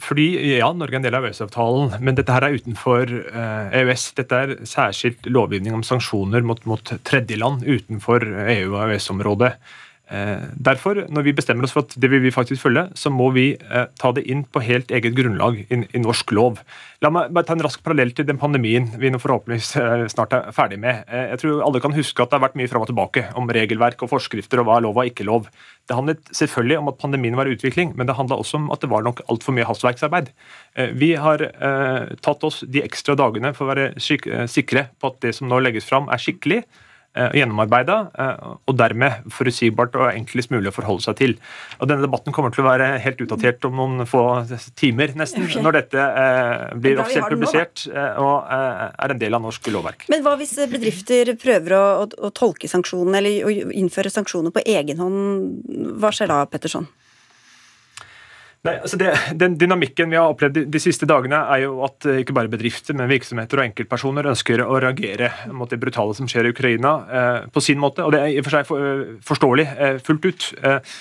Fordi 0.00 0.28
ja, 0.56 0.70
Norge 0.72 0.96
er 0.96 1.00
en 1.02 1.04
del 1.04 1.16
av 1.18 1.26
EØS-avtalen, 1.28 1.98
men 2.00 2.16
dette 2.16 2.32
her 2.32 2.46
er 2.46 2.54
utenfor 2.56 3.10
uh, 3.34 3.74
EØS. 3.76 4.06
Dette 4.16 4.38
er 4.40 4.54
særskilt 4.68 5.28
lovgivning 5.28 5.76
om 5.76 5.84
sanksjoner 5.84 6.46
mot, 6.46 6.62
mot 6.70 6.94
tredjeland 7.04 7.66
utenfor 7.66 8.24
EU- 8.24 8.72
og 8.72 8.80
EØS-området. 8.86 9.52
Eh, 10.08 10.44
derfor, 10.56 11.02
når 11.12 11.26
vi 11.26 11.34
bestemmer 11.36 11.66
oss 11.66 11.74
for 11.76 11.84
at 11.84 11.92
det 12.00 12.08
vil 12.08 12.22
vi 12.24 12.32
faktisk 12.32 12.62
følge, 12.64 12.86
så 12.96 13.10
må 13.12 13.28
vi 13.34 13.50
eh, 13.60 13.88
ta 14.00 14.12
det 14.16 14.24
inn 14.30 14.46
på 14.48 14.62
helt 14.64 14.92
eget 14.94 15.16
grunnlag 15.16 15.58
i, 15.66 15.82
i, 15.84 16.00
norsk 16.00 16.32
lov. 16.32 16.62
La 17.04 17.10
meg 17.12 17.34
bare 17.36 17.44
ta 17.44 17.56
en 17.56 17.64
rask 17.66 17.82
parallell 17.84 18.14
til 18.16 18.26
den 18.28 18.40
pandemien 18.40 18.88
vi 18.96 19.10
nå 19.12 19.20
forhåpentligvis 19.20 19.74
eh, 19.76 20.06
snart 20.08 20.32
er 20.32 20.48
ferdig 20.56 20.80
med. 20.80 21.04
Eh, 21.12 21.28
jeg 21.34 21.42
tror 21.42 21.66
alle 21.66 21.82
kan 21.84 21.96
huske 21.96 22.24
at 22.24 22.32
det 22.32 22.38
har 22.38 22.46
vært 22.46 22.56
mye 22.60 22.72
fram 22.72 22.86
og 22.86 22.90
tilbake 22.92 23.26
om 23.36 23.52
regelverk 23.52 24.06
og 24.06 24.12
forskrifter 24.14 24.62
og 24.62 24.70
hva 24.70 24.80
er 24.80 24.86
lov 24.88 25.02
og 25.02 25.12
ikke 25.12 25.28
lov. 25.28 25.52
Det 25.88 26.00
handlet 26.00 26.32
selvfølgelig 26.40 26.80
om 26.80 26.90
at 26.94 27.00
pandemien 27.04 27.36
var 27.36 27.48
i 27.48 27.54
utvikling, 27.58 27.92
men 27.96 28.08
det 28.08 28.16
handla 28.16 28.40
også 28.40 28.62
om 28.62 28.72
at 28.72 28.80
det 28.80 28.92
var 28.92 29.04
nok 29.04 29.22
altfor 29.28 29.56
mye 29.56 29.68
hastverksarbeid. 29.68 30.32
Eh, 30.72 30.96
vi 30.96 31.14
har 31.20 31.44
eh, 31.50 32.16
tatt 32.24 32.48
oss 32.48 32.62
de 32.64 32.80
ekstra 32.84 33.16
dagene 33.18 33.52
for 33.52 33.68
å 33.68 33.72
være 33.74 33.90
sikre 34.00 34.88
på 34.96 35.12
at 35.12 35.20
det 35.24 35.36
som 35.36 35.52
nå 35.52 35.60
legges 35.60 35.88
fram, 35.88 36.08
er 36.08 36.20
skikkelig 36.22 36.64
gjennomarbeida, 37.36 37.96
eh, 38.18 38.44
og 38.68 38.76
dermed 38.78 39.26
forutsigbart 39.34 39.96
og 39.98 40.10
enklest 40.12 40.52
mulig 40.54 40.70
å 40.70 40.74
forholde 40.76 41.06
seg 41.06 41.18
til. 41.20 41.34
Og 41.78 41.90
Denne 41.90 42.04
debatten 42.04 42.34
kommer 42.34 42.54
til 42.54 42.64
å 42.64 42.68
være 42.68 42.90
helt 43.04 43.22
utdatert 43.24 43.64
om 43.68 43.78
noen 43.80 44.06
få 44.08 44.24
timer, 44.78 45.14
nesten, 45.18 45.46
okay. 45.48 45.62
når 45.66 45.80
dette 45.80 46.06
eh, 46.22 46.68
blir 46.78 47.02
offisielt 47.02 47.30
publisert 47.32 47.86
og 47.88 48.48
er 48.48 49.12
en 49.12 49.20
del 49.20 49.36
av 49.36 49.42
norsk 49.44 49.68
lovverk. 49.72 50.06
Men 50.12 50.24
hva 50.24 50.34
hvis 50.40 50.54
bedrifter 50.70 51.32
prøver 51.40 51.76
å, 51.76 51.84
å, 52.04 52.08
å 52.28 52.32
tolke 52.34 52.70
sanksjonene 52.70 53.20
eller 53.20 53.48
å 53.48 53.74
innføre 53.74 54.12
sanksjoner 54.12 54.54
på 54.54 54.64
egen 54.66 55.02
hånd? 55.02 55.98
Hva 56.00 56.12
skjer 56.14 56.30
da, 56.30 56.42
Petterson? 56.50 56.88
Nei, 58.66 58.74
altså 58.82 58.98
det, 58.98 59.12
den 59.38 59.54
Dynamikken 59.58 60.10
vi 60.10 60.18
har 60.18 60.32
opplevd 60.32 60.56
de, 60.56 60.64
de, 60.74 60.80
siste 60.82 61.06
dagene, 61.06 61.38
er 61.54 61.62
jo 61.62 61.76
at 61.86 62.08
eh, 62.10 62.22
ikke 62.24 62.34
bare 62.34 62.50
bedrifter, 62.50 62.96
men 62.98 63.10
virksomheter 63.10 63.60
og 63.60 63.68
enkeltpersoner 63.68 64.26
ønsker 64.32 64.64
å 64.64 64.80
reagere 64.82 65.30
mot 65.54 65.70
det 65.70 65.78
brutale 65.78 66.16
som 66.18 66.26
skjer 66.30 66.48
i 66.48 66.52
Ukraina, 66.54 66.94
eh, 67.06 67.46
på 67.54 67.62
sin 67.62 67.78
måte. 67.78 68.02
Og 68.02 68.14
det 68.14 68.24
er 68.24 68.32
i 68.34 68.40
og 68.40 68.48
for 68.48 68.56
seg 68.56 68.66
for, 68.66 68.82
eh, 68.82 69.14
forståelig 69.30 69.68
eh, 69.76 70.00
fullt 70.02 70.26
ut. 70.26 70.48
Eh, 70.58 70.98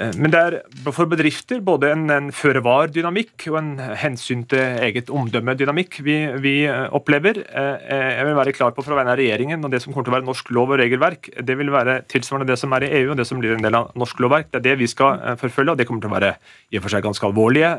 men 0.00 0.32
det 0.32 0.38
er 0.40 0.54
for 0.96 1.04
bedrifter 1.04 1.58
både 1.60 1.90
en, 1.92 2.06
en 2.08 2.28
føre-var-dynamikk 2.32 3.44
og 3.50 3.58
en 3.58 3.66
hensyn 4.00 4.46
til 4.48 4.80
eget 4.86 5.10
omdømme-dynamikk 5.12 5.98
vi, 6.06 6.14
vi, 6.40 6.54
eh, 6.64 6.86
opplever. 6.96 7.42
Eh, 7.44 7.90
jeg 8.16 8.24
vil 8.24 8.38
være 8.38 8.54
klar 8.56 8.72
på 8.72 8.84
fra 8.86 8.96
vegne 8.96 9.12
av 9.12 9.20
regjeringen 9.20 9.60
og 9.60 9.74
det 9.74 9.82
som 9.84 9.92
kommer 9.92 10.08
til 10.08 10.14
å 10.14 10.16
være 10.16 10.28
norsk 10.30 10.48
lov 10.56 10.72
og 10.72 10.80
regelverk. 10.80 11.28
Det 11.44 11.58
vil 11.60 11.74
være 11.74 11.98
tilsvarende 12.08 12.48
det 12.48 12.56
som 12.62 12.72
er 12.72 12.86
i 12.88 12.90
EU 13.02 13.12
og 13.12 13.20
det 13.20 13.28
som 13.28 13.42
blir 13.42 13.52
en 13.52 13.68
del 13.68 13.76
av 13.82 13.92
norsk 13.92 14.24
lovverk. 14.24 14.48
Det 14.48 14.62
er 14.62 14.66
det 14.70 14.78
vi 14.80 14.88
skal 14.94 15.36
forfølge, 15.44 15.76
og 15.76 15.82
det 15.82 15.88
kommer 15.90 16.06
til 16.06 16.14
å 16.14 16.16
være 16.16 16.32
i 16.72 16.80
og 16.80 16.86
for 16.86 16.96
seg 16.96 17.04
ganske 17.10 17.28
alvorlige 17.28 17.74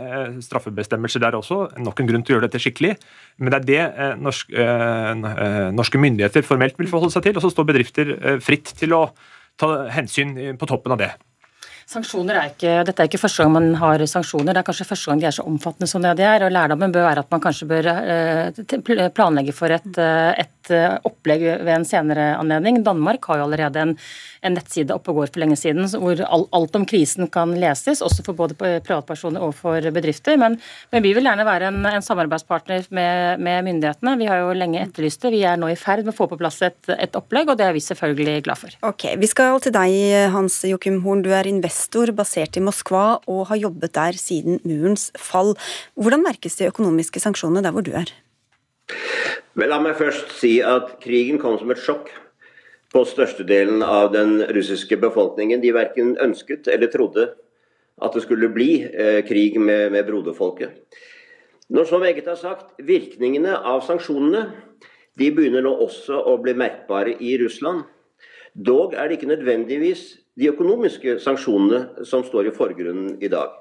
straffebestemmelser 0.46 1.26
der 1.26 1.42
også. 1.42 1.64
Nok 1.82 1.98
en 1.98 2.14
grunn 2.14 2.22
til 2.22 2.36
å 2.36 2.38
gjøre 2.38 2.52
dette 2.52 2.62
skikkelig. 2.62 2.94
Men 3.42 3.58
det 3.58 3.64
er 3.64 3.70
det 3.74 4.16
norsk, 4.22 4.54
norske 5.74 6.06
myndigheter 6.06 6.46
formelt 6.46 6.78
vil 6.78 6.94
forholde 6.94 7.18
seg 7.18 7.26
til, 7.26 7.42
og 7.42 7.48
så 7.48 7.56
står 7.58 7.72
bedrifter 7.74 8.18
fritt 8.46 8.78
til 8.78 9.00
å 9.02 9.08
ta 9.58 9.76
hensyn 9.98 10.38
på 10.62 10.70
toppen 10.70 10.94
av 10.94 11.08
det. 11.08 11.14
Sanksjoner 11.90 12.40
er 12.40 12.52
ikke, 12.52 12.74
Dette 12.88 13.04
er 13.04 13.10
ikke 13.10 13.22
første 13.22 13.44
gang 13.44 13.54
man 13.56 13.70
har 13.82 14.04
sanksjoner, 14.08 14.54
det 14.54 14.62
er 14.62 14.68
kanskje 14.68 14.88
første 14.88 15.12
gang 15.12 15.22
de 15.22 15.28
er 15.30 15.36
så 15.36 15.46
omfattende 15.48 15.90
som 15.90 16.04
det 16.06 16.16
de 16.20 16.28
er. 16.28 16.46
og 16.46 16.54
Lærdommen 16.56 16.94
bør 16.96 17.08
være 17.10 17.24
at 17.26 17.32
man 17.34 17.44
kanskje 17.44 17.70
bør 17.70 17.90
eh, 17.92 19.10
planlegge 19.16 19.56
for 19.56 19.74
et, 19.74 19.90
eh, 20.00 20.44
et 20.46 20.72
eh, 20.72 20.98
opplegg 21.10 21.44
ved 21.66 21.74
en 21.76 21.88
senere 21.88 22.34
anledning. 22.40 22.84
Danmark 22.86 23.26
har 23.28 23.42
jo 23.42 23.50
allerede 23.50 23.84
en, 23.84 23.98
en 24.44 24.58
nettside 24.58 24.94
oppe 24.96 25.12
og 25.12 25.22
går 25.22 25.32
for 25.34 25.44
lenge 25.44 25.58
siden 25.60 25.88
hvor 26.00 26.20
alt 26.28 26.78
om 26.78 26.86
krisen 26.90 27.30
kan 27.32 27.54
leses, 27.60 28.02
også 28.06 28.26
for 28.26 28.38
både 28.38 28.58
privatpersoner 28.58 29.44
og 29.44 29.56
for 29.58 29.84
bedrifter. 29.96 30.38
Men, 30.40 30.58
men 30.94 31.06
vi 31.06 31.14
vil 31.16 31.28
gjerne 31.28 31.46
være 31.48 31.70
en, 31.72 31.80
en 31.90 32.06
samarbeidspartner 32.06 32.88
med, 32.94 33.44
med, 33.44 33.64
myndighetene. 33.68 34.16
Vi 34.20 34.30
har 34.30 34.44
jo 34.44 34.56
lenge 34.58 34.82
etterlyst 34.84 35.24
det. 35.26 35.34
Vi 35.36 35.44
er 35.48 35.60
nå 35.60 35.72
i 35.72 35.78
ferd 35.80 36.04
med 36.04 36.14
å 36.14 36.18
få 36.18 36.28
på 36.32 36.40
plass 36.40 36.62
et, 36.66 36.80
et 36.98 37.20
opplegg, 37.20 37.52
og 37.52 37.60
det 37.60 37.68
er 37.68 37.78
vi 37.78 37.84
selvfølgelig 37.84 38.46
glad 38.48 38.62
for. 38.62 38.80
Ok, 38.90 39.08
Vi 39.20 39.30
skal 39.32 39.62
til 39.64 39.76
deg, 39.76 39.96
Hans 40.34 40.60
Joakim 40.68 41.02
Horn. 41.06 41.24
Du 41.26 41.32
er 41.36 41.50
investor 41.50 42.12
basert 42.16 42.60
i 42.60 42.64
Moskva 42.64 43.06
og 43.32 43.48
har 43.52 43.62
jobbet 43.62 43.96
der 43.96 44.20
siden 44.20 44.60
murens 44.68 45.10
fall. 45.20 45.54
Hvordan 46.00 46.26
merkes 46.26 46.60
de 46.60 46.70
økonomiske 46.72 47.22
sanksjonene 47.24 47.64
der 47.66 47.76
hvor 47.76 47.86
du 47.86 47.94
er? 47.96 48.12
Vel, 49.54 49.70
la 49.70 49.80
meg 49.82 49.96
først 50.00 50.34
si 50.40 50.58
at 50.66 50.98
krigen 51.04 51.40
kom 51.42 51.56
som 51.60 51.72
et 51.72 51.82
sjokk 51.82 52.10
på 52.94 53.04
størstedelen 53.10 53.82
av 53.84 54.12
den 54.14 54.38
russiske 54.54 54.98
befolkningen. 55.02 55.62
De 55.64 55.74
verken 55.74 56.14
ønsket 56.22 56.70
eller 56.70 56.92
trodde 56.94 57.32
at 58.04 58.14
det 58.14 58.24
skulle 58.26 58.52
bli 58.54 58.84
eh, 58.86 59.22
krig 59.26 59.60
med, 59.62 59.92
med 59.94 60.06
broderfolket. 60.08 60.78
Når 61.74 61.90
så 61.90 62.00
meget 62.02 62.28
er 62.28 62.38
sagt, 62.38 62.74
virkningene 62.78 63.56
av 63.58 63.82
sanksjonene 63.88 64.46
de 65.20 65.30
begynner 65.34 65.64
nå 65.66 65.74
også 65.86 66.18
å 66.30 66.38
bli 66.42 66.56
merkbare 66.58 67.16
i 67.22 67.36
Russland. 67.42 67.84
Dog 68.54 68.96
er 68.98 69.10
det 69.10 69.20
ikke 69.20 69.30
nødvendigvis 69.30 70.06
de 70.38 70.50
økonomiske 70.50 71.20
sanksjonene 71.22 72.06
som 72.10 72.26
står 72.26 72.50
i 72.50 72.56
forgrunnen 72.56 73.20
i 73.22 73.30
dag. 73.30 73.54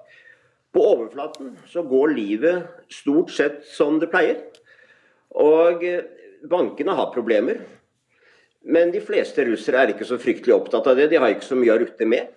På 0.72 0.84
overflaten 0.94 1.52
så 1.68 1.84
går 1.84 2.14
livet 2.16 2.88
stort 2.92 3.32
sett 3.32 3.60
som 3.68 3.98
det 4.00 4.08
pleier. 4.12 4.40
Og 5.36 5.84
eh, 5.84 6.04
bankene 6.48 6.96
har 6.96 7.12
problemer. 7.14 7.60
Men 8.62 8.92
de 8.94 9.02
fleste 9.02 9.44
russere 9.48 9.80
er 9.82 9.92
ikke 9.92 10.06
så 10.06 10.18
fryktelig 10.22 10.54
opptatt 10.54 10.86
av 10.90 10.98
det. 10.98 11.08
De 11.10 11.18
har 11.18 11.32
ikke 11.32 11.48
så 11.48 11.58
mye 11.58 11.74
å 11.74 11.80
rutte 11.82 12.06
med. 12.08 12.30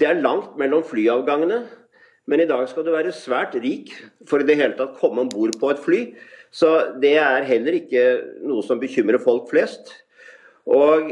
Det 0.00 0.08
er 0.08 0.22
langt 0.22 0.56
mellom 0.58 0.82
flyavgangene, 0.86 1.60
men 2.30 2.40
i 2.40 2.48
dag 2.48 2.62
skal 2.70 2.86
du 2.86 2.92
være 2.94 3.12
svært 3.14 3.56
rik 3.60 3.92
for 4.28 4.40
i 4.40 4.46
det 4.48 4.56
hele 4.56 4.76
tatt 4.78 4.96
komme 5.00 5.24
om 5.24 5.30
bord 5.32 5.56
på 5.60 5.72
et 5.72 5.82
fly. 5.82 6.00
Så 6.50 6.70
det 7.02 7.16
er 7.20 7.46
heller 7.46 7.76
ikke 7.78 8.04
noe 8.48 8.64
som 8.66 8.80
bekymrer 8.80 9.20
folk 9.22 9.50
flest. 9.52 9.92
Og 10.70 11.10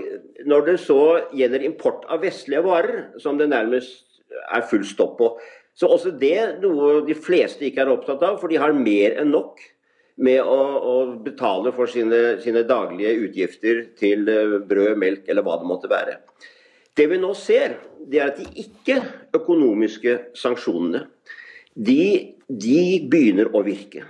når 0.49 0.67
det 0.67 0.77
så 0.83 1.01
gjelder 1.37 1.67
import 1.67 2.05
av 2.11 2.23
vestlige 2.25 2.65
varer, 2.67 3.09
som 3.23 3.39
det 3.39 3.51
nærmest 3.51 4.23
er 4.55 4.67
full 4.71 4.85
stopp 4.87 5.17
på, 5.21 5.33
så 5.79 5.91
også 5.95 6.13
det 6.19 6.61
noe 6.63 7.03
de 7.07 7.15
fleste 7.15 7.67
ikke 7.69 7.85
er 7.85 7.93
opptatt 7.93 8.23
av, 8.27 8.39
for 8.41 8.51
de 8.51 8.59
har 8.61 8.75
mer 8.75 9.19
enn 9.21 9.31
nok 9.35 9.63
med 10.19 10.43
å, 10.43 10.59
å 10.79 10.95
betale 11.23 11.73
for 11.77 11.91
sine, 11.91 12.39
sine, 12.43 12.65
daglige 12.67 13.15
utgifter 13.27 13.83
til 13.99 14.29
eh, 14.31 14.57
brød, 14.67 14.97
melk 14.99 15.29
eller 15.31 15.47
hva 15.47 15.59
det 15.61 15.69
måtte 15.71 15.91
være. 15.91 16.19
Det 16.99 17.07
vi 17.11 17.21
nå 17.23 17.31
ser, 17.39 17.77
det 18.11 18.19
er 18.19 18.33
at 18.33 18.41
de 18.41 18.65
ikke-økonomiske 18.65 20.17
sanksjonene 20.39 21.05
de, 21.75 22.35
de, 22.51 22.81
begynner 23.11 23.53
å 23.55 23.63
virke. 23.67 24.03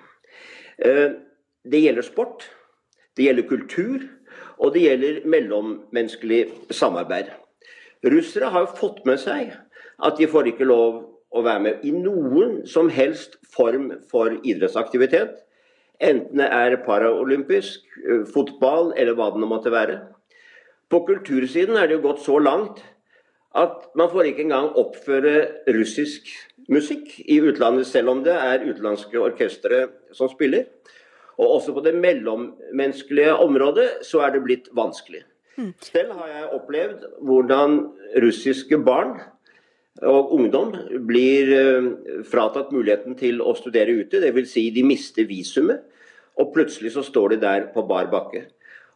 Eh, 0.80 1.18
det 1.68 1.82
gjelder 1.84 2.06
sport, 2.06 2.46
det 3.18 3.28
gjelder 3.28 3.48
kultur, 3.50 4.06
og 4.58 4.72
det 4.74 4.86
gjelder 4.86 5.20
mellommenneskelig 5.28 6.46
samarbeid. 6.74 7.28
Russere 8.08 8.48
har 8.54 8.64
jo 8.64 8.78
fått 8.78 9.04
med 9.06 9.20
seg 9.20 9.52
at 9.98 10.18
de 10.18 10.28
får 10.30 10.52
ikke 10.52 10.66
lov 10.66 11.02
å 11.28 11.42
være 11.44 11.62
med 11.66 11.84
i 11.84 11.92
noen 11.92 12.62
som 12.70 12.88
helst 12.92 13.36
form 13.52 13.90
for 14.10 14.32
idrettsaktivitet. 14.40 15.36
Enten 15.98 16.38
det 16.38 16.46
er 16.54 16.76
paraolympisk, 16.84 17.82
fotball 18.32 18.92
eller 18.96 19.16
hva 19.18 19.32
det 19.34 19.42
nå 19.42 19.48
måtte 19.50 19.72
være. 19.74 19.98
På 20.88 21.02
kultursiden 21.08 21.76
er 21.76 21.88
det 21.88 21.98
jo 21.98 22.06
gått 22.06 22.22
så 22.24 22.38
langt 22.40 22.84
at 23.58 23.88
man 23.98 24.10
får 24.12 24.30
ikke 24.30 24.44
engang 24.46 24.70
oppføre 24.78 25.34
russisk 25.74 26.28
musikk 26.68 27.16
i 27.24 27.40
utlandet, 27.40 27.88
selv 27.88 28.12
om 28.12 28.22
det 28.24 28.36
er 28.36 28.64
utenlandske 28.66 29.20
orkestre 29.20 29.86
som 30.14 30.30
spiller. 30.30 30.68
Og 31.38 31.56
også 31.58 31.74
på 31.74 31.82
det 31.86 31.94
mellommenneskelige 31.98 33.34
området 33.34 33.88
så 34.06 34.22
er 34.26 34.34
det 34.34 34.44
blitt 34.44 34.70
vanskelig. 34.76 35.22
Hmm. 35.58 35.72
Selv 35.82 36.12
har 36.18 36.30
jeg 36.30 36.50
opplevd 36.54 37.06
hvordan 37.26 37.78
russiske 38.22 38.78
barn 38.86 39.16
og 40.06 40.32
ungdom 40.36 40.72
blir 41.08 41.50
eh, 41.56 41.88
fratatt 42.28 42.70
muligheten 42.74 43.16
til 43.18 43.42
å 43.42 43.54
studere 43.58 43.96
ute. 43.98 44.20
Dvs. 44.22 44.52
Si 44.52 44.68
de 44.74 44.84
mister 44.86 45.26
visumet, 45.26 45.82
og 46.38 46.52
plutselig 46.54 46.94
så 46.94 47.02
står 47.02 47.34
de 47.34 47.40
der 47.42 47.66
på 47.74 47.82
bar 47.88 48.10
bakke. 48.12 48.44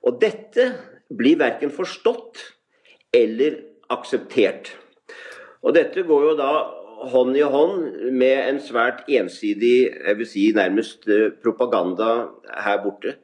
Og 0.06 0.20
dette 0.22 0.68
blir 1.12 1.40
verken 1.40 1.72
forstått 1.74 2.38
eller 3.14 3.58
akseptert. 3.92 4.72
Og 5.62 5.74
dette 5.74 6.04
går 6.06 6.28
jo 6.28 6.36
da 6.38 6.52
hånd 7.12 7.36
i 7.36 7.42
hånd 7.42 8.12
med 8.14 8.38
en 8.46 8.60
svært 8.62 9.02
ensidig, 9.10 9.90
jeg 9.90 10.18
vil 10.18 10.28
si 10.28 10.44
nærmest 10.54 11.08
eh, 11.10 11.30
propaganda 11.42 12.28
her 12.62 12.78
borte. 12.84 13.16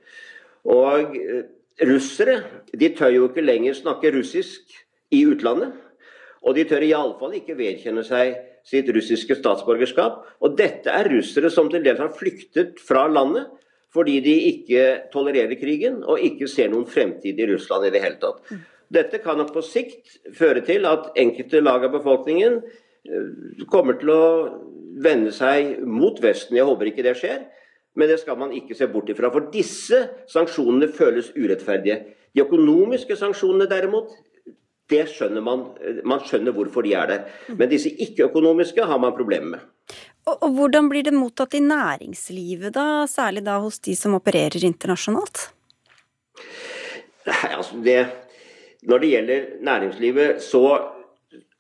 Og 0.66 1.14
eh, 1.14 1.47
russere 1.87 2.41
de 2.74 2.91
tør 2.99 3.14
jo 3.14 3.29
ikke 3.29 3.47
lenger 3.47 3.79
snakke 3.79 4.12
russisk 4.16 4.74
i 5.14 5.22
utlandet. 5.31 5.76
Og 6.47 6.55
de 6.57 6.64
tør 6.68 6.84
iallfall 6.86 7.34
ikke 7.39 7.57
vedkjenne 7.59 8.05
seg 8.07 8.36
sitt 8.68 8.89
russiske 8.95 9.39
statsborgerskap. 9.39 10.20
Og 10.45 10.57
dette 10.59 10.93
er 10.93 11.11
russere 11.11 11.51
som 11.51 11.70
til 11.72 11.84
dels 11.84 12.03
har 12.03 12.14
flyktet 12.16 12.82
fra 12.84 13.07
landet 13.11 13.49
fordi 13.95 14.18
de 14.20 14.34
ikke 14.51 14.82
tolererer 15.12 15.57
krigen 15.57 16.03
og 16.05 16.20
ikke 16.20 16.49
ser 16.51 16.68
noen 16.68 16.84
fremtid 16.89 17.39
i 17.41 17.47
Russland 17.49 17.86
i 17.89 17.93
det 17.95 18.03
hele 18.03 18.18
tatt. 18.20 18.43
Dette 18.93 19.20
kan 19.24 19.41
nok 19.41 19.55
på 19.55 19.62
sikt 19.64 20.18
føre 20.36 20.61
til 20.64 20.84
at 20.89 21.11
enkelte 21.18 21.62
lag 21.64 21.86
av 21.86 21.95
befolkningen 21.97 22.59
eh, 22.61 23.64
kommer 23.72 23.97
til 24.01 24.12
å 24.12 24.24
vende 25.05 25.32
seg 25.32 25.78
mot 25.84 26.20
Vesten. 26.22 26.57
Jeg 26.57 26.68
håper 26.68 26.91
ikke 26.91 27.05
det 27.07 27.16
skjer, 27.20 27.43
men 27.99 28.12
det 28.12 28.20
skal 28.22 28.39
man 28.41 28.55
ikke 28.57 28.76
se 28.76 28.89
bort 28.93 29.11
ifra. 29.12 29.32
For 29.32 29.49
disse 29.53 30.05
sanksjonene 30.30 30.89
føles 30.93 31.32
urettferdige. 31.36 32.01
De 32.36 32.45
økonomiske 32.45 33.16
sanksjonene 33.18 33.68
derimot, 33.70 34.12
det 34.89 35.05
skjønner 35.12 35.45
man. 35.45 35.64
Man 36.09 36.22
skjønner 36.24 36.55
hvorfor 36.57 36.86
de 36.86 36.95
er 36.97 37.11
der. 37.11 37.26
Men 37.53 37.70
disse 37.70 37.93
ikke-økonomiske 37.93 38.86
har 38.89 39.01
man 39.03 39.16
problemer 39.16 39.57
med. 39.57 39.66
Og, 40.28 40.34
og, 40.36 40.51
Hvordan 40.57 40.89
blir 40.93 41.07
det 41.07 41.14
mottatt 41.16 41.57
i 41.57 41.62
næringslivet, 41.64 42.74
da, 42.76 43.07
særlig 43.09 43.45
da 43.47 43.59
hos 43.62 43.80
de 43.84 43.97
som 43.97 44.16
opererer 44.18 44.64
internasjonalt? 44.68 45.49
Nei, 47.28 47.51
altså 47.55 47.80
det, 47.84 47.99
Når 48.89 48.99
det 49.03 49.11
gjelder 49.12 49.47
næringslivet, 49.64 50.43
så 50.43 50.62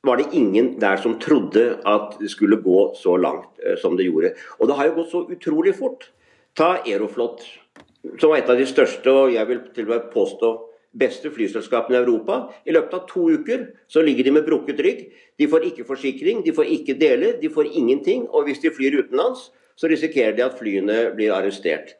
var 0.06 0.20
det 0.20 0.28
ingen 0.32 0.76
der 0.80 1.00
som 1.02 1.18
trodde 1.20 1.80
at 1.84 2.14
det 2.20 2.30
skulle 2.30 2.60
gå 2.62 2.94
så 2.94 3.16
langt 3.16 3.58
uh, 3.64 3.74
som 3.80 3.96
det 3.96 4.06
gjorde. 4.06 4.34
Og 4.58 4.68
det 4.68 4.76
har 4.76 4.88
jo 4.88 4.94
gått 5.00 5.10
så 5.10 5.24
utrolig 5.26 5.74
fort. 5.76 6.10
Ta 6.56 6.76
Aeroflot, 6.84 7.42
som 8.20 8.30
var 8.30 8.38
et 8.38 8.50
av 8.50 8.60
de 8.60 8.66
største, 8.66 9.10
og 9.10 9.34
jeg 9.34 9.48
vil 9.48 9.64
til 9.74 9.88
og 9.88 9.94
med 9.94 10.08
påstå 10.14 10.52
beste 10.98 11.30
flyselskapene 11.34 11.98
i 11.98 12.02
Europa. 12.02 12.40
I 12.66 12.74
løpet 12.74 12.96
av 12.98 13.06
to 13.10 13.28
uker 13.38 13.64
så 13.90 14.02
ligger 14.04 14.28
de 14.28 14.34
med 14.38 14.46
brukket 14.48 14.82
rygg. 14.84 15.06
De 15.38 15.48
får 15.50 15.68
ikke 15.70 15.86
forsikring, 15.88 16.42
de 16.46 16.54
får 16.54 16.70
ikke 16.74 16.98
deler, 17.00 17.38
de 17.40 17.50
får 17.52 17.70
ingenting. 17.72 18.26
Og 18.32 18.48
hvis 18.48 18.62
de 18.64 18.74
flyr 18.74 18.98
utenlands, 19.00 19.48
så 19.78 19.90
risikerer 19.90 20.36
de 20.36 20.46
at 20.46 20.58
flyene 20.58 21.00
blir 21.16 21.34
arrestert. 21.34 21.94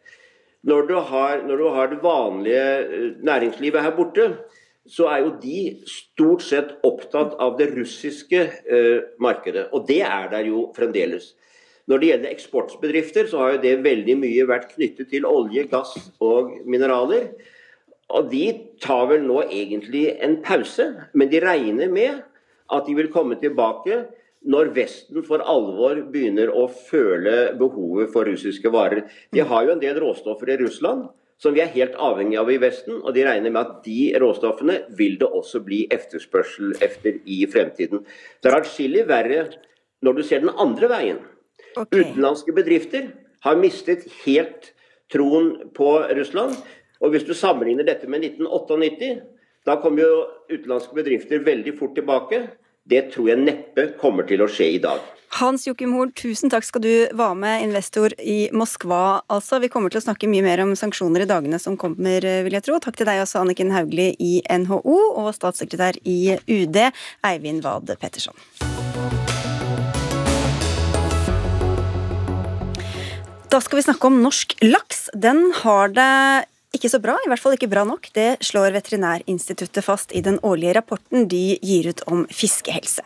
Når 0.67 0.89
du 0.89 0.95
har, 1.11 1.43
når 1.47 1.61
du 1.61 1.69
har 1.71 1.91
det 1.93 2.01
vanlige 2.03 2.65
eh, 2.83 3.11
næringslivet 3.23 3.83
her 3.83 3.95
borte, 3.97 4.33
så 4.89 5.07
er 5.13 5.23
jo 5.23 5.35
de 5.43 5.61
stort 5.87 6.43
sett 6.43 6.73
opptatt 6.87 7.37
av 7.39 7.59
det 7.61 7.69
russiske 7.77 8.41
eh, 8.41 9.05
markedet. 9.21 9.69
Og 9.73 9.87
det 9.89 10.01
er 10.03 10.31
der 10.33 10.49
jo 10.49 10.69
fremdeles. 10.77 11.35
Når 11.89 12.01
det 12.01 12.09
gjelder 12.11 12.33
eksportbedrifter, 12.35 13.29
så 13.29 13.39
har 13.41 13.55
jo 13.55 13.63
det 13.63 13.77
veldig 13.85 14.19
mye 14.21 14.49
vært 14.49 14.73
knyttet 14.75 15.09
til 15.13 15.29
olje, 15.29 15.65
gass 15.71 15.95
og 16.25 16.51
mineraler. 16.69 17.31
Og 18.17 18.31
de 18.33 18.45
tar 18.81 19.09
vel 19.11 19.27
nå 19.27 19.43
egentlig 19.49 20.07
en 20.25 20.39
pause, 20.45 20.87
men 21.13 21.29
de 21.33 21.43
regner 21.45 21.93
med 21.93 22.23
at 22.73 22.87
de 22.87 22.97
vil 22.97 23.11
komme 23.13 23.37
tilbake 23.41 24.07
når 24.49 24.71
Vesten 24.77 25.25
for 25.27 25.43
alvor 25.43 25.99
begynner 26.13 26.51
å 26.55 26.69
føle 26.71 27.53
behovet 27.59 28.13
for 28.15 28.29
russiske 28.29 28.71
varer. 28.73 29.05
De 29.35 29.43
har 29.45 29.67
jo 29.67 29.75
en 29.75 29.83
del 29.83 29.99
råstoffer 30.01 30.55
i 30.55 30.61
Russland 30.63 31.09
som 31.39 31.55
vi 31.55 31.63
er 31.63 31.71
helt 31.71 31.95
avhengig 32.03 32.39
av 32.41 32.49
i 32.51 32.59
Vesten, 32.59 32.97
og 32.99 33.15
de 33.15 33.23
regner 33.27 33.53
med 33.55 33.61
at 33.61 33.85
de 33.85 34.09
råstoffene 34.19 34.81
vil 34.99 35.19
det 35.21 35.29
også 35.29 35.61
bli 35.67 35.85
etterspørsel 35.95 36.75
efter 36.83 37.21
i 37.31 37.45
fremtiden. 37.51 38.03
Det 38.43 38.51
er 38.51 38.59
atskillig 38.59 39.05
verre 39.07 39.45
når 40.03 40.19
du 40.19 40.25
ser 40.27 40.43
den 40.43 40.51
andre 40.51 40.91
veien. 40.91 41.21
Okay. 41.77 42.03
Utenlandske 42.03 42.55
bedrifter 42.57 43.13
har 43.47 43.61
mistet 43.61 44.09
helt 44.25 44.73
troen 45.13 45.71
på 45.77 45.93
Russland. 46.19 46.59
Og 46.99 47.13
Hvis 47.15 47.27
du 47.27 47.35
sammenligner 47.35 47.87
dette 47.87 48.09
med 48.11 48.25
1998, 48.27 49.21
da 49.67 49.77
kommer 49.83 50.03
jo 50.03 50.25
utenlandske 50.51 50.97
bedrifter 50.97 51.45
veldig 51.45 51.77
fort 51.79 51.95
tilbake. 51.95 52.49
Det 52.89 53.11
tror 53.13 53.29
jeg 53.31 53.45
neppe 53.45 53.93
kommer 54.01 54.27
til 54.27 54.43
å 54.43 54.49
skje 54.51 54.73
i 54.79 54.83
dag. 54.83 54.99
Hans 55.39 55.67
Jokim 55.67 55.93
Hoel, 55.93 56.09
tusen 56.17 56.49
takk 56.49 56.65
skal 56.65 56.81
du 56.81 56.93
være 57.13 57.37
med, 57.37 57.67
investor 57.67 58.15
i 58.19 58.49
Moskva. 58.57 59.21
Altså, 59.29 59.61
Vi 59.61 59.69
kommer 59.69 59.93
til 59.93 60.01
å 60.01 60.07
snakke 60.07 60.31
mye 60.31 60.43
mer 60.43 60.63
om 60.65 60.73
sanksjoner 60.73 61.27
i 61.27 61.29
dagene 61.29 61.61
som 61.61 61.77
kommer, 61.77 62.25
vil 62.25 62.57
jeg 62.57 62.65
tro. 62.65 62.81
Takk 62.81 62.97
til 62.97 63.07
deg 63.07 63.21
også, 63.21 63.45
Anniken 63.45 63.71
Hauglie 63.77 64.17
i 64.19 64.41
NHO, 64.49 64.97
og 65.21 65.35
statssekretær 65.37 66.01
i 66.09 66.39
UD, 66.49 66.81
Eivind 67.29 67.63
Wad 67.63 67.93
Petterson. 68.01 68.35
Da 73.53 73.61
skal 73.65 73.79
vi 73.79 73.85
snakke 73.85 74.09
om 74.09 74.23
norsk 74.25 74.57
laks. 74.65 75.11
Den 75.13 75.51
har 75.61 75.93
det 75.93 76.49
ikke 76.77 76.91
så 76.93 76.99
bra, 77.01 77.15
i 77.25 77.31
hvert 77.31 77.41
fall 77.41 77.55
ikke 77.57 77.71
bra 77.71 77.83
nok. 77.89 78.11
Det 78.13 78.43
slår 78.45 78.75
Veterinærinstituttet 78.77 79.85
fast 79.87 80.13
i 80.13 80.21
den 80.25 80.37
årlige 80.45 80.75
rapporten 80.77 81.25
de 81.31 81.57
gir 81.65 81.89
ut 81.89 82.03
om 82.11 82.27
fiskehelse. 82.29 83.05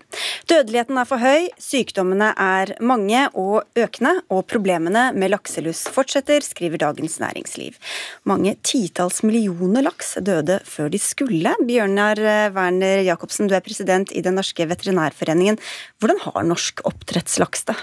Dødeligheten 0.50 0.98
er 0.98 1.06
for 1.06 1.22
høy, 1.22 1.46
sykdommene 1.62 2.32
er 2.42 2.74
mange 2.82 3.22
og 3.38 3.62
økende, 3.78 4.16
og 4.34 4.44
problemene 4.50 5.08
med 5.14 5.30
lakselus 5.32 5.84
fortsetter, 5.94 6.42
skriver 6.42 6.82
Dagens 6.82 7.20
Næringsliv. 7.22 7.78
Mange 8.26 8.56
titalls 8.66 9.22
millioner 9.22 9.86
laks 9.86 10.16
døde 10.18 10.58
før 10.66 10.90
de 10.92 10.98
skulle. 11.02 11.54
Bjørnar 11.62 12.18
Werner 12.56 13.06
Jacobsen, 13.06 13.46
du 13.46 13.54
er 13.56 13.64
president 13.64 14.10
i 14.10 14.26
Den 14.26 14.40
norske 14.40 14.66
veterinærforeningen. 14.66 15.62
Hvordan 16.02 16.22
har 16.26 16.50
norsk 16.50 16.82
oppdrettslaks 16.88 17.68
det? 17.70 17.78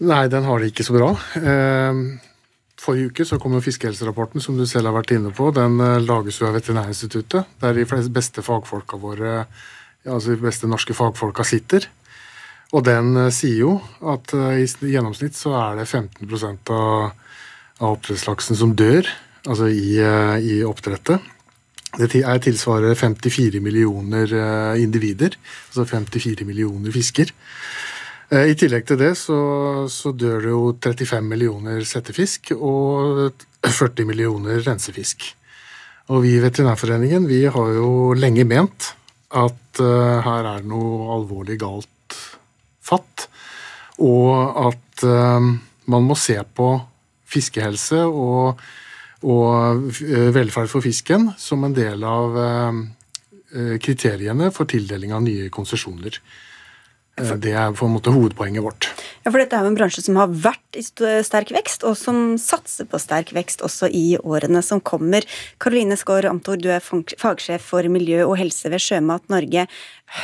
Nei, 0.00 0.24
den 0.32 0.46
har 0.46 0.62
det 0.62 0.70
ikke 0.70 0.86
så 0.86 0.94
bra. 0.96 1.12
Eh, 1.36 2.04
forrige 2.80 3.10
uke 3.10 3.26
så 3.28 3.38
kom 3.40 3.54
jo 3.56 3.62
fiskehelserapporten, 3.64 4.42
som 4.42 4.56
du 4.58 4.66
selv 4.68 4.90
har 4.90 4.96
vært 4.96 5.14
inne 5.16 5.32
på. 5.36 5.50
Den 5.56 5.78
eh, 5.84 6.00
lages 6.02 6.40
jo 6.40 6.48
av 6.48 6.56
Veterinærinstituttet, 6.58 7.56
der 7.62 7.76
de 7.76 7.86
beste 8.12 8.44
fagfolka 8.44 9.00
våre, 9.00 9.44
altså 10.06 10.34
de 10.34 10.44
beste 10.44 10.70
norske 10.70 10.96
fagfolka 10.96 11.46
sitter. 11.46 11.88
Og 12.70 12.84
den 12.86 13.16
sier 13.34 13.64
jo 13.64 13.72
at 14.12 14.30
i 14.30 14.92
gjennomsnitt 14.92 15.34
så 15.34 15.56
er 15.58 15.80
det 15.80 15.88
15 15.88 16.30
av, 16.70 17.10
av 17.82 17.96
oppdrettslaksen 17.96 18.54
som 18.54 18.76
dør, 18.78 19.08
altså 19.42 19.66
i, 19.66 19.98
i 19.98 20.60
oppdrettet. 20.62 21.18
Det 21.98 22.22
er 22.22 22.38
tilsvarer 22.38 22.94
54 22.94 23.58
millioner 23.58 24.30
individer, 24.78 25.34
altså 25.72 25.88
54 25.96 26.46
millioner 26.46 26.94
fisker. 26.94 27.34
Eh, 28.30 28.52
I 28.52 28.56
tillegg 28.58 28.86
til 28.86 28.98
det 29.00 29.14
så, 29.18 29.36
så, 29.90 30.12
dør 30.14 30.44
det 30.44 30.52
jo 30.52 30.62
35 30.78 31.26
millioner 31.26 31.82
settefisk 31.86 32.52
og 32.54 33.34
40 33.66 34.06
millioner 34.06 34.62
rensefisk. 34.62 35.32
Og 36.10 36.22
vi 36.24 36.36
i 36.36 36.42
Veterinærforeningen 36.42 37.26
vi 37.26 37.42
har 37.50 37.72
jo 37.74 38.14
lenge 38.14 38.46
ment 38.46 38.92
at 39.30 39.82
uh, 39.82 40.18
her 40.24 40.46
er 40.46 40.62
det 40.62 40.70
noe 40.70 41.10
alvorlig 41.14 41.54
galt 41.60 42.16
fatt, 42.82 43.28
og 44.02 44.32
at 44.66 45.04
uh, 45.06 45.38
man 45.86 46.06
må 46.06 46.16
se 46.18 46.34
på 46.42 46.72
fiskehelse 47.30 48.00
og, 48.10 48.58
og 49.22 49.86
velferd 50.34 50.72
for 50.72 50.82
fisken 50.82 51.28
som 51.38 51.62
en 51.62 51.76
del 51.76 52.02
av 52.02 52.34
uh, 52.42 52.82
kriteriene 53.78 54.50
for 54.54 54.66
tildeling 54.70 55.14
av 55.14 55.22
nye 55.22 55.46
konsesjoner. 55.54 56.18
Eh, 57.18 57.32
det 57.42 57.52
er 57.52 57.72
på 57.76 57.86
en 57.86 57.94
måte 57.96 58.12
hovedpoenget 58.14 58.64
vårt. 58.64 58.88
Ja, 59.24 59.30
for 59.30 59.40
Dette 59.40 59.56
er 59.56 59.66
jo 59.66 59.72
en 59.72 59.78
bransje 59.78 60.04
som 60.04 60.16
har 60.20 60.30
vært 60.32 60.78
i 60.78 60.84
sterk 60.84 61.50
vekst, 61.54 61.84
og 61.84 61.96
som 61.98 62.36
satser 62.40 62.88
på 62.88 63.00
sterk 63.02 63.32
vekst 63.36 63.64
også 63.66 63.90
i 63.92 64.14
årene 64.20 64.62
som 64.64 64.80
kommer. 64.80 65.26
Karoline 65.60 65.98
Skaar 66.00 66.28
Amthor, 66.30 66.60
du 66.60 66.70
er 66.72 66.84
fagsjef 66.84 67.66
for 67.72 67.86
miljø 67.92 68.22
og 68.26 68.38
helse 68.40 68.72
ved 68.72 68.82
Sjømat 68.84 69.28
Norge. 69.32 69.66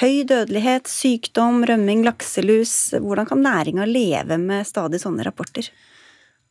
Høy 0.00 0.24
dødelighet, 0.28 0.88
sykdom, 0.90 1.64
rømming, 1.68 2.06
lakselus. 2.06 2.94
Hvordan 2.96 3.28
kan 3.28 3.44
næringa 3.44 3.86
leve 3.90 4.40
med 4.40 4.66
stadig 4.68 5.02
sånne 5.02 5.26
rapporter? 5.26 5.68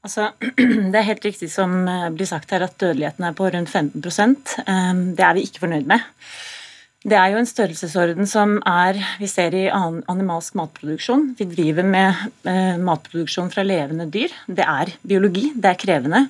Altså, 0.05 0.29
det 0.91 0.99
er 0.99 1.07
helt 1.07 1.25
riktig 1.25 1.49
som 1.49 1.79
eh, 1.89 2.09
blir 2.13 2.29
sagt 2.29 2.51
her 2.53 2.67
at 2.67 2.77
dødeligheten 2.81 3.25
er 3.25 3.37
på 3.37 3.49
rundt 3.49 3.71
15 3.71 4.03
eh, 4.05 4.91
Det 5.17 5.25
er 5.25 5.33
vi 5.33 5.47
ikke 5.47 5.65
fornøyd 5.65 5.89
med. 5.89 6.05
Det 7.05 7.17
er 7.19 7.35
jo 7.35 7.37
en 7.37 7.45
størrelsesorden 7.45 8.25
som 8.25 8.55
er 8.65 8.97
vi 9.21 9.27
ser 9.29 9.53
i 9.53 9.67
animalsk 9.69 10.55
matproduksjon. 10.57 11.35
Vi 11.37 11.45
driver 11.51 11.85
med 11.85 12.23
eh, 12.49 12.79
matproduksjon 12.81 13.51
fra 13.53 13.61
levende 13.65 14.07
dyr. 14.09 14.33
Det 14.49 14.65
er 14.65 14.95
biologi, 15.05 15.51
det 15.53 15.69
er 15.69 15.77
krevende. 15.83 16.23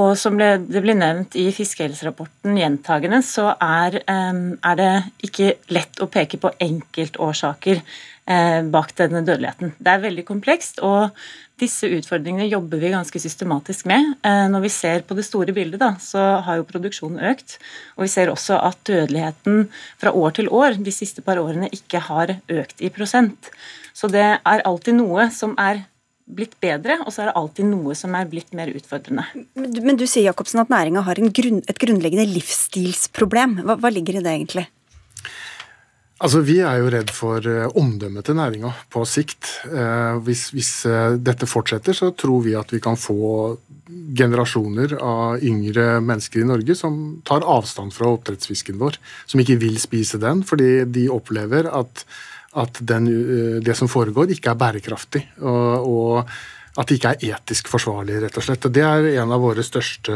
Og 0.00 0.14
som 0.16 0.38
ble, 0.38 0.54
det 0.64 0.80
ble 0.80 0.94
nevnt 0.96 1.36
i 1.36 1.50
fiskehelserapporten 1.52 2.56
gjentagende, 2.56 3.20
så 3.26 3.50
er, 3.60 3.98
er, 4.08 4.78
det 4.78 4.92
ikke 5.28 5.50
lett 5.74 6.00
å 6.00 6.08
peke 6.08 6.40
på 6.40 6.52
enkeltårsaker 6.64 7.82
eh, 7.82 8.62
bak 8.72 8.94
denne 8.96 9.20
dødeligheten. 9.26 9.74
Det 9.76 9.92
er 9.92 10.06
veldig 10.06 10.24
komplekst, 10.30 10.80
og 10.80 11.12
disse 11.60 11.90
utfordringene 11.92 12.48
jobber 12.48 12.80
vi 12.80 12.94
ganske 12.94 13.20
systematisk 13.20 13.84
med. 13.92 14.14
Eh, 14.24 14.46
når 14.54 14.64
vi 14.64 14.72
ser 14.72 15.04
på 15.04 15.18
det 15.18 15.26
store 15.28 15.52
bildet, 15.52 15.82
da, 15.84 15.92
så 16.00 16.24
har 16.46 16.62
jo 16.62 16.68
produksjonen 16.72 17.20
økt. 17.28 17.58
Og 17.98 18.06
vi 18.06 18.10
ser 18.16 18.32
også 18.32 18.62
at 18.64 18.80
dødeligheten 18.88 19.68
fra 20.00 20.16
år 20.16 20.40
til 20.40 20.48
år 20.48 20.80
de 20.80 20.94
siste 20.94 21.20
par 21.26 21.42
årene 21.42 21.68
ikke 21.68 22.00
har 22.08 22.38
økt 22.48 22.80
i 22.80 22.88
prosent. 22.94 23.52
Så 23.92 24.08
det 24.08 24.24
er 24.24 24.64
alltid 24.64 24.96
noe 24.96 25.28
som 25.36 25.52
er 25.60 25.84
blitt 26.26 26.54
bedre, 26.62 26.98
og 27.02 27.12
så 27.12 27.24
er 27.24 27.30
det 27.30 27.38
alltid 27.40 27.68
noe 27.70 27.96
som 27.98 28.14
er 28.16 28.28
blitt 28.30 28.54
mer 28.56 28.70
utfordrende. 28.72 29.24
Men 29.56 29.98
du 29.98 30.06
sier 30.06 30.30
Jacobsen, 30.30 30.62
at 30.62 30.72
næringa 30.72 31.02
har 31.08 31.18
grunn, 31.18 31.62
et 31.66 31.82
grunnleggende 31.82 32.28
livsstilsproblem. 32.30 33.60
Hva, 33.66 33.76
hva 33.82 33.92
ligger 33.92 34.20
i 34.20 34.24
det 34.24 34.36
egentlig? 34.36 34.68
Altså, 36.22 36.40
Vi 36.46 36.60
er 36.62 36.78
jo 36.78 36.90
redd 36.94 37.10
for 37.10 37.42
uh, 37.42 37.66
omdømmet 37.78 38.28
til 38.28 38.38
næringa 38.38 38.70
på 38.94 39.02
sikt. 39.08 39.48
Uh, 39.66 40.22
hvis, 40.22 40.50
hvis 40.54 40.70
uh, 40.86 41.18
dette 41.18 41.48
fortsetter, 41.50 41.96
så 41.98 42.12
tror 42.14 42.44
vi 42.46 42.54
at 42.58 42.70
vi 42.70 42.78
kan 42.82 42.98
få 42.98 43.56
generasjoner 44.16 44.94
av 45.02 45.42
yngre 45.42 45.98
mennesker 46.04 46.44
i 46.44 46.48
Norge 46.48 46.76
som 46.78 46.94
tar 47.26 47.44
avstand 47.48 47.92
fra 47.96 48.12
oppdrettsfisken 48.14 48.78
vår. 48.80 49.00
Som 49.26 49.42
ikke 49.42 49.58
vil 49.64 49.80
spise 49.82 50.20
den, 50.22 50.44
fordi 50.46 50.84
de 50.94 51.08
opplever 51.12 51.66
at, 51.66 52.04
at 52.60 52.82
den, 52.84 53.06
det 53.64 53.76
som 53.78 53.88
foregår, 53.88 54.34
ikke 54.34 54.52
er 54.52 54.58
bærekraftig. 54.60 55.22
og, 55.40 55.86
og 55.88 56.34
at 56.72 56.88
det 56.88 56.96
ikke 56.96 57.10
er 57.12 57.34
etisk 57.36 57.68
forsvarlig, 57.68 58.16
rett 58.22 58.36
og 58.40 58.44
slett. 58.46 58.64
Og 58.64 58.72
Det 58.72 58.84
er 58.84 59.08
en 59.20 59.32
av 59.34 59.42
våre 59.44 59.64
største, 59.64 60.14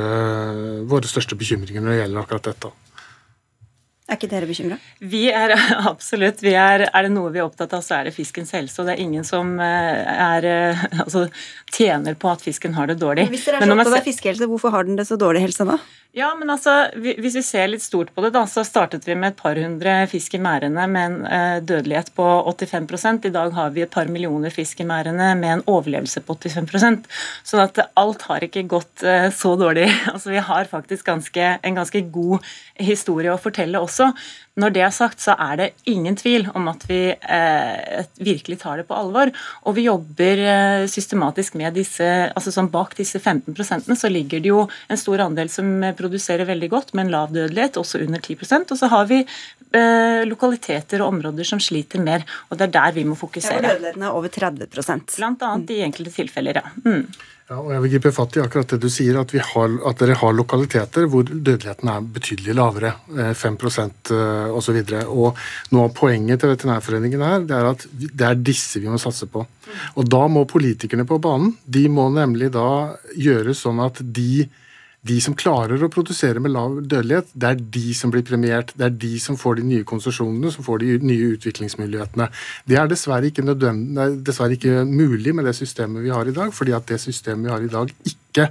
våre 0.89 1.09
største 1.09 1.37
bekymringer 1.37 1.85
når 1.85 1.93
det 1.93 1.99
gjelder 2.01 2.23
akkurat 2.23 2.49
dette. 2.49 2.71
Er 4.07 4.21
ikke 4.21 4.29
dere 4.31 4.47
bekymra? 4.47 4.77
Vi 5.03 5.25
er 5.35 5.51
absolutt. 5.91 6.39
Vi 6.45 6.53
er, 6.55 6.85
er, 6.87 7.07
det 7.09 7.11
noe 7.11 7.33
vi 7.35 7.41
er 7.41 7.49
opptatt 7.49 7.73
av, 7.75 7.83
så 7.83 7.97
er 7.99 8.07
det 8.07 8.15
fiskens 8.15 8.55
helse. 8.55 8.79
Og 8.79 8.87
det 8.87 8.95
er 8.95 9.03
ingen 9.03 9.27
som 9.27 9.57
eh, 9.59 9.99
er, 10.15 10.47
eh, 10.47 10.85
altså, 11.03 11.25
tjener 11.75 12.15
på 12.15 12.31
at 12.31 12.45
fisken 12.45 12.77
har 12.79 12.87
det 12.87 13.01
dårlig. 13.03 13.27
Men 13.27 13.35
hvis 13.35 13.49
dere 13.49 13.59
er 13.59 13.67
så 13.67 13.75
opptatt 13.75 13.99
av 13.99 14.07
fiskehelse, 14.07 14.51
hvorfor 14.53 14.75
har 14.77 14.87
den 14.87 15.01
det 15.01 15.09
så 15.11 15.19
dårlig 15.19 15.43
helse 15.49 15.67
da? 15.67 15.81
Ja, 16.17 16.31
men 16.33 16.49
altså, 16.49 16.73
Hvis 16.97 17.35
vi 17.37 17.43
ser 17.45 17.67
litt 17.69 17.83
stort 17.85 18.09
på 18.15 18.23
det, 18.25 18.31
da, 18.33 18.47
så 18.49 18.63
startet 18.65 19.05
vi 19.05 19.17
med 19.19 19.35
et 19.35 19.41
par 19.41 19.59
hundre 19.61 19.99
fisk 20.09 20.39
i 20.39 20.41
merdene 20.41 20.87
med 20.89 21.11
en 21.11 21.17
eh, 21.27 21.57
dødelighet 21.61 22.15
på 22.17 22.25
85 22.47 23.27
I 23.29 23.35
dag 23.35 23.53
har 23.53 23.75
vi 23.75 23.83
et 23.85 23.93
par 23.93 24.09
millioner 24.09 24.55
fisk 24.55 24.81
i 24.81 24.87
merdene 24.89 25.35
med 25.37 25.59
en 25.59 25.65
overlevelse 25.69 26.23
på 26.25 26.39
85% 26.39 27.05
Så 27.45 27.61
at 27.61 27.83
alt 28.01 28.25
har 28.31 28.47
ikke 28.47 28.65
gått 28.71 29.05
så 29.35 29.57
dårlig. 29.59 29.91
Altså, 30.15 30.31
Vi 30.31 30.41
har 30.41 30.71
faktisk 30.71 31.05
ganske, 31.11 31.51
en 31.61 31.77
ganske 31.77 32.01
god 32.15 32.47
historie 32.81 33.33
å 33.35 33.41
fortelle 33.41 33.81
også. 33.83 33.96
Når 34.57 34.73
det 34.73 34.83
er 34.87 34.93
sagt, 34.95 35.21
så 35.21 35.35
er 35.37 35.59
det 35.61 35.67
ingen 35.93 36.17
tvil 36.17 36.47
om 36.57 36.71
at 36.71 36.87
vi 36.89 37.01
eh, 37.13 38.07
virkelig 38.25 38.57
tar 38.63 38.81
det 38.81 38.87
på 38.89 38.97
alvor. 38.97 39.29
Og 39.69 39.77
vi 39.77 39.85
jobber 39.85 40.41
eh, 40.41 40.87
systematisk 40.89 41.59
med 41.61 41.77
disse 41.77 42.07
altså 42.31 42.55
sånn 42.55 42.71
Bak 42.73 42.97
disse 42.97 43.21
15% 43.21 43.93
så 43.93 44.11
ligger 44.13 44.41
det 44.41 44.53
jo 44.53 44.65
en 44.89 45.01
stor 45.01 45.27
andel 45.27 45.53
som 45.53 45.85
produserer 45.99 46.49
veldig 46.49 46.71
godt, 46.73 46.95
med 46.95 47.07
en 47.07 47.15
lav 47.19 47.37
dødelighet, 47.37 47.77
også 47.77 48.01
under 48.07 48.23
10% 48.23 48.73
Og 48.73 48.81
så 48.81 48.89
har 48.93 49.07
vi 49.13 49.21
eh, 49.23 50.25
lokaliteter 50.29 51.05
og 51.05 51.15
områder 51.15 51.53
som 51.53 51.61
sliter 51.63 52.01
mer, 52.03 52.25
og 52.49 52.57
det 52.59 52.71
er 52.71 52.77
der 52.81 52.97
vi 52.97 53.05
må 53.09 53.17
fokusere. 53.19 53.61
Ja, 53.61 53.75
Dødeligheten 53.75 54.09
er 54.09 54.17
over 54.17 54.33
30% 54.33 55.17
Blant 55.21 55.45
annet 55.47 55.73
i 55.77 55.83
enkelte 55.85 56.17
tilfeller, 56.17 56.63
ja. 56.63 56.77
Mm. 56.85 57.05
Ja, 57.47 57.61
og 57.61 57.69
jeg 57.71 57.83
vil 57.85 57.93
gripe 57.93 58.11
fatt 58.11 58.37
i 58.37 58.41
akkurat 58.43 58.73
det 58.73 58.81
du 58.83 58.89
sier, 58.91 59.21
at, 59.21 59.31
har, 59.53 59.75
at 59.87 60.01
dere 60.01 60.17
har 60.19 60.33
lokaliteter 60.35 61.05
hvor 61.11 61.29
dødeligheten 61.29 61.91
er 61.93 62.09
betydelig 62.17 62.57
lavere. 62.59 62.91
5 63.39 63.59
osv. 64.51 64.79
Og 65.07 65.39
noe 65.71 65.85
av 65.87 65.95
poenget 65.95 66.43
til 66.43 66.51
Veterinærforeningen 66.51 67.23
her, 67.23 67.47
det 67.47 67.55
er 67.55 67.69
at 67.71 67.87
det 67.95 68.27
er 68.27 68.43
disse 68.49 68.83
vi 68.83 68.91
må 68.91 68.99
satse 68.99 69.31
på. 69.31 69.45
Og 69.95 70.11
da 70.11 70.25
må 70.27 70.43
politikerne 70.51 71.07
på 71.07 71.21
banen 71.23 71.55
de 71.63 71.87
må 71.87 72.09
nemlig 72.11 72.51
da 72.57 72.97
gjøre 73.15 73.55
sånn 73.55 73.79
at 73.85 74.03
de 74.03 74.49
de 75.07 75.17
som 75.23 75.37
klarer 75.39 75.83
å 75.83 75.91
produsere 75.93 76.41
med 76.43 76.55
lav 76.55 76.79
dødelighet, 76.83 77.29
det 77.35 77.51
er 77.51 77.61
de 77.77 77.93
som 77.97 78.13
blir 78.13 78.25
premiert. 78.27 78.73
Det 78.77 78.89
er 78.89 78.97
de 79.07 79.13
som 79.23 79.39
får 79.41 79.61
de 79.61 79.67
nye 79.71 79.87
konsesjonene, 79.89 80.53
som 80.55 80.67
får 80.67 80.83
de 80.83 80.97
nye 81.07 81.35
utviklingsmulighetene. 81.37 82.31
Det 82.69 82.81
er 82.81 82.91
dessverre 82.91 83.31
ikke, 83.31 83.45
dessverre 83.53 84.57
ikke 84.57 84.83
mulig 84.89 85.35
med 85.37 85.49
det 85.49 85.57
systemet 85.59 86.05
vi 86.07 86.15
har 86.15 86.29
i 86.29 86.35
dag, 86.37 86.53
fordi 86.55 86.75
at 86.77 86.89
det 86.91 87.01
systemet 87.03 87.49
vi 87.49 87.55
har 87.55 87.67
i 87.67 87.73
dag, 87.73 87.93
ikke 88.13 88.49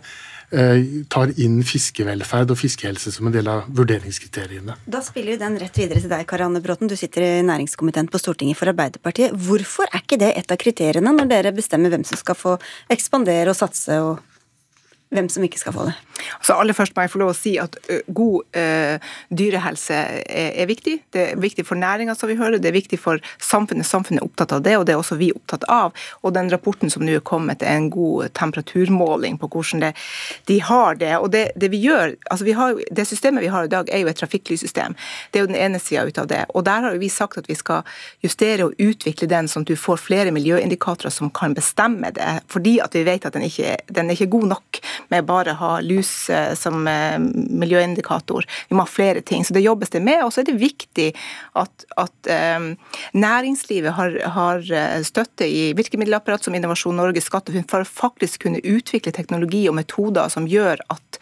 eh, 0.52 0.86
tar 1.12 1.34
inn 1.42 1.58
fiskevelferd 1.66 2.54
og 2.54 2.60
fiskehelse 2.60 3.14
som 3.16 3.30
en 3.30 3.36
del 3.36 3.50
av 3.52 3.66
vurderingskriteriene. 3.76 4.78
Da 4.86 5.02
spiller 5.06 5.36
vi 5.36 5.42
den 5.42 5.58
rett 5.62 5.82
videre 5.82 6.04
til 6.04 6.12
deg, 6.12 6.28
Karianne 6.30 6.62
Bråten. 6.64 6.92
Du 6.92 6.98
sitter 7.00 7.26
i 7.26 7.34
næringskomiteen 7.48 8.12
på 8.12 8.22
Stortinget 8.22 8.60
for 8.60 8.72
Arbeiderpartiet. 8.72 9.36
Hvorfor 9.48 9.90
er 9.92 10.06
ikke 10.06 10.22
det 10.22 10.36
et 10.40 10.54
av 10.54 10.62
kriteriene 10.62 11.16
når 11.16 11.34
dere 11.34 11.56
bestemmer 11.56 11.94
hvem 11.94 12.08
som 12.08 12.22
skal 12.22 12.40
få 12.40 12.56
ekspandere 12.94 13.52
og 13.52 13.60
satse 13.60 14.00
og 14.04 14.24
hvem 15.14 15.30
som 15.30 15.44
ikke 15.46 15.60
skal 15.62 15.76
få 15.76 15.86
det? 15.88 15.94
Så 16.42 16.56
aller 16.58 16.76
først 16.76 16.96
må 16.96 17.04
jeg 17.06 17.12
få 17.14 17.20
lov 17.22 17.32
å 17.32 17.38
si 17.38 17.56
at 17.62 17.76
god 18.16 18.58
uh, 18.58 19.12
dyrehelse 19.30 19.96
er, 19.96 20.52
er, 20.56 20.68
viktig. 20.70 20.96
Det 21.14 21.24
er 21.32 21.42
viktig 21.42 21.66
for 21.68 21.80
næringa, 21.80 22.16
som 22.18 22.30
vi 22.32 22.38
hører. 22.40 22.58
Det 22.62 22.72
er 22.72 22.76
viktig 22.76 23.00
for 23.02 23.22
samfunnet. 23.44 23.88
Samfunnet 23.88 24.24
er 24.24 24.28
opptatt 24.28 24.56
av 24.56 24.64
det, 24.66 24.76
og 24.80 24.88
det 24.88 24.96
er 24.96 25.02
også 25.02 25.20
vi 25.20 25.32
opptatt 25.36 25.68
av. 25.72 25.94
Og 26.26 26.34
den 26.36 26.50
rapporten 26.54 26.92
som 26.92 27.06
nå 27.06 27.18
er 27.20 27.26
kommet, 27.26 27.64
er 27.64 27.78
en 27.78 27.92
god 27.94 28.34
temperaturmåling 28.38 29.38
på 29.42 29.50
hvordan 29.54 29.86
det, 29.86 29.92
de 30.50 30.60
har 30.66 31.00
det. 31.02 31.14
Og 31.20 31.30
det, 31.36 31.46
det 31.60 31.70
vi 31.74 31.84
gjør, 31.86 32.16
altså 32.32 32.48
vi 32.48 32.58
har, 32.58 32.82
det 32.92 33.08
systemet 33.10 33.46
vi 33.46 33.52
har 33.54 33.70
i 33.70 33.72
dag, 33.72 33.92
er 33.92 34.04
jo 34.04 34.12
et 34.12 34.20
trafikklyssystem. 34.20 34.98
Det 35.32 35.40
er 35.40 35.46
jo 35.46 35.52
den 35.52 35.60
ene 35.60 35.82
sida 35.84 36.06
ut 36.08 36.22
av 36.22 36.30
det. 36.32 36.44
Og 36.56 36.66
der 36.68 36.90
har 36.90 37.00
vi 37.02 37.12
sagt 37.14 37.40
at 37.42 37.50
vi 37.52 37.58
skal 37.60 37.86
justere 38.26 38.70
og 38.70 38.76
utvikle 38.82 39.30
den, 39.32 39.50
sånn 39.52 39.68
at 39.68 39.72
du 39.72 39.80
får 39.80 40.02
flere 40.02 40.34
miljøindikatorer 40.36 41.14
som 41.14 41.32
kan 41.36 41.56
bestemme 41.58 42.12
det. 42.16 42.40
Fordi 42.52 42.80
at 42.84 42.96
vi 42.98 43.06
vet 43.08 43.28
at 43.28 43.38
den 43.38 43.46
ikke, 43.48 43.78
den 43.92 44.10
er 44.10 44.18
ikke 44.18 44.32
god 44.38 44.56
nok. 44.56 44.82
Med 45.14 45.28
bare 45.28 45.56
å 45.56 45.60
ha 45.60 45.72
lus 45.84 46.12
som 46.60 46.86
miljøindikator. 46.86 48.46
Vi 48.70 48.78
må 48.78 48.86
ha 48.86 48.90
flere 48.90 49.22
ting. 49.26 49.46
Så 49.46 49.56
det 49.56 49.66
jobbes 49.66 49.94
det 49.94 50.02
med. 50.06 50.24
Og 50.26 50.34
så 50.34 50.42
er 50.42 50.50
det 50.50 50.58
viktig 50.62 51.08
at, 51.60 51.86
at 52.02 52.30
um, 52.58 52.72
næringslivet 53.18 53.96
har, 53.98 54.18
har, 54.36 54.64
støtte 55.06 55.48
i 55.48 55.74
virkemiddelapparat 55.78 56.46
som 56.46 56.56
Innovasjon 56.58 56.98
Norge, 57.00 57.24
SkatteFUNN, 57.24 57.68
for 57.72 57.84
å 57.84 57.90
faktisk 57.90 58.46
kunne 58.46 58.64
utvikle 58.64 59.14
teknologi 59.16 59.66
og 59.70 59.78
metoder 59.80 60.32
som 60.34 60.48
gjør 60.50 60.82
at 60.94 61.20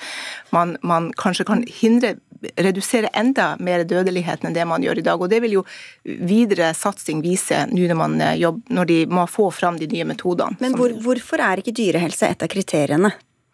man, 0.55 0.78
man 0.82 1.11
kanskje 1.19 1.47
kan 1.49 1.65
hindre 1.67 2.15
redusere 2.55 3.07
enda 3.13 3.53
mer 3.59 3.84
dødeligheten 3.88 4.49
enn 4.49 4.55
det 4.55 4.65
man 4.67 4.84
gjør 4.84 4.99
i 4.99 5.05
dag. 5.05 5.21
Og 5.21 5.30
Det 5.30 5.39
vil 5.43 5.59
jo 5.59 5.65
videre 6.03 6.74
satsing 6.78 7.24
vise 7.24 7.65
når, 7.71 7.95
man 7.97 8.17
jobb, 8.38 8.63
når 8.69 8.89
de 8.91 8.99
må 9.07 9.28
få 9.32 9.49
fram 9.51 9.80
de 9.80 9.88
nye 9.91 10.07
metodene. 10.13 10.59
Men 10.63 10.76
hvor, 10.80 10.95
hvorfor 11.03 11.43
er 11.43 11.61
ikke 11.61 11.76
dyrehelse 11.76 12.30
et 12.30 12.43
av 12.43 12.51
kriteriene? 12.51 13.13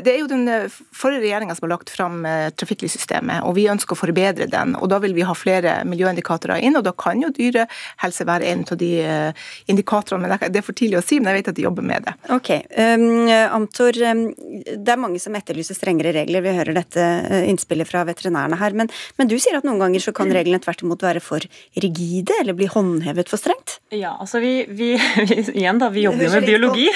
det 0.00 0.12
er 0.14 0.22
jo 0.22 0.28
den 0.30 0.48
eh, 0.48 0.76
forrige 0.96 1.20
regjeringa 1.26 1.54
som 1.56 1.66
har 1.66 1.74
lagt 1.74 1.90
fram 1.92 2.24
eh, 2.24 2.48
trafikklyssystemet, 2.56 3.42
og 3.44 3.52
vi 3.58 3.66
ønsker 3.68 3.92
å 3.92 4.00
forbedre 4.00 4.46
den. 4.48 4.72
og 4.78 4.88
Da 4.88 5.00
vil 5.04 5.12
vi 5.16 5.26
ha 5.26 5.34
flere 5.36 5.80
miljøindikatorer 5.88 6.62
inn, 6.64 6.78
og 6.78 6.86
da 6.86 6.94
kan 6.96 7.20
jo 7.20 7.28
dyrehelse 7.36 8.26
være 8.28 8.48
en 8.48 8.64
av 8.64 8.80
de 8.80 8.90
indikatorene. 9.68 10.24
Men 10.24 10.52
det 10.52 10.62
er 10.62 10.64
for 10.64 10.76
tidlig 10.76 11.00
å 11.00 11.04
si, 11.04 11.18
men 11.20 11.32
jeg 11.32 11.40
vet 11.40 11.50
at 11.52 11.58
de 11.58 11.66
jobber 11.66 11.84
med 11.86 12.06
det. 12.08 12.14
Ok, 12.32 12.50
um, 12.72 13.28
Amtor, 13.60 13.96
um, 14.08 14.22
det 14.70 14.94
er 14.94 15.00
mange 15.00 15.20
som 15.22 15.36
etterlyser 15.36 15.76
strengere 15.76 16.14
regler. 16.16 16.44
Vi 16.44 16.56
hører 16.56 16.76
dette 16.76 17.04
innspillet 17.50 17.88
fra 17.88 18.06
veterinærene 18.08 18.58
her. 18.60 18.76
Men, 18.76 18.90
men, 19.20 19.30
du 19.30 19.36
sier 19.40 19.58
at 19.58 19.66
noen 19.68 19.80
ganger 19.82 20.04
så 20.04 20.14
kan 20.16 20.32
reglene 20.32 20.62
tvert 20.62 20.84
imot 20.86 21.04
være 21.04 21.22
for 21.24 21.44
rigide, 21.76 22.36
eller 22.40 22.56
bli 22.56 22.70
håndhevet 22.70 23.28
for 23.30 23.40
strengt? 23.40 23.78
Ja, 23.92 24.16
altså 24.16 24.40
vi, 24.42 24.64
vi, 24.68 24.94
vi 25.30 25.40
igjen 25.52 25.80
da, 25.82 25.90
vi 25.92 26.06
jobber 26.06 26.26
jo 26.26 26.32
med 26.38 26.48
biologi. 26.48 26.88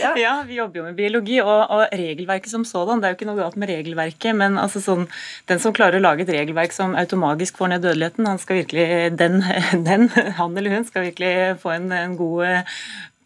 Ja. 0.00 0.14
ja, 0.24 0.34
vi 0.48 0.58
jobber 0.58 0.82
jo 0.82 0.88
med 0.90 0.98
biologi. 0.98 1.40
og 1.44 1.59
og, 1.66 1.84
regelverket 1.92 2.52
som 2.52 2.64
sådan. 2.64 3.00
Det 3.00 3.08
er 3.08 3.14
jo 3.14 3.18
ikke 3.18 3.28
noe 3.28 3.40
galt 3.40 3.58
med 3.60 3.70
regelverket, 3.70 4.36
men 4.36 4.58
altså 4.60 4.82
sånn, 4.84 5.06
den 5.50 5.62
som 5.62 5.74
klarer 5.76 6.00
å 6.00 6.04
lage 6.04 6.26
et 6.26 6.34
regelverk 6.34 6.74
som 6.76 6.96
automagisk 6.98 7.60
får 7.60 7.74
ned 7.74 7.86
dødeligheten, 7.86 8.28
han 8.30 8.42
skal 8.42 8.62
virkelig, 8.62 8.86
den, 9.20 9.40
den 9.88 10.08
han 10.38 10.56
eller 10.56 10.78
hun 10.78 10.88
skal 10.88 11.08
virkelig 11.10 11.34
få 11.62 11.74
en, 11.76 11.90
en 11.96 12.16
god 12.18 12.62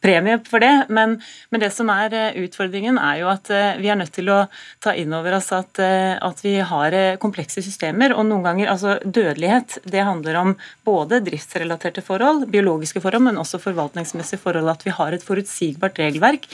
premie 0.05 0.39
for 0.49 0.63
det. 0.63 0.73
Men, 0.93 1.17
men, 1.51 1.63
det 1.63 1.71
som 1.75 1.91
er 1.93 2.15
eh, 2.15 2.39
utfordringen, 2.45 2.99
er 3.01 3.23
jo 3.23 3.31
at 3.33 3.51
eh, 3.53 3.79
vi 3.81 3.91
er 3.93 3.99
nødt 3.99 4.13
til 4.15 4.29
å 4.33 4.45
ta 4.85 4.95
inn 4.99 5.15
over 5.17 5.39
oss 5.39 5.51
at, 5.57 5.81
eh, 5.83 6.15
at 6.21 6.43
vi 6.45 6.57
har 6.61 6.97
komplekse 7.23 7.65
systemer. 7.65 8.15
Og 8.17 8.27
noen 8.29 8.45
ganger 8.45 8.73
altså 8.73 8.99
dødelighet, 9.05 9.79
det 9.91 10.05
handler 10.05 10.41
om 10.41 10.55
både 10.87 11.23
driftsrelaterte 11.25 12.05
forhold, 12.05 12.49
biologiske 12.53 13.03
forhold, 13.05 13.29
men 13.29 13.41
også 13.41 13.63
forvaltningsmessige 13.63 14.43
forhold. 14.43 14.73
At 14.75 14.85
vi 14.87 14.95
har 14.95 15.17
et 15.17 15.25
forutsigbart 15.25 16.01
regelverk 16.03 16.49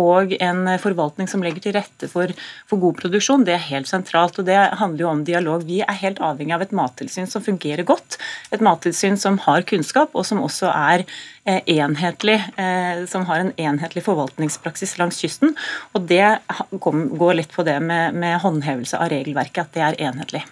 og 0.00 0.32
en 0.42 0.68
forvaltning 0.80 1.28
som 1.28 1.42
legger 1.44 1.64
til 1.64 1.74
rette 1.76 2.08
for, 2.10 2.30
for 2.70 2.80
god 2.82 2.98
produksjon. 3.00 3.44
Det 3.46 3.54
er 3.56 3.66
helt 3.66 3.90
sentralt. 3.90 4.38
og 4.40 4.46
Det 4.48 4.56
handler 4.80 5.04
jo 5.04 5.10
om 5.10 5.24
dialog. 5.26 5.64
Vi 5.68 5.80
er 5.84 6.00
helt 6.02 6.20
avhengig 6.24 6.54
av 6.56 6.64
et 6.64 6.74
mattilsyn 6.76 7.28
som 7.30 7.44
fungerer 7.44 7.86
godt. 7.88 8.18
Et 8.54 8.62
mattilsyn 8.64 9.18
som 9.20 9.38
har 9.46 9.66
kunnskap, 9.68 10.14
og 10.14 10.26
som 10.28 10.42
også 10.44 10.70
er 10.70 11.06
enhetlig, 11.44 12.44
eh, 12.56 13.06
som 13.06 13.24
har 13.24 13.40
en 13.40 13.52
enhetlig 13.56 14.04
forvaltningspraksis 14.04 14.98
langs 14.98 15.20
kysten. 15.22 15.54
Og 15.92 16.06
det 16.08 16.38
går 16.70 17.34
litt 17.34 17.52
på 17.52 17.64
det 17.66 17.78
med, 17.80 18.14
med 18.14 18.40
håndhevelse 18.40 18.98
av 19.00 19.10
regelverket, 19.12 19.64
at 19.64 19.74
det 19.74 19.84
er 19.86 20.00
enhetlig. 20.10 20.44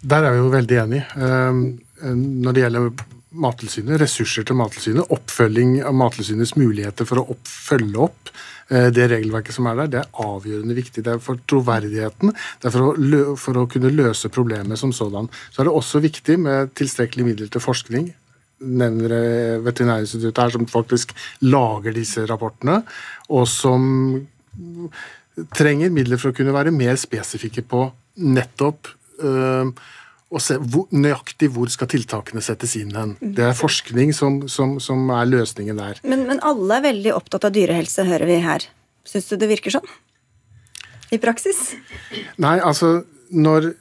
Der 0.00 0.24
er 0.24 0.36
vi 0.36 0.42
jo 0.44 0.52
veldig 0.52 0.82
enige. 0.84 1.06
Eh, 1.16 2.12
når 2.14 2.54
det 2.54 2.66
gjelder 2.66 2.92
Mattilsynet, 3.38 3.98
ressurser 4.00 4.46
til 4.46 4.56
Mattilsynet, 4.56 5.10
oppfølging 5.12 5.80
av 5.84 5.96
Mattilsynets 5.98 6.54
muligheter 6.56 7.06
for 7.08 7.20
å 7.20 7.36
følge 7.44 8.06
opp 8.08 8.32
det 8.68 9.06
regelverket 9.08 9.54
som 9.56 9.64
er 9.70 9.78
der, 9.78 9.86
det 9.88 10.00
er 10.02 10.18
avgjørende 10.20 10.74
viktig. 10.76 11.00
Det 11.00 11.14
er 11.14 11.20
for 11.24 11.40
troverdigheten, 11.48 12.34
det 12.60 12.68
er 12.68 12.74
for 12.74 12.90
å, 12.90 13.20
for 13.40 13.56
å 13.56 13.62
kunne 13.72 13.88
løse 13.94 14.28
problemet 14.28 14.76
som 14.76 14.92
sådan. 14.92 15.30
Så 15.48 15.62
er 15.62 15.70
det 15.70 15.72
også 15.72 16.02
viktig 16.04 16.36
med 16.44 16.74
tilstrekkelig 16.76 17.24
midler 17.30 17.48
til 17.52 17.64
forskning, 17.64 18.10
nevner 18.58 19.12
Veterinærinstituttet 19.66 20.42
her, 20.42 20.54
som 20.54 20.66
faktisk 20.70 21.14
lager 21.44 21.94
disse 21.94 22.24
rapportene, 22.28 22.80
og 23.30 23.46
som 23.50 24.26
trenger 25.54 25.92
midler 25.94 26.18
for 26.18 26.32
å 26.32 26.36
kunne 26.36 26.54
være 26.54 26.74
mer 26.74 26.98
spesifikke 26.98 27.62
på 27.68 27.84
nettopp 28.18 28.90
øh, 29.22 29.70
å 30.28 30.40
se 30.42 30.58
hvor, 30.60 30.88
nøyaktig 30.92 31.48
hvor 31.54 31.70
skal 31.72 31.88
tiltakene 31.88 32.42
settes 32.44 32.74
inn 32.76 32.92
hen. 32.96 33.14
Det 33.20 33.46
er 33.46 33.56
forskning 33.56 34.12
som, 34.16 34.42
som, 34.50 34.76
som 34.82 35.08
er 35.14 35.30
løsningen 35.30 35.78
der. 35.80 36.02
Men, 36.04 36.26
men, 36.28 36.42
alle 36.44 36.80
er 36.80 36.88
veldig 36.90 37.14
opptatt 37.16 37.48
av 37.48 37.54
dyrehelse, 37.54 38.04
hører 38.08 38.28
vi 38.28 38.40
her. 38.44 38.66
Syns 39.08 39.30
du 39.30 39.38
det 39.40 39.48
virker 39.48 39.78
sånn? 39.78 39.88
I 41.14 41.20
praksis? 41.22 41.70
Nei, 42.36 42.58
altså 42.60 42.98
når 43.32 43.72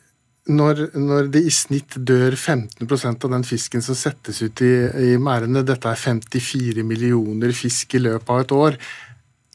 når, 0.48 0.82
når, 0.96 1.30
det 1.34 1.44
i 1.48 1.54
snitt 1.54 1.98
dør 2.08 2.36
15% 2.36 3.28
av 3.28 3.34
den 3.36 3.46
fisken 3.48 3.84
som 3.84 3.98
settes 3.98 4.42
ut 4.42 4.64
i, 4.64 4.74
i 5.12 5.14
merdene 5.22 5.66
Dette 5.68 5.92
er 5.92 6.00
54 6.00 6.86
millioner 6.88 7.56
fisk 7.56 7.98
i 7.98 8.04
løpet 8.04 8.34
av 8.34 8.44
et 8.44 8.54
år. 8.56 8.78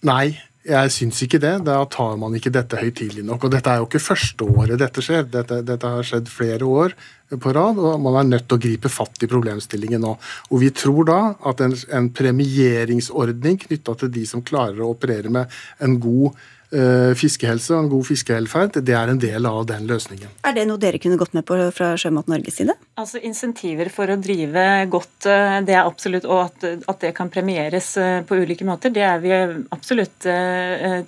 Nei, 0.09 0.27
jeg 0.63 0.93
syns 0.95 1.19
ikke 1.25 1.41
det. 1.43 1.55
Da 1.67 1.81
tar 1.91 2.15
man 2.21 2.37
ikke 2.39 2.53
dette 2.55 2.79
høytidelig 2.79 3.25
nok. 3.27 3.49
Og 3.49 3.55
dette 3.55 3.73
er 3.73 3.81
jo 3.81 3.89
ikke 3.89 4.03
første 4.03 4.47
året 4.47 4.79
dette 4.79 5.03
skjer. 5.03 5.27
Dette, 5.31 5.59
dette, 5.67 5.91
har 5.97 6.07
skjedd 6.07 6.31
flere 6.31 6.69
år 6.69 6.95
på 7.33 7.53
rad, 7.57 7.79
og 7.81 8.01
man 8.05 8.19
er 8.21 8.29
nødt 8.29 8.49
til 8.51 8.59
å 8.59 8.63
gripe 8.63 8.91
fatt 8.93 9.25
i 9.25 9.31
problemstillingen 9.31 10.03
nå. 10.05 10.17
Og 10.53 10.63
vi 10.63 10.71
tror 10.77 11.07
da 11.09 11.21
at 11.49 11.63
en, 11.65 11.75
en 11.97 12.11
premieringsordning 12.15 13.59
knytta 13.65 13.97
til 14.03 14.13
de 14.13 14.27
som 14.29 14.45
klarer 14.45 14.83
å 14.85 14.93
operere 14.93 15.33
med 15.33 15.63
en 15.83 15.97
god 16.03 16.37
fiskehelse 16.73 17.75
og 17.75 17.85
en 17.85 17.91
god 17.93 18.07
fiskehelferd, 18.09 18.79
det 18.85 18.95
er 18.97 19.11
en 19.13 19.21
del 19.21 19.47
av 19.49 19.67
den 19.69 19.85
løsningen. 19.91 20.31
Er 20.47 20.55
det 20.57 20.65
noe 20.69 20.81
dere 20.81 21.01
kunne 21.03 21.19
gått 21.21 21.35
med 21.37 21.45
på 21.49 21.59
fra 21.75 21.93
Sjømat 22.01 22.31
Norges 22.33 22.57
side? 22.61 22.75
Altså 23.01 23.21
Insentiver 23.25 23.91
for 23.93 24.11
å 24.13 24.17
drive 24.21 24.65
godt, 24.93 25.27
eh, 25.29 25.59
det 25.67 25.77
er 25.77 25.85
absolutt, 25.85 26.27
og 26.29 26.47
at, 26.47 26.67
at, 26.89 26.99
det 27.03 27.13
kan 27.17 27.31
premieres 27.33 27.91
eh, 28.01 28.21
på 28.27 28.39
ulike 28.41 28.67
måter, 28.69 28.93
det 28.95 29.05
er 29.05 29.21
vi 29.23 29.33
absolutt 29.73 30.25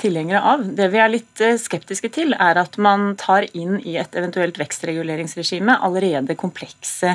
tilhengere 0.01 0.41
av. 0.53 0.63
Det 0.77 0.87
vi 0.93 0.99
er 1.01 1.11
litt 1.13 1.43
skeptiske 1.61 2.09
til, 2.15 2.35
er 2.35 2.59
at 2.61 2.77
man 2.83 3.15
tar 3.21 3.47
inn 3.53 3.77
i 3.85 3.97
et 4.01 4.17
eventuelt 4.17 4.59
vekstreguleringsregime 4.59 5.77
allerede 5.87 6.37
komplekse 6.39 7.13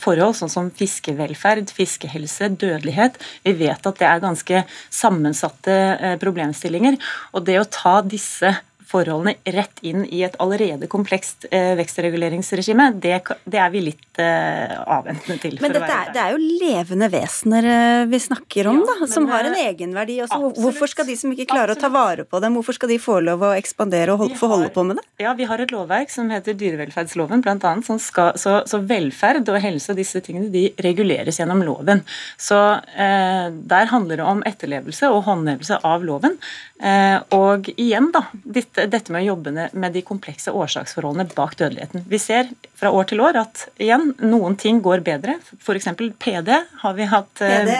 forhold, 0.00 0.36
sånn 0.38 0.52
som 0.52 0.70
fiskevelferd, 0.74 1.72
fiskehelse, 1.74 2.50
dødelighet. 2.60 3.18
Vi 3.46 3.54
vet 3.58 3.88
at 3.88 4.00
det 4.00 4.08
er 4.08 4.22
ganske 4.24 4.64
sammensatte 4.92 6.16
problemstillinger. 6.22 6.98
og 7.32 7.46
det 7.48 7.58
å 7.60 7.63
ta 7.66 8.02
disse 8.02 8.62
forholdene 8.94 9.34
rett 9.54 9.82
inn 9.86 10.04
i 10.06 10.22
et 10.26 10.36
allerede 10.42 10.88
komplekst 10.90 11.48
eh, 11.50 11.72
vekstreguleringsregime, 11.78 12.90
det, 13.02 13.16
det, 13.44 13.60
er 13.60 13.72
vi 13.74 13.82
litt 13.88 14.20
eh, 14.22 14.74
avventende 14.80 15.38
til. 15.42 15.58
Men 15.62 15.74
dette 15.74 15.90
er, 15.90 16.12
det 16.14 16.22
er 16.22 16.34
jo 16.34 16.40
levende 16.62 17.10
vesener 17.12 17.68
eh, 17.70 18.04
vi 18.10 18.20
snakker 18.22 18.70
om, 18.70 18.82
ja, 18.82 18.96
da, 19.00 19.08
som 19.10 19.28
har 19.32 19.48
en 19.48 19.56
egenverdi. 19.58 20.20
Også. 20.24 20.38
Hvorfor 20.60 20.90
skal 20.90 21.08
de 21.08 21.16
som 21.18 21.32
ikke 21.34 21.48
klarer 21.50 21.74
absolutt. 21.74 21.84
å 21.84 21.88
ta 21.88 21.92
vare 21.94 22.26
på 22.28 22.42
dem, 22.44 22.58
hvorfor 22.58 22.78
skal 22.78 22.92
de 22.92 23.00
få 23.02 23.18
lov 23.24 23.44
å 23.48 23.54
ekspandere 23.56 24.14
og 24.14 24.36
få 24.38 24.50
holde 24.52 24.70
på 24.74 24.86
med 24.86 25.00
det? 25.00 25.06
Ja, 25.24 25.34
Vi 25.38 25.48
har 25.48 25.62
et 25.62 25.74
lovverk 25.74 26.12
som 26.12 26.30
heter 26.32 26.56
dyrevelferdsloven, 26.58 27.42
blant 27.44 27.64
annet, 27.66 27.86
som 27.86 27.98
skal, 28.02 28.34
så, 28.40 28.60
så, 28.68 28.80
velferd 28.84 29.48
og 29.50 29.60
helse 29.62 29.92
og 29.92 29.98
disse 30.00 30.20
tingene 30.24 30.50
de 30.52 30.66
reguleres 30.84 31.40
gjennom 31.40 31.62
loven. 31.66 32.04
Så 32.40 32.60
eh, 32.94 33.50
Der 33.74 33.90
handler 33.90 34.20
det 34.20 34.28
om 34.28 34.44
etterlevelse 34.46 35.10
og 35.12 35.24
håndhevelse 35.28 35.80
av 35.86 36.04
loven. 36.06 36.38
Eh, 36.84 37.18
og 37.36 37.68
igjen, 37.76 38.10
da, 38.14 38.24
dette, 38.44 38.83
dette, 38.90 39.12
med 39.14 39.24
å 39.24 39.32
jobbe 39.32 39.68
med 39.72 39.94
de 39.94 40.02
komplekse 40.06 40.52
årsaksforholdene 40.54 41.28
bak 41.34 41.56
dødeligheten. 41.60 42.04
Vi 42.10 42.20
ser 42.22 42.50
fra 42.78 42.90
år 42.94 43.08
til 43.10 43.22
år 43.24 43.38
at 43.40 43.64
igjen, 43.80 44.12
noen 44.22 44.56
ting 44.60 44.80
går 44.84 45.04
bedre. 45.06 45.36
F.eks. 45.60 45.88
PD 46.20 46.50
har 46.82 46.96
vi 46.98 47.08
hatt. 47.10 47.42
Eh, 47.44 47.70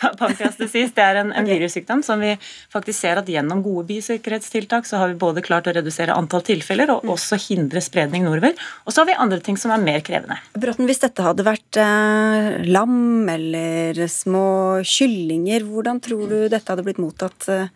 Pankreastesis 0.00 0.94
det 0.96 1.04
er 1.04 1.20
en, 1.22 1.32
en 1.32 1.44
okay. 1.44 1.58
virussykdom 1.58 2.04
som 2.06 2.22
vi 2.22 2.34
faktisk 2.72 2.98
ser 2.98 3.20
at 3.20 3.28
gjennom 3.30 3.62
gode 3.64 3.86
bisikkerhetstiltak 3.90 4.88
så 4.88 5.02
har 5.02 5.12
vi 5.12 5.20
både 5.20 5.44
klart 5.44 5.68
å 5.70 5.74
redusere 5.76 6.16
antall 6.16 6.44
tilfeller 6.46 6.94
og 6.96 7.04
mm. 7.06 7.14
også 7.14 7.38
hindre 7.48 7.82
spredning 7.84 8.26
nordover. 8.26 8.56
Og 8.84 8.94
så 8.94 9.02
har 9.02 9.10
vi 9.10 9.18
andre 9.26 9.40
ting 9.44 9.58
som 9.60 9.74
er 9.74 9.84
mer 9.84 10.02
krevende. 10.06 10.40
Bråten, 10.58 10.88
hvis 10.90 11.02
dette 11.04 11.24
hadde 11.24 11.46
vært 11.46 11.80
eh, 11.80 12.64
lam 12.70 13.28
eller 13.30 14.04
små 14.10 14.48
kyllinger, 14.86 15.66
hvordan 15.68 16.02
tror 16.04 16.26
du 16.30 16.38
dette 16.50 16.66
hadde 16.72 16.86
blitt 16.86 17.00
mottatt? 17.02 17.48
Eh? 17.52 17.68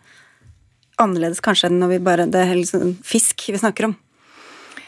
Annerledes 1.01 1.43
kanskje 1.43 1.69
enn 1.69 1.79
når 1.81 1.95
vi 1.95 2.01
bare 2.03 2.27
Det 2.31 2.41
er 2.41 2.55
liksom 2.55 2.95
fisk 3.05 3.47
vi 3.51 3.61
snakker 3.61 3.89
om. 3.89 3.95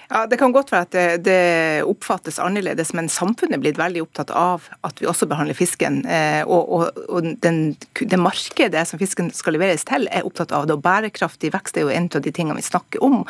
Ja, 0.10 0.28
Det 0.28 0.38
kan 0.39 0.53
godt 0.55 0.72
være 0.72 0.86
at 0.86 0.93
det, 0.95 1.05
det, 1.26 1.84
oppfattes 1.84 2.38
annerledes, 2.39 2.93
men 2.95 3.10
samfunnet 3.12 3.58
er 3.58 3.64
blitt 3.64 3.80
veldig 3.80 4.05
opptatt 4.05 4.30
av 4.32 4.70
at 4.88 5.01
vi 5.01 5.08
også 5.10 5.28
behandler 5.28 5.58
fisken. 5.58 5.99
Eh, 6.08 6.47
og, 6.47 6.70
og, 6.72 7.01
og 7.12 7.28
den, 7.43 7.76
det 7.99 8.20
markedet 8.20 8.86
som 8.88 9.01
fisken 9.01 9.34
skal 9.36 9.58
leveres 9.58 9.84
til, 9.88 10.08
er 10.08 10.24
opptatt 10.28 10.53
av 10.55 10.68
det. 10.68 10.78
Og 10.78 10.84
bærekraftig 10.86 11.51
vekst 11.51 11.76
er 11.76 11.88
jo 11.88 11.91
en 11.91 12.08
av 12.08 12.24
de 12.24 12.32
tingene 12.32 12.55
vi 12.55 12.64
snakker 12.64 13.03
om. 13.03 13.26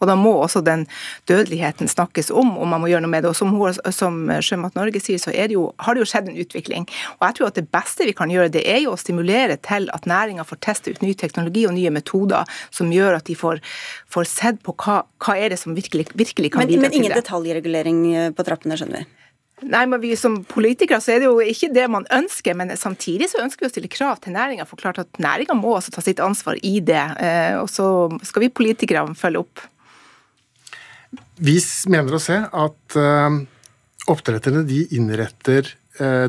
Og 0.00 0.08
da 0.08 0.16
må 0.16 0.32
også 0.38 0.62
den 0.64 0.86
dødeligheten 1.28 1.90
snakkes 1.92 2.32
om, 2.32 2.54
og 2.56 2.70
man 2.70 2.80
må 2.80 2.88
gjøre 2.88 3.04
noe 3.04 3.12
med 3.12 3.26
det. 3.26 3.34
Og 3.34 3.36
som, 3.36 3.52
som 3.92 4.32
Sjømat 4.40 4.78
Norge 4.78 5.04
sier, 5.04 5.20
så 5.20 5.36
det 5.36 5.58
jo, 5.58 5.66
har 5.84 5.98
det 5.98 6.06
jo 6.06 6.08
skjedd 6.14 6.32
en 6.32 6.40
utvikling. 6.40 6.88
Og 7.18 7.28
jeg 7.28 7.38
tror 7.38 7.52
at 7.52 7.60
det 7.60 7.66
beste 7.76 8.08
vi 8.08 8.16
kan 8.16 8.32
gjøre, 8.32 8.54
det 8.56 8.64
er 8.72 8.80
jo 8.86 8.96
å 8.96 9.00
stimulere 9.00 9.58
til 9.60 9.90
at 9.92 10.08
næringa 10.08 10.48
får 10.48 10.62
teste 10.64 10.96
ut 10.96 11.04
ny 11.04 11.12
teknologi 11.12 11.66
og 11.68 11.76
nye 11.76 11.92
metoder 11.92 12.48
som 12.72 12.88
gjør 12.94 13.20
at 13.20 13.28
de 13.28 13.36
får, 13.36 13.60
får 14.08 14.32
sett 14.32 14.64
på 14.64 14.72
hva, 14.80 15.02
hva 15.20 15.36
er 15.36 15.52
det 15.52 15.60
som 15.60 15.76
virkelig 15.76 16.08
virkelig 16.22 16.52
kan 16.54 16.64
men, 16.64 16.70
bidra 16.70 16.86
men 16.86 16.90
til 16.90 16.94
det. 16.94 17.00
Men 17.02 17.10
ingen 17.10 17.18
detaljregulering 17.20 18.00
eh, 18.14 18.30
på 18.36 18.46
trappene, 18.46 18.78
skjønner 18.78 19.02
vi? 19.02 19.18
Nei, 19.62 19.84
men 19.86 20.00
vi 20.02 20.16
Som 20.18 20.40
politikere 20.48 20.98
så 21.02 21.14
er 21.14 21.22
det 21.22 21.28
jo 21.28 21.36
ikke 21.38 21.70
det 21.70 21.84
man 21.90 22.06
ønsker, 22.10 22.56
men 22.58 22.72
samtidig 22.78 23.28
så 23.30 23.44
ønsker 23.44 23.62
vi 23.62 23.70
å 23.70 23.74
stille 23.74 23.90
krav 23.92 24.22
til 24.24 24.34
næringa. 24.34 24.66
For 24.66 24.80
klart 24.80 24.98
at 25.02 25.22
næringa 25.22 25.54
må 25.58 25.76
også 25.76 25.94
ta 25.94 26.02
sitt 26.04 26.22
ansvar 26.22 26.58
i 26.66 26.80
det. 26.82 27.04
Eh, 27.22 27.58
og 27.60 27.68
så 27.70 27.86
skal 28.26 28.46
vi 28.46 28.54
politikere 28.54 29.06
følge 29.18 29.44
opp. 29.44 29.66
Vi 31.42 31.58
mener 31.92 32.16
å 32.16 32.22
se 32.22 32.38
at 32.40 32.96
uh, 32.96 33.34
oppdretterne 34.08 34.62
de 34.64 34.86
innretter 34.96 35.74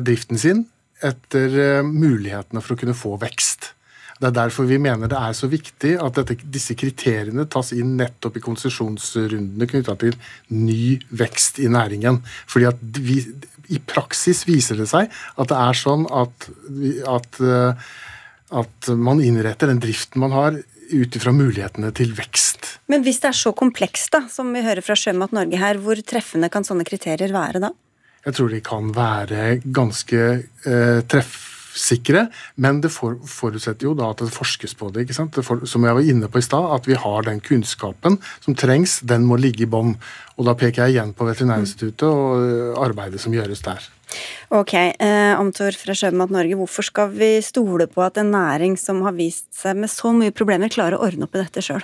driften 0.04 0.36
sin 0.36 0.58
etter 1.00 1.80
mulighetene 1.88 2.60
for 2.60 2.74
å 2.74 2.78
kunne 2.78 2.94
få 2.94 3.14
vekst. 3.22 3.70
Det 4.20 4.28
er 4.28 4.36
derfor 4.36 4.68
vi 4.68 4.78
mener 4.78 5.10
det 5.10 5.18
er 5.18 5.34
så 5.36 5.48
viktig 5.50 5.96
at 6.02 6.20
dette, 6.20 6.36
disse 6.54 6.76
kriteriene 6.78 7.46
tas 7.50 7.72
inn 7.74 7.96
nettopp 7.98 8.38
i 8.38 8.44
konsesjonsrundene 8.44 9.68
knytta 9.70 9.96
til 10.00 10.16
ny 10.54 10.96
vekst 11.10 11.58
i 11.62 11.70
næringen. 11.72 12.20
Fordi 12.50 12.68
at 12.70 13.00
vi, 13.02 13.20
I 13.74 13.80
praksis 13.82 14.44
viser 14.48 14.78
det 14.78 14.88
seg 14.92 15.10
at 15.10 15.50
det 15.50 15.58
er 15.58 15.80
sånn 15.80 16.06
at, 16.14 16.48
at, 17.10 17.40
eh, 17.42 17.88
at 18.62 18.92
man 18.94 19.22
innretter 19.24 19.72
den 19.72 19.82
driften 19.82 20.22
man 20.22 20.36
har 20.36 20.60
ut 20.84 21.16
ifra 21.16 21.32
mulighetene 21.34 21.90
til 21.96 22.12
vekst. 22.14 22.76
Men 22.92 23.02
hvis 23.06 23.18
det 23.22 23.30
er 23.32 23.38
så 23.38 23.54
komplekst, 23.56 24.12
da, 24.14 24.26
som 24.30 24.52
vi 24.54 24.62
hører 24.62 24.84
fra 24.84 24.96
Sjømat 24.98 25.32
Norge 25.34 25.58
her, 25.58 25.80
hvor 25.82 25.98
treffende 26.06 26.50
kan 26.52 26.66
sånne 26.66 26.86
kriterier 26.86 27.32
være 27.34 27.62
da? 27.64 27.72
Jeg 28.24 28.36
tror 28.38 28.52
de 28.52 28.60
kan 28.64 28.92
være 28.96 29.48
ganske 29.64 30.20
eh, 30.38 31.00
treff 31.10 31.53
sikre, 31.74 32.28
men 32.56 32.80
det 32.84 32.92
for, 32.94 33.16
forutsetter 33.28 33.88
jo 33.88 33.94
da 33.98 34.12
at 34.12 34.22
det 34.22 34.32
forskes 34.34 34.76
på 34.78 34.90
det. 34.94 35.04
ikke 35.04 35.16
sant? 35.16 35.34
Det 35.34 35.44
for, 35.46 35.64
som 35.68 35.84
jeg 35.86 35.98
var 35.98 36.10
inne 36.14 36.30
på 36.30 36.40
i 36.40 36.46
stad, 36.46 36.70
at 36.76 36.86
vi 36.88 36.98
har 36.98 37.26
den 37.26 37.42
kunnskapen 37.44 38.20
som 38.44 38.56
trengs, 38.58 39.00
den 39.02 39.26
må 39.28 39.38
ligge 39.40 39.66
i 39.66 39.70
bånn. 39.70 39.96
Og 40.38 40.48
da 40.48 40.56
peker 40.58 40.86
jeg 40.86 40.96
igjen 40.96 41.12
på 41.16 41.26
Veterinærinstituttet 41.28 42.06
og 42.08 42.40
øh, 42.42 42.70
arbeidet 42.82 43.22
som 43.22 43.34
gjøres 43.34 43.62
der. 43.66 43.90
Ok, 44.54 44.74
eh, 44.76 45.32
Amtor 45.34 45.74
fra 45.78 45.94
Sjømat 45.98 46.32
Norge, 46.34 46.58
hvorfor 46.58 46.86
skal 46.86 47.10
vi 47.14 47.36
stole 47.42 47.88
på 47.90 48.04
at 48.04 48.20
en 48.22 48.30
næring 48.34 48.78
som 48.78 49.02
har 49.06 49.16
vist 49.16 49.48
seg 49.56 49.78
med 49.80 49.90
så 49.90 50.14
mye 50.14 50.34
problemer, 50.34 50.72
klarer 50.72 50.98
å 50.98 51.06
ordne 51.08 51.26
opp 51.26 51.34
i 51.34 51.42
dette 51.42 51.64
sjøl? 51.64 51.82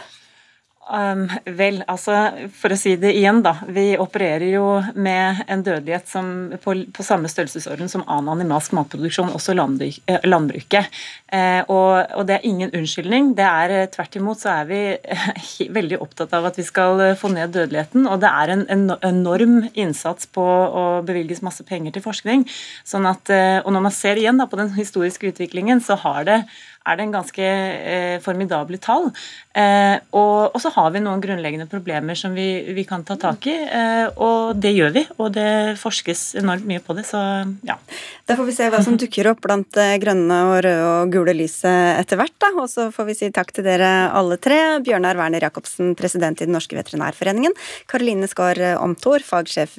Um, 0.90 1.28
vel, 1.46 1.84
altså 1.86 2.16
for 2.58 2.74
å 2.74 2.78
si 2.78 2.96
det 2.98 3.12
igjen, 3.14 3.44
da. 3.44 3.52
Vi 3.70 3.92
opererer 4.00 4.48
jo 4.50 4.64
med 4.98 5.44
en 5.46 5.62
dødelighet 5.62 6.08
som 6.10 6.32
på, 6.58 6.74
på 6.90 7.06
samme 7.06 7.30
størrelsesorden 7.30 7.90
som 7.92 8.02
annen 8.10 8.32
animalsk 8.40 8.74
matproduksjon, 8.74 9.30
også 9.36 9.54
eh, 9.54 10.26
landbruket. 10.26 10.90
Eh, 11.30 11.60
og, 11.70 12.10
og, 12.16 12.24
det 12.26 12.36
er 12.36 12.48
ingen 12.48 12.72
unnskyldning. 12.74 13.32
Det 13.38 13.46
er 13.46 13.74
eh, 13.76 13.86
Tvert 13.94 14.18
imot 14.18 14.42
så 14.42 14.50
er 14.56 14.66
vi 14.66 14.80
eh, 14.98 15.28
veldig 15.78 16.00
opptatt 16.02 16.34
av 16.34 16.48
at 16.50 16.58
vi 16.58 16.66
skal 16.66 17.04
få 17.20 17.30
ned 17.36 17.54
dødeligheten. 17.54 18.08
Og 18.10 18.18
det 18.24 18.34
er 18.42 18.54
en, 18.56 18.66
en 18.74 18.96
enorm 19.06 19.60
innsats 19.78 20.26
på 20.26 20.42
å 20.42 20.84
bevilges 21.06 21.44
masse 21.46 21.62
penger 21.68 21.94
til 21.94 22.04
forskning. 22.04 22.42
sånn 22.82 23.06
at, 23.06 23.30
og 23.62 23.70
når 23.70 23.86
man 23.86 23.94
ser 23.94 24.18
igjen 24.18 24.42
da 24.42 24.48
på 24.50 24.58
den 24.58 24.74
historiske 24.74 25.30
utviklingen, 25.30 25.78
så 25.84 25.94
har 26.02 26.26
det 26.26 26.40
er 26.88 26.96
det 26.96 27.04
en 27.04 27.12
ganske 27.12 27.44
eh, 27.44 28.16
formidable 28.24 28.78
tall. 28.80 29.10
Eh, 29.52 29.96
og, 30.16 30.54
og, 30.54 30.58
så 30.62 30.70
har 30.72 30.92
vi 30.94 31.02
noen 31.04 31.20
grunnleggende 31.20 31.68
problemer 31.68 32.16
som 32.16 32.32
vi, 32.36 32.72
vi 32.72 32.84
kan 32.88 33.04
ta 33.04 33.18
tak 33.20 33.46
i, 33.50 33.56
eh, 33.66 34.06
og 34.16 34.56
det 34.60 34.72
gjør 34.72 34.94
vi. 34.94 35.04
Og 35.20 35.28
det 35.34 35.76
forskes 35.80 36.24
enormt 36.40 36.64
mye 36.68 36.82
på 36.84 36.96
det, 36.96 37.04
så 37.08 37.20
ja. 37.68 37.76
Da 38.24 38.36
får 38.38 38.48
vi 38.48 38.56
se 38.56 38.70
hva 38.72 38.80
som 38.86 38.96
dukker 39.00 39.28
opp 39.32 39.42
blant 39.44 39.68
det 39.76 40.00
grønne 40.04 40.40
og 40.48 40.56
røde 40.64 40.88
og 40.90 41.14
gule 41.14 41.36
lyset 41.36 42.00
etter 42.00 42.20
hvert, 42.20 42.36
da. 42.40 42.52
Og 42.56 42.70
så 42.72 42.88
får 42.94 43.10
vi 43.10 43.18
si 43.18 43.30
takk 43.34 43.52
til 43.56 43.66
dere 43.66 43.92
alle 44.16 44.40
tre. 44.40 44.60
Bjørnar 44.86 45.20
Werner 45.20 45.48
Jacobsen, 45.50 45.92
president 45.98 46.40
i 46.40 46.48
Den 46.48 46.56
norske 46.56 46.78
veterinærforeningen. 46.78 47.56
Karoline 47.90 48.30
Skaar 48.30 48.62
Omtor, 48.80 49.24
fagsjef 49.26 49.76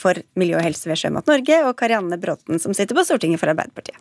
for 0.00 0.18
miljø 0.40 0.58
og 0.58 0.66
helse 0.66 0.90
ved 0.90 0.98
Sjømat 0.98 1.30
Norge. 1.30 1.62
Og 1.68 1.76
Karianne 1.78 2.18
Bråten, 2.20 2.58
som 2.62 2.74
sitter 2.74 2.98
på 2.98 3.06
Stortinget 3.06 3.42
for 3.42 3.52
Arbeiderpartiet. 3.52 4.00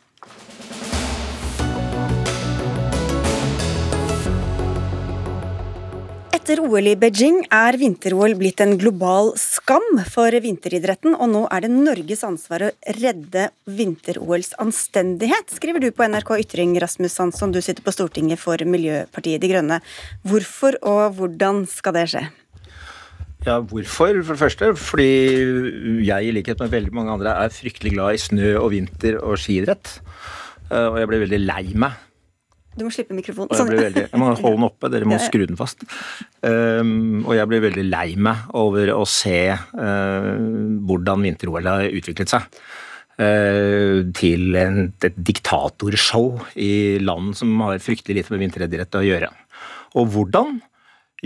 Etter 6.49 6.63
OL 6.65 6.87
i 6.89 6.95
Beijing 6.97 7.43
er 7.53 7.75
vinter-OL 7.77 8.31
blitt 8.39 8.57
en 8.63 8.71
global 8.81 9.27
skam 9.37 9.99
for 10.09 10.33
vinteridretten, 10.41 11.13
og 11.13 11.29
nå 11.29 11.43
er 11.53 11.61
det 11.61 11.69
Norges 11.69 12.23
ansvar 12.25 12.65
å 12.65 12.69
redde 12.97 13.43
vinter-OLs 13.69 14.55
anstendighet, 14.57 15.53
skriver 15.53 15.85
du 15.85 15.91
på 15.93 16.07
NRK 16.09 16.31
Ytring, 16.41 16.73
Rasmus 16.81 17.19
Hansson, 17.21 17.53
du 17.53 17.61
sitter 17.61 17.85
på 17.85 17.93
Stortinget 17.93 18.41
for 18.41 18.57
Miljøpartiet 18.65 19.45
De 19.45 19.51
Grønne. 19.53 19.77
Hvorfor 20.25 20.79
og 20.81 21.19
hvordan 21.21 21.67
skal 21.69 21.99
det 21.99 22.07
skje? 22.15 22.25
Ja, 23.45 23.61
Hvorfor? 23.61 24.17
For 24.17 24.33
det 24.33 24.41
første 24.41 24.73
fordi 24.73 25.09
jeg, 26.01 26.17
i 26.17 26.33
likhet 26.33 26.65
med 26.65 26.73
veldig 26.73 26.97
mange 26.97 27.19
andre, 27.19 27.37
er 27.45 27.53
fryktelig 27.53 27.93
glad 27.93 28.17
i 28.17 28.25
snø 28.25 28.55
og 28.57 28.71
vinter 28.73 29.21
og 29.21 29.37
skiidrett. 29.37 29.99
Eh, 30.71 30.87
og 30.89 30.97
jeg 30.97 31.13
ble 31.13 31.25
veldig 31.27 31.45
lei 31.45 31.65
meg 31.77 32.05
du 32.79 32.85
må 32.87 32.93
slippe 32.93 33.15
mikrofonen. 33.17 33.51
Sånn. 33.57 33.71
Jeg, 33.73 33.89
veldig, 33.89 34.05
jeg, 34.07 34.19
må 34.21 34.29
holde 34.31 34.55
den 34.55 34.67
oppe, 34.69 34.91
dere 34.93 35.07
må 35.07 35.15
ja, 35.17 35.21
ja. 35.21 35.29
skru 35.29 35.45
den 35.49 35.59
fast. 35.59 35.83
Um, 36.41 37.25
og 37.25 37.33
jeg 37.37 37.49
blir 37.51 37.65
veldig 37.67 37.85
lei 37.89 38.07
meg 38.19 38.53
over 38.57 38.93
å 38.95 39.03
se 39.09 39.41
uh, 39.53 40.29
hvordan 40.89 41.25
vinter-OL 41.27 41.69
har 41.69 41.87
utviklet 41.89 42.31
seg. 42.31 42.61
Uh, 43.19 44.07
til 44.15 44.55
en, 44.55 44.93
et 45.03 45.17
diktatorshow 45.27 46.37
i 46.55 46.99
land 47.03 47.33
som 47.35 47.51
har 47.65 47.81
fryktelig 47.83 48.21
lite 48.21 48.35
med 48.35 48.45
vinteridrett 48.45 48.95
å 48.95 49.03
gjøre. 49.03 49.33
Og 49.99 50.13
hvordan? 50.13 50.61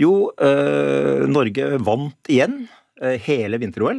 Jo, 0.00 0.14
uh, 0.34 1.22
Norge 1.30 1.76
vant 1.86 2.32
igjen 2.32 2.64
hele 3.24 3.58
vinter-OL. 3.58 3.98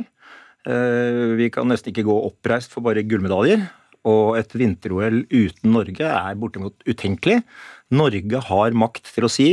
vi 1.38 1.48
kan 1.54 1.68
nesten 1.70 1.92
ikke 1.92 2.06
gå 2.08 2.14
oppreist 2.26 2.72
for 2.74 2.82
bare 2.82 3.04
gullmedaljer 3.06 3.60
og 4.06 4.38
et 4.40 4.54
vinter-OL 4.56 5.24
uten 5.34 5.74
Norge 5.74 6.10
er 6.10 6.38
bortimot 6.40 6.86
utenkelig. 6.88 7.42
Norge 7.94 8.42
har 8.50 8.78
makt 8.78 9.10
til 9.14 9.28
å 9.28 9.32
si 9.32 9.50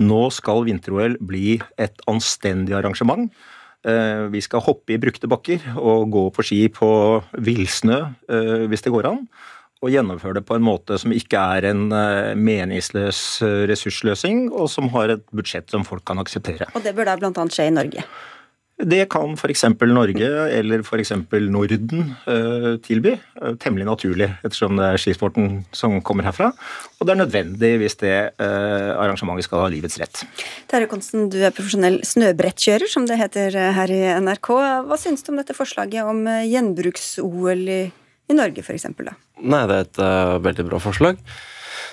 nå 0.00 0.20
skal 0.32 0.64
vinter-OL 0.64 1.18
bli 1.28 1.58
et 1.80 2.04
anstendig 2.10 2.76
arrangement. 2.78 3.28
Eh, 3.84 4.26
vi 4.32 4.42
skal 4.44 4.64
hoppe 4.64 4.94
i 4.94 5.00
brukte 5.00 5.28
bakker 5.30 5.62
og 5.80 6.10
gå 6.12 6.26
på 6.36 6.44
ski 6.44 6.60
på 6.72 6.90
villsnø 7.40 7.98
eh, 8.28 8.66
hvis 8.70 8.84
det 8.84 8.92
går 8.94 9.08
an. 9.12 9.24
Og 9.80 9.92
gjennomføre 9.94 10.36
det 10.36 10.44
på 10.48 10.58
en 10.58 10.64
måte 10.64 10.98
som 11.00 11.12
ikke 11.16 11.40
er 11.56 11.70
en 11.70 11.86
eh, 11.96 12.32
meningsløs 12.36 13.40
ressursløsing, 13.70 14.50
og 14.52 14.68
som 14.72 14.90
har 14.96 15.16
et 15.16 15.24
budsjett 15.32 15.72
som 15.72 15.86
folk 15.88 16.04
kan 16.08 16.20
akseptere. 16.20 16.68
Og 16.76 16.84
det 16.84 16.92
bør 16.96 17.08
da 17.08 17.16
bl.a. 17.20 17.48
skje 17.48 17.70
i 17.70 17.76
Norge? 17.76 18.04
Det 18.80 19.02
kan 19.12 19.34
f.eks. 19.36 19.64
Norge 19.84 20.28
eller 20.56 20.80
f.eks. 20.80 21.12
Norden 21.52 22.14
uh, 22.24 22.76
tilby. 22.84 23.12
Uh, 23.36 23.52
temmelig 23.60 23.86
naturlig, 23.88 24.28
ettersom 24.40 24.78
det 24.80 24.86
er 24.86 25.02
skisporten 25.02 25.50
som 25.76 25.98
kommer 26.06 26.24
herfra. 26.24 26.50
Og 26.98 27.08
det 27.08 27.12
er 27.12 27.20
nødvendig 27.20 27.72
hvis 27.82 27.98
det 28.00 28.14
uh, 28.40 28.96
arrangementet 28.96 29.48
skal 29.48 29.66
ha 29.66 29.70
livets 29.72 29.98
rett. 30.00 30.22
Terje 30.70 30.88
Konsten, 30.90 31.28
du 31.32 31.38
er 31.42 31.52
profesjonell 31.56 32.00
snøbrettkjører, 32.08 32.88
som 32.88 33.08
det 33.08 33.20
heter 33.20 33.58
her 33.76 33.92
i 33.92 34.00
NRK. 34.24 34.52
Hva 34.88 35.00
syns 35.00 35.26
du 35.26 35.32
om 35.34 35.42
dette 35.42 35.56
forslaget 35.56 36.08
om 36.08 36.24
gjenbruks-OL 36.48 37.66
i, 37.68 37.82
i, 38.30 38.38
Norge, 38.38 38.64
f.eks.? 38.64 38.88
Nei, 38.96 39.64
det 39.68 39.76
er 39.76 39.84
et 39.84 40.02
veldig 40.46 40.68
bra 40.70 40.80
forslag. 40.80 41.20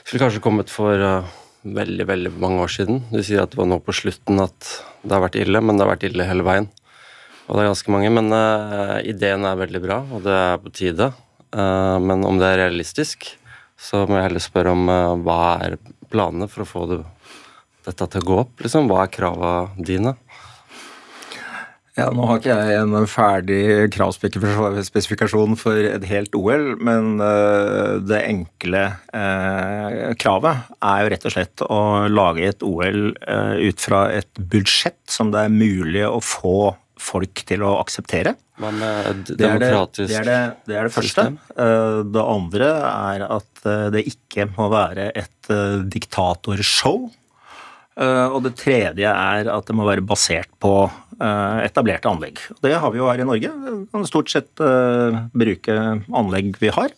Skulle 0.05 0.23
kanskje 0.23 0.43
kommet 0.43 0.71
for 0.71 1.03
veldig 1.75 2.07
veldig 2.07 2.31
mange 2.39 2.63
år 2.63 2.71
siden. 2.71 3.01
Du 3.11 3.19
sier 3.19 3.43
at 3.43 3.51
det 3.51 3.59
var 3.59 3.67
nå 3.69 3.79
på 3.83 3.95
slutten 3.95 4.39
at 4.43 4.71
det 5.03 5.13
har 5.13 5.23
vært 5.23 5.39
ille, 5.39 5.61
men 5.61 5.77
det 5.77 5.85
har 5.85 5.93
vært 5.95 6.05
ille 6.07 6.27
hele 6.27 6.45
veien. 6.47 6.69
Og 7.47 7.55
det 7.55 7.63
er 7.63 7.71
ganske 7.71 7.93
mange. 7.93 8.11
Men 8.13 8.31
uh, 8.35 8.99
ideen 9.07 9.47
er 9.47 9.59
veldig 9.59 9.83
bra, 9.83 10.01
og 10.11 10.23
det 10.27 10.35
er 10.35 10.63
på 10.63 10.73
tide. 10.75 11.11
Uh, 11.55 11.97
men 12.03 12.25
om 12.27 12.39
det 12.39 12.51
er 12.51 12.63
realistisk, 12.65 13.29
så 13.79 14.03
må 14.05 14.19
jeg 14.19 14.29
heller 14.29 14.43
spørre 14.43 14.75
om 14.75 14.89
uh, 14.91 15.15
hva 15.23 15.41
er 15.63 15.77
planene 16.11 16.49
for 16.51 16.65
å 16.65 16.67
få 16.67 16.85
det, 16.91 17.01
dette 17.87 18.11
til 18.11 18.25
å 18.25 18.29
gå 18.31 18.41
opp? 18.43 18.57
Liksom? 18.63 18.91
Hva 18.91 19.05
er 19.05 19.13
kravene 19.15 19.87
dine? 19.87 20.17
Ja, 21.97 22.11
Nå 22.13 22.27
har 22.29 22.37
ikke 22.37 22.53
jeg 22.53 22.77
en 22.77 23.07
ferdig 23.09 23.61
kravspesifikasjon 23.95 25.55
for 25.57 25.79
et 25.81 26.03
helt 26.05 26.35
OL, 26.37 26.75
men 26.77 27.15
det 28.05 28.19
enkle 28.21 28.83
kravet 30.21 30.67
er 30.77 30.99
jo 31.01 31.09
rett 31.15 31.25
og 31.25 31.33
slett 31.33 31.63
å 31.65 31.79
lage 32.05 32.51
et 32.51 32.61
OL 32.61 32.99
ut 33.17 33.81
fra 33.81 34.03
et 34.13 34.29
budsjett 34.37 35.01
som 35.09 35.33
det 35.33 35.47
er 35.47 35.57
mulig 35.57 36.05
å 36.05 36.21
få 36.21 36.75
folk 37.01 37.43
til 37.47 37.63
å 37.65 37.75
akseptere. 37.81 38.35
Hva 38.57 38.71
med 38.73 39.25
det 39.29 39.45
er 39.45 39.59
det, 39.61 39.69
det, 39.99 40.15
er 40.17 40.27
det, 40.27 40.39
det, 40.65 40.75
er 40.75 40.89
det 40.89 40.93
første. 40.95 41.27
Det 42.09 42.23
andre 42.23 42.71
er 42.89 43.25
at 43.27 43.67
det 43.93 44.03
ikke 44.09 44.47
må 44.55 44.69
være 44.73 45.11
et 45.17 45.51
diktatorshow. 45.93 47.07
Og 47.97 48.39
det 48.45 48.53
tredje 48.59 49.09
er 49.09 49.49
at 49.49 49.69
det 49.69 49.75
må 49.77 49.85
være 49.85 50.05
basert 50.05 50.49
på 50.61 50.73
etablerte 51.17 52.09
anlegg. 52.09 52.41
Det 52.61 52.73
har 52.77 52.93
vi 52.93 53.01
jo 53.01 53.09
her 53.09 53.21
i 53.21 53.29
Norge. 53.29 53.53
Vi 53.67 53.85
kan 53.93 54.09
stort 54.09 54.33
sett 54.33 54.51
bruke 54.57 55.77
anlegg 56.09 56.57
vi 56.61 56.73
har. 56.73 56.93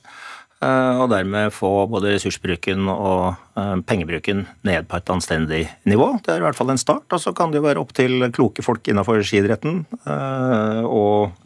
Og 0.60 1.06
dermed 1.08 1.54
få 1.56 1.70
både 1.88 2.10
ressursbruken 2.12 2.90
og 2.92 3.38
pengebruken 3.88 4.42
ned 4.68 4.90
på 4.92 4.98
et 5.00 5.12
anstendig 5.14 5.62
nivå. 5.88 6.10
Det 6.26 6.34
er 6.34 6.42
i 6.42 6.44
hvert 6.44 6.58
fall 6.58 6.74
en 6.74 6.82
start. 6.82 7.06
Og 7.16 7.22
så 7.24 7.32
kan 7.36 7.54
det 7.54 7.62
jo 7.62 7.64
være 7.64 7.80
opp 7.80 7.94
til 7.96 8.26
kloke 8.36 8.66
folk 8.66 8.90
innenfor 8.92 9.24
skiidretten 9.24 9.86
å 10.04 11.06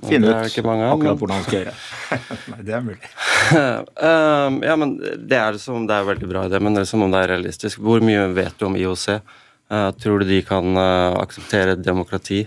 finne 0.10 0.34
ut 0.34 0.58
akkurat 0.58 1.22
hvordan 1.22 1.36
man 1.36 1.46
skal 1.46 1.60
gjøre. 1.60 1.76
Nei, 2.56 2.60
det 2.66 2.78
er 2.80 2.84
mulig. 2.88 3.14
um, 4.10 4.60
ja, 4.66 4.80
men 4.82 4.98
det 4.98 5.40
er, 5.44 5.62
som, 5.62 5.86
det 5.90 6.00
er 6.00 6.10
veldig 6.10 6.34
bra 6.34 6.48
idé, 6.50 6.64
men 6.64 6.74
det 6.74 6.88
er 6.88 6.90
som 6.96 7.06
om 7.06 7.14
det 7.14 7.22
er 7.22 7.34
realistisk. 7.36 7.86
Hvor 7.86 8.02
mye 8.02 8.26
vet 8.34 8.58
du 8.58 8.66
om 8.72 8.82
IOC? 8.82 9.08
Tror 10.02 10.22
du 10.22 10.30
de 10.30 10.42
kan 10.46 10.78
akseptere 11.22 11.78
demokrati? 11.78 12.44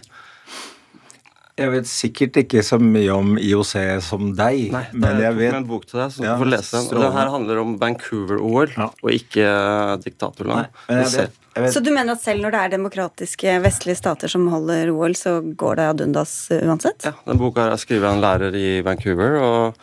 Jeg 1.56 1.70
vet 1.72 1.86
sikkert 1.88 2.36
ikke 2.42 2.60
så 2.66 2.76
mye 2.78 3.08
om 3.14 3.30
IOC 3.40 3.72
som 4.04 4.26
deg, 4.36 4.66
Nei, 4.74 4.82
men 4.92 5.22
jeg 5.22 5.36
vet 5.38 5.52
med 5.54 5.62
en 5.62 5.68
bok 5.70 5.86
til 5.88 6.02
deg, 6.02 6.10
så 6.12 6.20
du 6.20 6.26
Ja, 6.26 6.34
får 6.36 6.50
lese 6.52 6.76
den. 6.76 7.00
Det 7.00 7.12
her 7.14 7.30
handler 7.32 7.60
om 7.62 7.70
Vancouver-OL, 7.80 8.74
og 8.76 9.10
ikke 9.14 9.46
uh, 9.48 9.96
diktatorland. 10.04 10.66
men 10.90 10.98
jeg 11.00 11.12
vet- 11.14 11.38
jeg 11.56 11.64
vet- 11.64 11.72
Så 11.72 11.80
du 11.82 11.90
mener 11.96 12.12
at 12.12 12.20
selv 12.20 12.42
når 12.44 12.50
det 12.52 12.60
er 12.60 12.74
demokratiske 12.76 13.54
vestlige 13.64 13.96
stater 13.96 14.28
som 14.28 14.44
holder 14.52 14.90
OL, 14.92 15.14
så 15.16 15.38
går 15.56 15.76
det 15.80 15.86
ad 15.94 16.00
undas 16.10 16.34
uh, 16.52 16.60
uansett? 16.68 17.08
Ja, 17.08 17.14
den 17.24 17.38
boka 17.40 17.70
er 17.72 17.80
skrevet 17.80 18.04
av 18.04 18.18
en 18.18 18.20
lærer 18.26 18.52
i 18.54 18.82
Vancouver. 18.84 19.40
og 19.40 19.74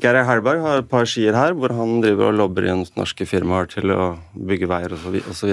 Geir 0.00 0.16
Herberg 0.26 0.62
har 0.64 0.78
et 0.80 0.88
par 0.90 1.04
skier 1.06 1.34
her 1.36 1.52
hvor 1.54 1.70
han 1.76 2.00
driver 2.02 2.30
og 2.32 2.34
lobber 2.40 2.64
inn 2.66 2.80
norske 2.96 3.26
firmaer 3.28 3.68
til 3.70 3.92
å 3.94 4.06
bygge 4.34 4.66
veier 4.66 4.94
osv. 4.96 5.52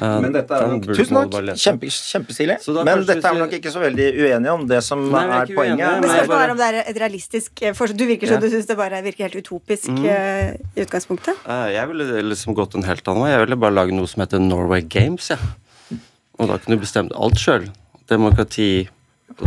Men 0.00 0.32
dette 0.32 0.54
er 0.56 0.70
nok, 0.70 0.86
tusen 0.86 1.18
takk, 1.18 1.50
Kjempe, 1.60 1.90
kjempestilig. 1.92 2.56
Men 2.86 3.02
dette 3.04 3.20
er 3.28 3.34
vi 3.36 3.42
nok 3.42 3.56
ikke 3.58 3.72
så 3.74 3.82
veldig 3.82 4.06
uenige 4.16 4.54
om. 4.54 4.64
Det 4.70 4.78
som 4.86 5.02
Nei, 5.12 5.24
er 5.26 5.34
er 5.42 5.52
poenget 5.52 5.82
jeg 5.82 6.22
er 6.22 6.26
bare- 6.30 6.50
om 6.54 6.56
det 6.56 6.68
er 6.70 6.78
et 6.88 6.96
realistisk 7.02 7.62
eh. 7.62 7.72
Du 8.00 8.06
virker 8.06 8.26
som 8.28 8.34
Ja. 8.36 8.40
du 8.40 8.48
syns 8.48 8.66
det 8.66 8.76
bare 8.78 9.02
virker 9.02 9.28
helt 9.28 9.36
utopisk 9.44 9.88
Mm. 9.90 10.04
eh, 10.06 10.56
i 10.76 10.80
utgangspunktet. 10.86 11.34
Eh, 11.46 11.72
Jeg 11.74 11.88
ville 11.88 12.22
liksom 12.22 12.54
gått 12.54 12.74
en 12.76 12.82
helt 12.84 13.04
annen 13.08 13.22
vei. 13.24 13.30
Jeg 13.32 13.46
ville 13.46 13.56
bare 13.56 13.72
lage 13.74 13.92
noe 13.92 14.06
som 14.06 14.20
heter 14.22 14.38
Norway 14.40 14.80
Games. 14.82 15.28
Ja. 15.28 15.36
Og 16.38 16.48
da 16.48 16.56
kunne 16.56 16.78
du 16.78 16.86
bestemt 16.86 17.12
alt 17.14 17.34
sjøl. 17.34 17.68
Demokrati, 18.08 18.88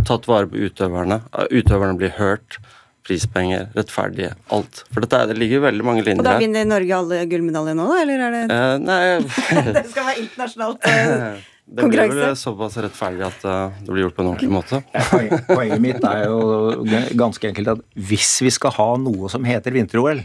tatt 0.05 0.27
vare 0.27 0.45
på 0.45 0.69
utøverne. 0.69 1.23
Eh, 1.33 1.47
Utøverne 1.49 1.97
blir 1.97 2.11
hørt. 2.11 2.59
Prispenger, 3.03 3.65
rettferdige, 3.75 4.33
alt. 4.55 4.83
For 4.93 5.03
dette 5.03 5.17
er, 5.19 5.27
det 5.33 5.37
ligger 5.41 5.59
veldig 5.65 5.83
mange 5.83 6.03
linjer 6.05 6.23
her. 6.23 6.23
Og 6.23 6.29
da 6.29 6.37
vinner 6.39 6.67
Norge 6.69 6.93
alle 6.95 7.17
gullmedaljer 7.27 7.75
nå, 7.75 7.87
da? 7.89 7.97
Eller 8.03 8.21
er 8.27 8.37
det 8.37 8.43
Eh, 8.53 8.77
nei, 8.79 9.01
Det 9.79 9.83
skal 9.91 10.07
være 10.07 10.21
internasjonalt 10.23 10.87
eh, 10.87 11.25
det 11.73 11.89
blir 11.91 12.11
vel 12.13 12.35
såpass 12.39 12.77
rettferdig 12.83 13.25
at 13.27 13.43
eh, 13.47 13.81
det 13.83 13.91
blir 13.91 14.05
gjort 14.05 14.15
på 14.15 14.23
en 14.23 14.31
ordentlig 14.33 14.51
måte. 14.55 14.79
Poenget, 15.09 15.43
poenget 15.51 15.83
mitt 15.83 16.07
er 16.07 16.25
jo 16.29 16.85
ganske 17.19 17.51
enkelt 17.51 17.73
at 17.75 17.83
hvis 18.11 18.31
vi 18.47 18.51
skal 18.55 18.75
ha 18.79 18.87
noe 19.03 19.31
som 19.31 19.43
heter 19.47 19.75
vinter-OL, 19.75 20.23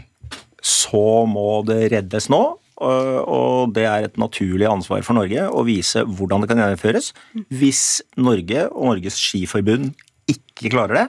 så 0.63 1.03
må 1.27 1.61
det 1.67 1.81
reddes 1.93 2.27
nå. 2.31 2.41
og- 2.79 3.23
Og 3.27 3.73
det 3.75 3.83
er 3.87 4.05
et 4.07 4.15
naturlig 4.19 4.67
ansvar 4.71 5.03
for 5.03 5.13
Norge 5.19 5.49
å 5.51 5.65
vise 5.67 5.99
hvordan 6.07 6.41
det 6.41 6.47
kan 6.51 6.59
gjennomføres. 6.63 7.11
Hvis 7.51 8.01
Norge 8.15 8.69
og 8.71 8.85
Norges 8.93 9.17
Skiforbund 9.19 9.91
ikke 10.31 10.71
klarer 10.71 10.93
det, 10.95 11.07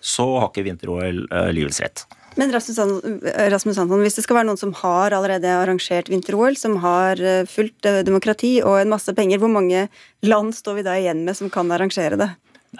så 0.00 0.26
har 0.38 0.50
ikke 0.50 0.66
vinter-OL 0.66 1.24
eh, 1.26 1.50
livets 1.56 1.82
rett. 1.84 2.06
Men 2.38 2.52
Rasmus, 2.54 2.78
Hansson, 2.78 4.02
hvis 4.04 4.14
det 4.14 4.22
skal 4.22 4.38
være 4.38 4.46
noen 4.46 4.60
som 4.60 4.70
har 4.78 5.14
allerede 5.16 5.50
arrangert 5.58 6.10
vinter-OL, 6.12 6.54
som 6.60 6.76
har 6.84 7.18
eh, 7.18 7.46
fullt 7.50 7.88
eh, 7.88 8.02
demokrati 8.06 8.58
og 8.62 8.78
en 8.78 8.92
masse 8.92 9.10
penger, 9.16 9.40
hvor 9.42 9.50
mange 9.50 9.88
land 10.22 10.54
står 10.54 10.78
vi 10.78 10.84
da 10.86 10.94
igjen 11.00 11.24
med 11.26 11.38
som 11.38 11.50
kan 11.50 11.72
arrangere 11.74 12.20
det? 12.20 12.30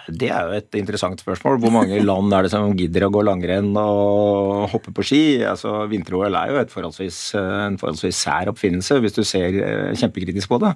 Det 0.07 0.27
er 0.29 0.45
jo 0.45 0.57
et 0.59 0.75
interessant 0.77 1.21
spørsmål. 1.21 1.57
Hvor 1.63 1.73
mange 1.73 1.97
land 2.09 2.33
er 2.35 2.45
det 2.45 2.51
som 2.53 2.75
gidder 2.77 3.07
å 3.07 3.11
gå 3.13 3.23
langrenn 3.25 3.71
og 3.81 4.67
hoppe 4.73 4.93
på 4.95 5.05
ski? 5.05 5.21
Altså, 5.49 5.71
Vinter-OL 5.89 6.37
er 6.37 6.51
jo 6.53 6.65
forholdsvis, 6.73 7.21
en 7.39 7.79
forholdsvis 7.81 8.19
sær 8.27 8.51
oppfinnelse, 8.51 8.99
hvis 9.01 9.17
du 9.17 9.23
ser 9.27 9.57
eh, 9.57 9.95
kjempekritisk 9.97 10.51
på 10.51 10.61
det. 10.61 10.75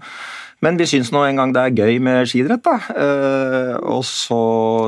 Men 0.65 0.79
vi 0.79 0.87
syns 0.89 1.11
nå 1.13 1.21
en 1.27 1.39
gang 1.41 1.53
det 1.53 1.61
er 1.61 1.77
gøy 1.83 1.99
med 2.03 2.29
skiidrett, 2.31 2.63
da. 2.65 2.77
Eh, 2.95 3.75
Og 3.93 4.01
så 4.07 4.41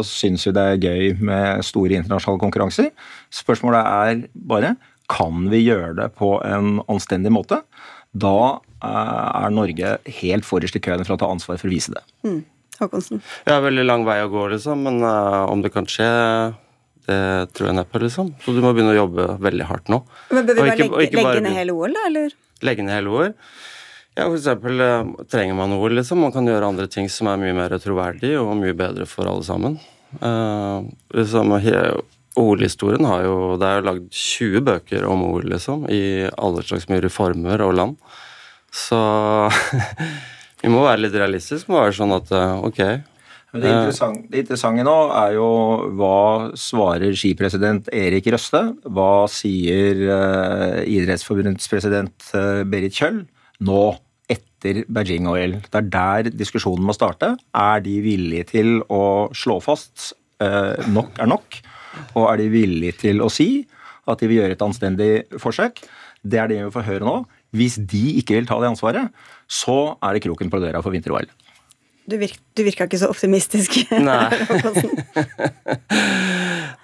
syns 0.08 0.48
vi 0.48 0.56
det 0.56 0.66
er 0.72 0.84
gøy 0.88 1.22
med 1.22 1.66
store 1.68 2.00
internasjonale 2.00 2.42
konkurranser. 2.42 2.90
Spørsmålet 3.34 3.82
er 3.86 4.26
bare 4.34 4.76
kan 5.12 5.50
vi 5.52 5.60
gjøre 5.68 5.94
det 6.00 6.08
på 6.18 6.32
en 6.42 6.80
anstendig 6.90 7.30
måte? 7.36 7.62
Da 8.16 8.36
eh, 8.56 9.46
er 9.46 9.54
Norge 9.54 9.96
helt 10.22 10.48
forrest 10.48 10.80
i 10.80 10.82
køen 10.82 11.06
for 11.06 11.14
å 11.18 11.22
ta 11.22 11.30
ansvar 11.30 11.60
for 11.62 11.70
å 11.70 11.76
vise 11.76 11.94
det. 11.94 12.02
Hmm. 12.26 12.42
Håkonsen. 12.82 13.22
Ja, 13.48 13.60
veldig 13.64 13.86
lang 13.86 14.06
vei 14.08 14.20
å 14.24 14.30
gå, 14.32 14.48
liksom, 14.56 14.82
men 14.88 15.02
uh, 15.06 15.46
om 15.52 15.62
det 15.64 15.72
kan 15.74 15.88
skje, 15.90 16.08
det 17.06 17.20
tror 17.56 17.70
jeg 17.70 17.78
neppe, 17.78 18.02
liksom. 18.04 18.34
Så 18.44 18.56
du 18.56 18.62
må 18.64 18.74
begynne 18.76 18.96
å 18.96 19.00
jobbe 19.04 19.30
veldig 19.46 19.70
hardt 19.70 19.92
nå. 19.94 20.02
Men 20.32 20.48
Bør 20.48 20.58
vi 20.58 20.62
bare 20.64 20.76
ikke- 20.76 20.90
legge, 20.90 21.08
ikke 21.08 21.24
bare 21.24 21.38
legge 21.40 21.48
ned 21.48 21.58
hele 21.60 21.78
OL, 21.78 21.96
da? 21.96 22.06
Eller? 22.10 22.36
Legge 22.66 22.86
ned 22.86 22.98
hele 22.98 23.14
OL. 23.14 23.34
Ja, 24.16 24.30
for 24.30 24.38
eksempel 24.38 24.80
eh, 24.80 25.26
trenger 25.28 25.58
man 25.58 25.76
OL, 25.76 25.92
liksom. 25.98 26.22
Man 26.24 26.32
kan 26.32 26.48
gjøre 26.48 26.70
andre 26.72 26.88
ting 26.88 27.10
som 27.12 27.28
er 27.28 27.40
mye 27.42 27.56
mer 27.56 27.76
troverdig 27.84 28.32
og 28.40 28.54
mye 28.60 28.76
bedre 28.78 29.08
for 29.12 29.28
alle 29.28 29.44
sammen. 29.44 29.80
Uh, 30.22 30.88
liksom, 31.12 31.52
OL-historien 32.40 33.04
har 33.04 33.26
jo 33.26 33.58
Det 33.60 33.68
er 33.68 33.82
jo 33.82 33.86
lagd 33.90 34.06
20 34.12 34.64
bøker 34.70 35.04
om 35.08 35.26
OL, 35.28 35.50
liksom, 35.52 35.88
i 35.92 36.30
alle 36.32 36.64
slags 36.64 36.88
mye 36.92 37.12
former 37.12 37.64
og 37.66 37.76
land. 37.76 37.98
Så 38.72 39.00
vi 40.66 40.72
må 40.74 40.86
være 40.86 41.04
litt 41.06 41.18
realistiske. 41.18 41.70
Må 41.72 41.84
være 41.84 41.98
sånn 42.00 42.16
at 42.16 42.32
eh, 42.34 42.56
ok 42.66 42.80
Men 42.82 43.62
det, 43.62 43.74
interessant, 43.74 44.24
det 44.32 44.42
interessante 44.44 44.86
nå 44.88 44.96
er 45.22 45.36
jo 45.38 45.50
hva 46.00 46.16
svarer 46.60 47.14
skipresident 47.18 47.92
Erik 47.94 48.28
Røste? 48.34 48.64
Hva 48.84 49.28
sier 49.32 50.02
uh, 50.10 50.82
Idrettsforbundets 50.82 51.70
president 51.72 52.32
uh, 52.34 52.66
Berit 52.68 52.98
Kjøll 52.98 53.22
nå 53.66 53.84
etter 54.32 54.82
Beijing-OL? 54.90 55.60
Det 55.70 55.82
er 55.82 55.94
der 55.94 56.32
diskusjonen 56.34 56.84
må 56.90 56.98
starte. 56.98 57.36
Er 57.56 57.86
de 57.86 57.96
villige 58.04 58.50
til 58.56 58.82
å 58.90 59.30
slå 59.38 59.62
fast 59.64 60.12
uh, 60.44 60.76
nok 60.92 61.22
er 61.22 61.32
nok? 61.32 61.62
Og 62.18 62.26
er 62.28 62.42
de 62.42 62.50
villige 62.52 62.98
til 63.06 63.24
å 63.24 63.32
si 63.32 63.64
at 64.10 64.20
de 64.20 64.28
vil 64.28 64.42
gjøre 64.42 64.58
et 64.58 64.66
anstendig 64.66 65.14
forsøk? 65.42 65.80
Det 66.26 66.42
er 66.42 66.50
det 66.50 66.60
vi 66.64 66.74
får 66.74 66.90
høre 66.90 67.08
nå. 67.08 67.18
Hvis 67.56 67.78
de 67.80 68.18
ikke 68.20 68.36
vil 68.36 68.50
ta 68.50 68.58
det 68.60 68.74
ansvaret, 68.74 69.14
så 69.48 69.96
er 70.04 70.16
det 70.16 70.24
kroken 70.26 70.52
på 70.52 70.62
døra 70.64 70.82
for 70.84 70.96
vinter-OL. 70.96 71.28
Du, 72.06 72.20
virk, 72.22 72.38
du 72.54 72.62
virka 72.62 72.86
ikke 72.86 73.00
så 73.02 73.10
optimistisk. 73.10 73.80
Nei. 74.10 74.30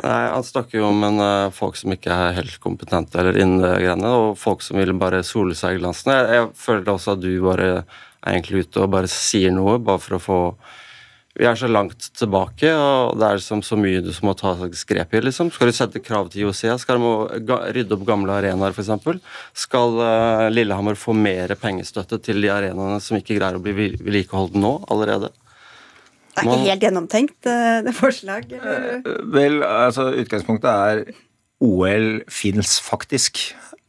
Nei, 0.02 0.22
Han 0.34 0.46
snakker 0.46 0.80
jo 0.80 0.88
om 0.90 1.04
en, 1.06 1.22
eh, 1.22 1.52
folk 1.54 1.78
som 1.78 1.94
ikke 1.94 2.10
er 2.10 2.38
helt 2.40 2.58
kompetente 2.64 3.20
eller 3.22 3.38
innen 3.38 3.62
det 3.62 3.76
greiene, 3.84 4.14
og 4.18 4.40
folk 4.42 4.66
som 4.66 4.82
vil 4.82 4.96
bare 4.98 5.22
sole 5.28 5.54
seg 5.58 5.78
i 5.78 5.82
glansen. 5.84 6.10
Jeg, 6.16 6.40
jeg 6.40 6.50
føler 6.64 6.94
også 6.96 7.14
at 7.14 7.22
du 7.22 7.30
bare 7.46 7.70
er 7.72 8.34
egentlig 8.34 8.66
ute 8.66 8.82
og 8.82 8.94
bare 8.96 9.12
sier 9.12 9.54
noe, 9.54 9.78
bare 9.82 10.02
for 10.02 10.18
å 10.18 10.24
få 10.26 10.40
Vi 11.40 11.46
er 11.48 11.56
så 11.56 11.70
langt 11.72 12.10
tilbake, 12.20 12.68
og 12.76 13.16
det 13.20 13.28
er 13.28 13.38
liksom 13.40 13.62
så 13.64 13.78
mye 13.80 14.02
du 14.04 14.10
som 14.12 14.28
må 14.28 14.34
ta 14.36 14.52
grep 14.60 15.14
i. 15.16 15.22
liksom. 15.24 15.52
Skal 15.56 15.72
du 15.72 15.76
sette 15.76 16.02
krav 16.04 16.28
til 16.32 16.44
IOC? 16.44 16.64
Skal 16.82 17.00
de 17.00 17.60
rydde 17.78 17.96
opp 17.96 18.04
gamle 18.08 18.36
arenaer, 18.36 18.76
f.eks.? 18.76 19.22
Skal 19.64 19.96
uh, 20.02 20.50
Lillehammer 20.52 21.00
få 21.00 21.16
mer 21.16 21.56
pengestøtte 21.56 22.20
til 22.26 22.44
de 22.44 22.52
arenaene 22.52 23.00
som 23.04 23.20
ikke 23.20 23.40
greier 23.40 23.60
å 23.60 23.64
bli 23.64 23.76
vedlikeholdt 23.78 24.60
nå 24.60 24.76
allerede? 24.92 25.32
Det 26.32 26.44
er 26.44 26.48
ikke 26.48 26.70
helt 26.70 26.86
gjennomtenkt, 26.86 27.48
eh, 27.50 27.82
det 27.84 27.92
forslaget? 27.96 28.62
Eller? 28.64 29.02
Vel, 29.34 29.58
altså 29.68 30.08
utgangspunktet 30.16 30.70
er 30.72 31.02
OL 31.62 32.22
fins 32.32 32.78
faktisk. 32.84 33.42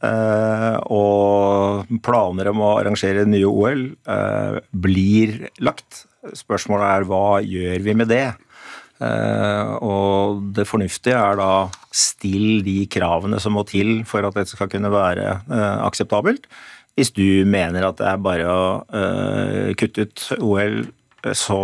Eh, 0.02 0.78
og 0.90 1.86
planer 2.02 2.50
om 2.50 2.64
å 2.66 2.72
arrangere 2.80 3.22
nye 3.28 3.46
OL 3.46 3.84
eh, 3.94 4.58
blir 4.74 5.36
lagt. 5.62 6.06
Spørsmålet 6.38 6.86
er 6.86 7.06
hva 7.10 7.26
gjør 7.42 7.82
vi 7.82 7.94
med 7.98 8.10
det? 8.12 8.26
Eh, 9.02 9.72
og 9.82 10.42
det 10.54 10.66
fornuftige 10.68 11.18
er 11.18 11.38
da 11.40 11.52
still 11.90 12.62
de 12.66 12.84
kravene 12.92 13.40
som 13.42 13.56
må 13.56 13.64
til 13.66 14.02
for 14.08 14.24
at 14.26 14.36
dette 14.36 14.54
skal 14.54 14.70
kunne 14.70 14.92
være 14.92 15.28
eh, 15.42 15.78
akseptabelt. 15.82 16.46
Hvis 16.94 17.10
du 17.16 17.42
mener 17.48 17.88
at 17.88 17.98
det 17.98 18.08
er 18.08 18.20
bare 18.22 18.48
å 18.52 18.64
eh, 18.94 19.72
kutte 19.80 20.06
ut 20.06 20.26
OL 20.38 20.82
så 21.38 21.56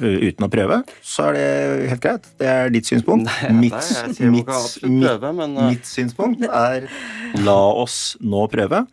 uten 0.00 0.46
å 0.46 0.48
prøve, 0.48 0.78
så 1.04 1.26
er 1.28 1.34
det 1.36 1.88
helt 1.90 2.00
greit. 2.00 2.28
Det 2.40 2.46
er 2.48 2.70
ditt 2.72 2.88
synspunkt. 2.88 3.28
mitt, 3.52 3.74
nei, 3.76 4.12
sier 4.16 4.30
man 4.32 4.38
mitt, 4.38 5.02
prøve, 5.02 5.32
men, 5.36 5.58
mitt 5.68 5.84
synspunkt 5.84 6.46
er 6.48 6.86
la 7.44 7.58
oss 7.76 8.16
nå 8.24 8.46
prøve. 8.48 8.86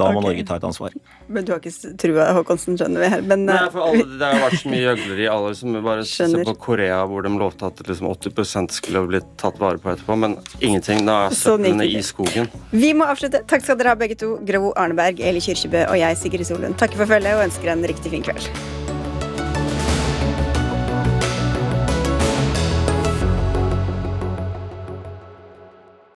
Da 0.00 0.08
må 0.10 0.22
okay. 0.22 0.30
Norge 0.30 0.46
ta 0.48 0.58
et 0.60 0.66
ansvar. 0.70 0.96
Men 1.28 1.46
du 1.46 1.52
har 1.54 1.60
ikke 1.62 1.92
trua, 2.00 2.26
Håkonsen, 2.38 2.78
skjønner 2.80 3.04
vi 3.04 3.10
her. 3.12 3.24
Men, 3.26 3.44
Nei, 3.48 3.58
eh, 3.60 3.70
for 3.74 3.86
alle, 3.86 4.06
Det 4.20 4.30
har 4.32 4.42
vært 4.46 4.62
så 4.62 4.72
mye 4.72 4.82
gjøgleri. 4.88 5.28
Alle 5.34 5.52
som 5.60 5.78
bare 5.86 6.06
skjønner. 6.08 6.42
ser 6.42 6.50
på 6.50 6.56
Korea, 6.66 7.00
hvor 7.10 7.26
de 7.26 7.34
lovte 7.44 7.70
at 7.70 7.84
liksom 7.86 8.10
80% 8.10 8.76
skulle 8.80 9.04
blitt 9.12 9.30
tatt 9.40 9.60
vare 9.62 9.80
på 9.82 9.92
etterpå, 9.94 10.18
men 10.24 10.38
ingenting. 10.58 11.04
Da 11.08 11.26
er 11.28 11.38
søplene 11.38 11.86
i 11.86 12.02
skogen. 12.06 12.50
Vi 12.72 12.92
må 12.96 13.08
avslutte. 13.10 13.44
Takk 13.50 13.66
skal 13.66 13.80
dere 13.80 13.94
ha 13.94 14.00
begge 14.00 14.18
to. 14.20 14.34
Gro 14.48 14.72
Arneberg, 14.80 15.20
Eli 15.20 15.42
Kyrkjebø 15.44 15.86
og 15.90 15.98
jeg, 16.00 16.20
Sigrid 16.20 16.48
Solund, 16.48 16.78
takker 16.80 17.02
for 17.04 17.16
følget 17.16 17.36
og 17.36 17.48
ønsker 17.50 17.74
en 17.76 17.86
riktig 17.88 18.16
fin 18.16 18.24
kveld. 18.26 18.79